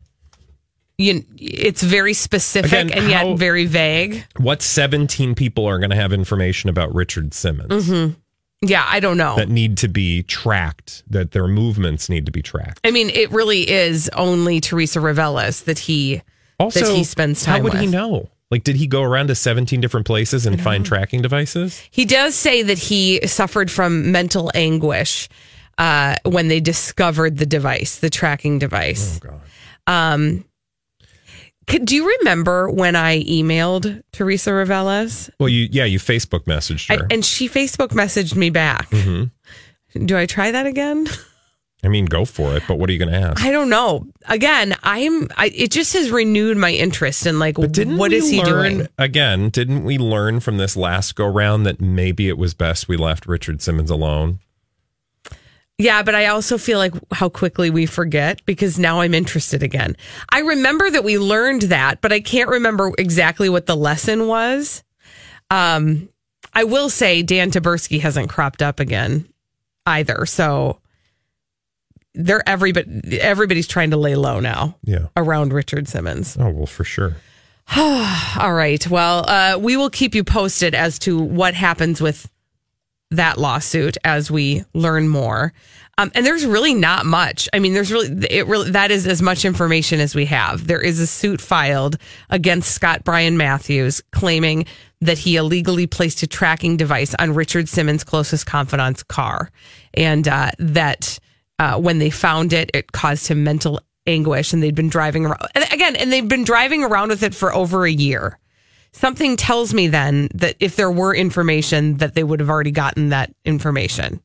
you 0.98 1.24
it's 1.36 1.82
very 1.82 2.14
specific 2.14 2.72
Again, 2.72 2.90
and 2.92 3.10
yet 3.10 3.26
how- 3.26 3.34
very 3.36 3.66
vague. 3.66 4.24
what 4.36 4.62
17 4.62 5.34
people 5.34 5.66
are 5.66 5.78
going 5.78 5.90
to 5.90 5.96
have 5.96 6.12
information 6.12 6.70
about 6.70 6.94
Richard 6.94 7.34
Simmons 7.34 7.88
hmm 7.88 8.08
Yeah, 8.62 8.86
I 8.88 9.00
don't 9.00 9.16
know. 9.16 9.34
that 9.36 9.48
need 9.48 9.76
to 9.78 9.88
be 9.88 10.22
tracked, 10.22 11.02
that 11.10 11.32
their 11.32 11.48
movements 11.48 12.08
need 12.08 12.26
to 12.26 12.32
be 12.32 12.42
tracked. 12.42 12.80
I 12.84 12.92
mean, 12.92 13.10
it 13.10 13.32
really 13.32 13.68
is 13.68 14.08
only 14.10 14.60
Teresa 14.60 15.00
Reveles 15.00 15.62
that 15.64 15.80
he 15.80 16.22
Also, 16.60 16.80
that 16.86 16.94
he 16.94 17.02
spends 17.02 17.42
time 17.44 17.56
how 17.58 17.62
would 17.64 17.72
with. 17.72 17.82
he 17.82 17.88
know? 17.88 18.30
Like, 18.50 18.62
did 18.62 18.76
he 18.76 18.86
go 18.86 19.02
around 19.02 19.26
to 19.28 19.34
17 19.34 19.80
different 19.80 20.06
places 20.06 20.46
and 20.46 20.60
find 20.62 20.86
tracking 20.86 21.22
devices? 21.22 21.82
He 21.90 22.04
does 22.04 22.36
say 22.36 22.62
that 22.62 22.78
he 22.78 23.26
suffered 23.26 23.68
from 23.70 24.12
mental 24.12 24.52
anguish 24.54 25.28
uh, 25.78 26.16
when 26.24 26.48
they 26.48 26.60
discovered 26.60 27.38
the 27.38 27.46
device, 27.46 27.98
the 27.98 28.10
tracking 28.10 28.58
device. 28.58 29.20
Oh, 29.24 29.28
God. 29.28 29.40
Um, 29.86 30.44
could, 31.66 31.86
do 31.86 31.96
you 31.96 32.16
remember 32.18 32.70
when 32.70 32.94
I 32.96 33.22
emailed 33.24 34.02
Teresa 34.12 34.52
Reveles? 34.52 35.30
Well, 35.38 35.48
you, 35.48 35.68
yeah, 35.70 35.84
you 35.84 35.98
Facebook 35.98 36.44
messaged 36.44 36.90
I, 36.90 36.98
her. 36.98 37.06
and 37.10 37.24
she 37.24 37.48
Facebook 37.48 37.88
messaged 37.88 38.36
me 38.36 38.50
back. 38.50 38.88
hmm 38.90 39.24
Do 40.04 40.16
I 40.16 40.26
try 40.26 40.50
that 40.50 40.66
again? 40.66 41.06
I 41.82 41.88
mean, 41.88 42.06
go 42.06 42.24
for 42.24 42.56
it, 42.56 42.62
but 42.66 42.78
what 42.78 42.88
are 42.88 42.94
you 42.94 42.98
going 42.98 43.12
to 43.12 43.18
ask? 43.18 43.44
I 43.44 43.50
don't 43.50 43.68
know. 43.68 44.06
Again, 44.26 44.74
I'm. 44.82 45.28
I, 45.36 45.48
it 45.54 45.70
just 45.70 45.92
has 45.92 46.10
renewed 46.10 46.56
my 46.56 46.70
interest 46.72 47.26
in 47.26 47.38
like, 47.38 47.56
Didn't 47.56 47.98
what 47.98 48.10
we 48.10 48.20
he 48.20 48.42
learn, 48.42 48.76
doing? 48.76 48.88
Again, 48.96 49.50
didn't 49.50 49.84
we 49.84 49.98
learn 49.98 50.40
from 50.40 50.56
this 50.56 50.78
last 50.78 51.14
go 51.14 51.26
round 51.26 51.66
that 51.66 51.82
maybe 51.82 52.28
it 52.28 52.38
was 52.38 52.54
best 52.54 52.88
we 52.88 52.96
left 52.96 53.26
Richard 53.26 53.60
Simmons 53.60 53.90
alone? 53.90 54.38
Yeah, 55.76 56.02
but 56.04 56.14
I 56.14 56.26
also 56.26 56.56
feel 56.56 56.78
like 56.78 56.94
how 57.12 57.28
quickly 57.28 57.68
we 57.68 57.86
forget 57.86 58.44
because 58.46 58.78
now 58.78 59.00
I'm 59.00 59.12
interested 59.12 59.62
again. 59.62 59.96
I 60.30 60.40
remember 60.40 60.88
that 60.88 61.02
we 61.02 61.18
learned 61.18 61.62
that, 61.62 62.00
but 62.00 62.12
I 62.12 62.20
can't 62.20 62.48
remember 62.48 62.92
exactly 62.96 63.48
what 63.48 63.66
the 63.66 63.74
lesson 63.74 64.28
was. 64.28 64.84
Um, 65.50 66.08
I 66.52 66.64
will 66.64 66.88
say 66.88 67.22
Dan 67.22 67.50
Taberski 67.50 68.00
hasn't 68.00 68.30
cropped 68.30 68.62
up 68.62 68.78
again 68.78 69.28
either, 69.84 70.26
so 70.26 70.78
they're 72.14 72.48
everybody 72.48 73.20
everybody's 73.20 73.66
trying 73.66 73.90
to 73.90 73.96
lay 73.96 74.14
low 74.14 74.38
now. 74.38 74.76
Yeah. 74.84 75.08
around 75.16 75.52
Richard 75.52 75.88
Simmons. 75.88 76.36
Oh, 76.38 76.50
well, 76.50 76.66
for 76.66 76.84
sure. 76.84 77.16
All 77.76 78.52
right. 78.54 78.86
Well, 78.88 79.28
uh, 79.28 79.58
we 79.58 79.76
will 79.76 79.90
keep 79.90 80.14
you 80.14 80.22
posted 80.22 80.74
as 80.74 80.98
to 81.00 81.18
what 81.18 81.54
happens 81.54 82.00
with 82.00 82.30
that 83.16 83.38
lawsuit 83.38 83.96
as 84.04 84.30
we 84.30 84.64
learn 84.74 85.08
more. 85.08 85.52
Um, 85.96 86.10
and 86.14 86.26
there's 86.26 86.44
really 86.44 86.74
not 86.74 87.06
much. 87.06 87.48
I 87.52 87.60
mean, 87.60 87.72
there's 87.72 87.92
really 87.92 88.26
it 88.28 88.46
really 88.46 88.70
that 88.72 88.90
is 88.90 89.06
as 89.06 89.22
much 89.22 89.44
information 89.44 90.00
as 90.00 90.14
we 90.14 90.26
have. 90.26 90.66
There 90.66 90.80
is 90.80 90.98
a 90.98 91.06
suit 91.06 91.40
filed 91.40 91.96
against 92.30 92.72
Scott 92.72 93.04
Brian 93.04 93.36
Matthews 93.36 94.02
claiming 94.10 94.66
that 95.00 95.18
he 95.18 95.36
illegally 95.36 95.86
placed 95.86 96.22
a 96.22 96.26
tracking 96.26 96.76
device 96.76 97.14
on 97.18 97.34
Richard 97.34 97.68
Simmons' 97.68 98.02
closest 98.02 98.46
confidant's 98.46 99.02
car, 99.04 99.50
and 99.92 100.26
uh, 100.26 100.50
that 100.58 101.18
uh, 101.58 101.78
when 101.78 101.98
they 102.00 102.10
found 102.10 102.52
it, 102.52 102.70
it 102.74 102.90
caused 102.90 103.28
him 103.28 103.44
mental 103.44 103.80
anguish, 104.06 104.52
and 104.52 104.62
they'd 104.62 104.74
been 104.74 104.88
driving 104.88 105.26
around 105.26 105.46
and 105.54 105.64
again, 105.72 105.94
and 105.94 106.12
they've 106.12 106.26
been 106.26 106.44
driving 106.44 106.82
around 106.82 107.10
with 107.10 107.22
it 107.22 107.34
for 107.34 107.54
over 107.54 107.86
a 107.86 107.92
year 107.92 108.38
something 108.94 109.36
tells 109.36 109.74
me 109.74 109.88
then 109.88 110.28
that 110.34 110.56
if 110.60 110.76
there 110.76 110.90
were 110.90 111.14
information 111.14 111.98
that 111.98 112.14
they 112.14 112.24
would 112.24 112.40
have 112.40 112.48
already 112.48 112.70
gotten 112.70 113.10
that 113.10 113.34
information 113.44 114.20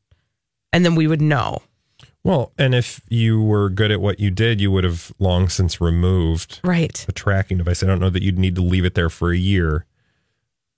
and 0.72 0.84
then 0.84 0.94
we 0.94 1.06
would 1.06 1.20
know 1.20 1.58
Well, 2.22 2.52
and 2.58 2.74
if 2.74 3.00
you 3.08 3.42
were 3.42 3.70
good 3.70 3.90
at 3.90 4.00
what 4.00 4.20
you 4.20 4.30
did, 4.30 4.60
you 4.60 4.70
would 4.70 4.84
have 4.84 5.12
long 5.18 5.48
since 5.48 5.80
removed 5.80 6.60
right 6.62 7.04
a 7.08 7.12
tracking 7.12 7.58
device. 7.58 7.82
I 7.82 7.86
don't 7.86 8.00
know 8.00 8.10
that 8.10 8.22
you'd 8.22 8.38
need 8.38 8.54
to 8.56 8.62
leave 8.62 8.84
it 8.84 8.94
there 8.94 9.10
for 9.10 9.32
a 9.32 9.36
year 9.36 9.86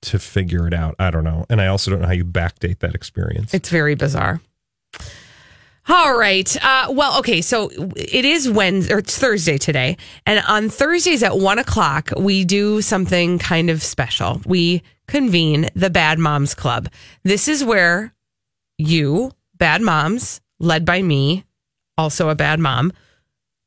to 0.02 0.18
figure 0.18 0.66
it 0.66 0.74
out. 0.74 0.94
I 0.98 1.10
don't 1.10 1.24
know. 1.24 1.46
And 1.48 1.60
I 1.60 1.66
also 1.68 1.90
don't 1.90 2.00
know 2.00 2.06
how 2.08 2.12
you 2.12 2.24
backdate 2.24 2.80
that 2.80 2.94
experience. 2.94 3.54
it's 3.54 3.68
very 3.68 3.94
bizarre 3.94 4.40
all 5.88 6.16
right. 6.16 6.56
Uh, 6.64 6.86
well 6.90 7.18
okay 7.18 7.40
so 7.40 7.70
it 7.96 8.24
is 8.24 8.48
wednesday 8.48 8.94
or 8.94 8.98
it's 8.98 9.18
thursday 9.18 9.58
today 9.58 9.96
and 10.26 10.44
on 10.46 10.68
thursdays 10.68 11.22
at 11.22 11.36
one 11.36 11.58
o'clock 11.58 12.10
we 12.16 12.44
do 12.44 12.80
something 12.82 13.38
kind 13.38 13.70
of 13.70 13.82
special. 13.82 14.40
We 14.46 14.82
convene 15.06 15.68
the 15.74 15.90
bad 15.90 16.18
moms 16.18 16.54
club. 16.54 16.88
This 17.24 17.48
is 17.48 17.64
where 17.64 18.14
you 18.78 19.32
bad 19.56 19.82
moms 19.82 20.40
led 20.58 20.84
by 20.84 21.02
me 21.02 21.44
also 21.98 22.28
a 22.28 22.34
bad 22.34 22.58
mom 22.60 22.92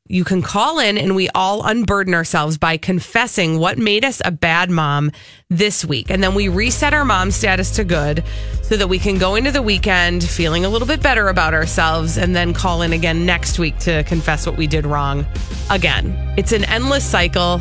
you 0.08 0.24
can 0.24 0.42
call 0.42 0.78
in 0.78 0.98
and 0.98 1.14
we 1.14 1.28
all 1.30 1.64
unburden 1.64 2.14
ourselves 2.14 2.58
by 2.58 2.76
confessing 2.76 3.58
what 3.58 3.78
made 3.78 4.04
us 4.04 4.22
a 4.24 4.30
bad 4.30 4.70
mom 4.70 5.10
this 5.50 5.84
week. 5.84 6.10
And 6.10 6.22
then 6.22 6.34
we 6.34 6.48
reset 6.48 6.94
our 6.94 7.04
mom 7.04 7.30
status 7.30 7.70
to 7.76 7.84
good 7.84 8.24
so 8.62 8.76
that 8.76 8.88
we 8.88 8.98
can 8.98 9.18
go 9.18 9.34
into 9.34 9.50
the 9.50 9.62
weekend 9.62 10.24
feeling 10.24 10.64
a 10.64 10.68
little 10.68 10.88
bit 10.88 11.02
better 11.02 11.28
about 11.28 11.54
ourselves 11.54 12.18
and 12.18 12.34
then 12.34 12.52
call 12.52 12.82
in 12.82 12.92
again 12.92 13.26
next 13.26 13.58
week 13.58 13.78
to 13.80 14.02
confess 14.04 14.46
what 14.46 14.56
we 14.56 14.66
did 14.66 14.86
wrong 14.86 15.26
again. 15.70 16.16
It's 16.36 16.52
an 16.52 16.64
endless 16.64 17.04
cycle 17.04 17.60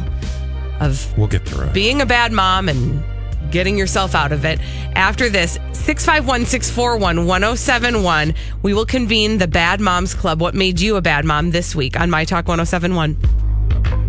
of 0.80 1.18
We'll 1.18 1.28
get 1.28 1.46
through 1.46 1.68
it. 1.68 1.74
being 1.74 2.02
a 2.02 2.06
bad 2.06 2.32
mom 2.32 2.70
and 2.70 3.04
getting 3.56 3.78
yourself 3.78 4.16
out 4.16 4.34
of 4.34 4.44
it. 4.44 4.60
After 4.98 5.30
this, 5.30 5.54
651 5.72 6.46
641 6.46 7.26
1071, 7.26 8.34
we 8.64 8.74
will 8.74 8.86
convene 8.86 9.38
the 9.38 9.48
Bad 9.48 9.80
Moms 9.80 10.14
Club. 10.14 10.42
What 10.42 10.56
made 10.56 10.82
you 10.82 10.98
a 10.98 11.02
bad 11.02 11.24
mom 11.24 11.52
this 11.52 11.74
week 11.74 11.98
on 11.98 12.10
My 12.10 12.26
Talk 12.26 12.50
1071? 12.50 14.05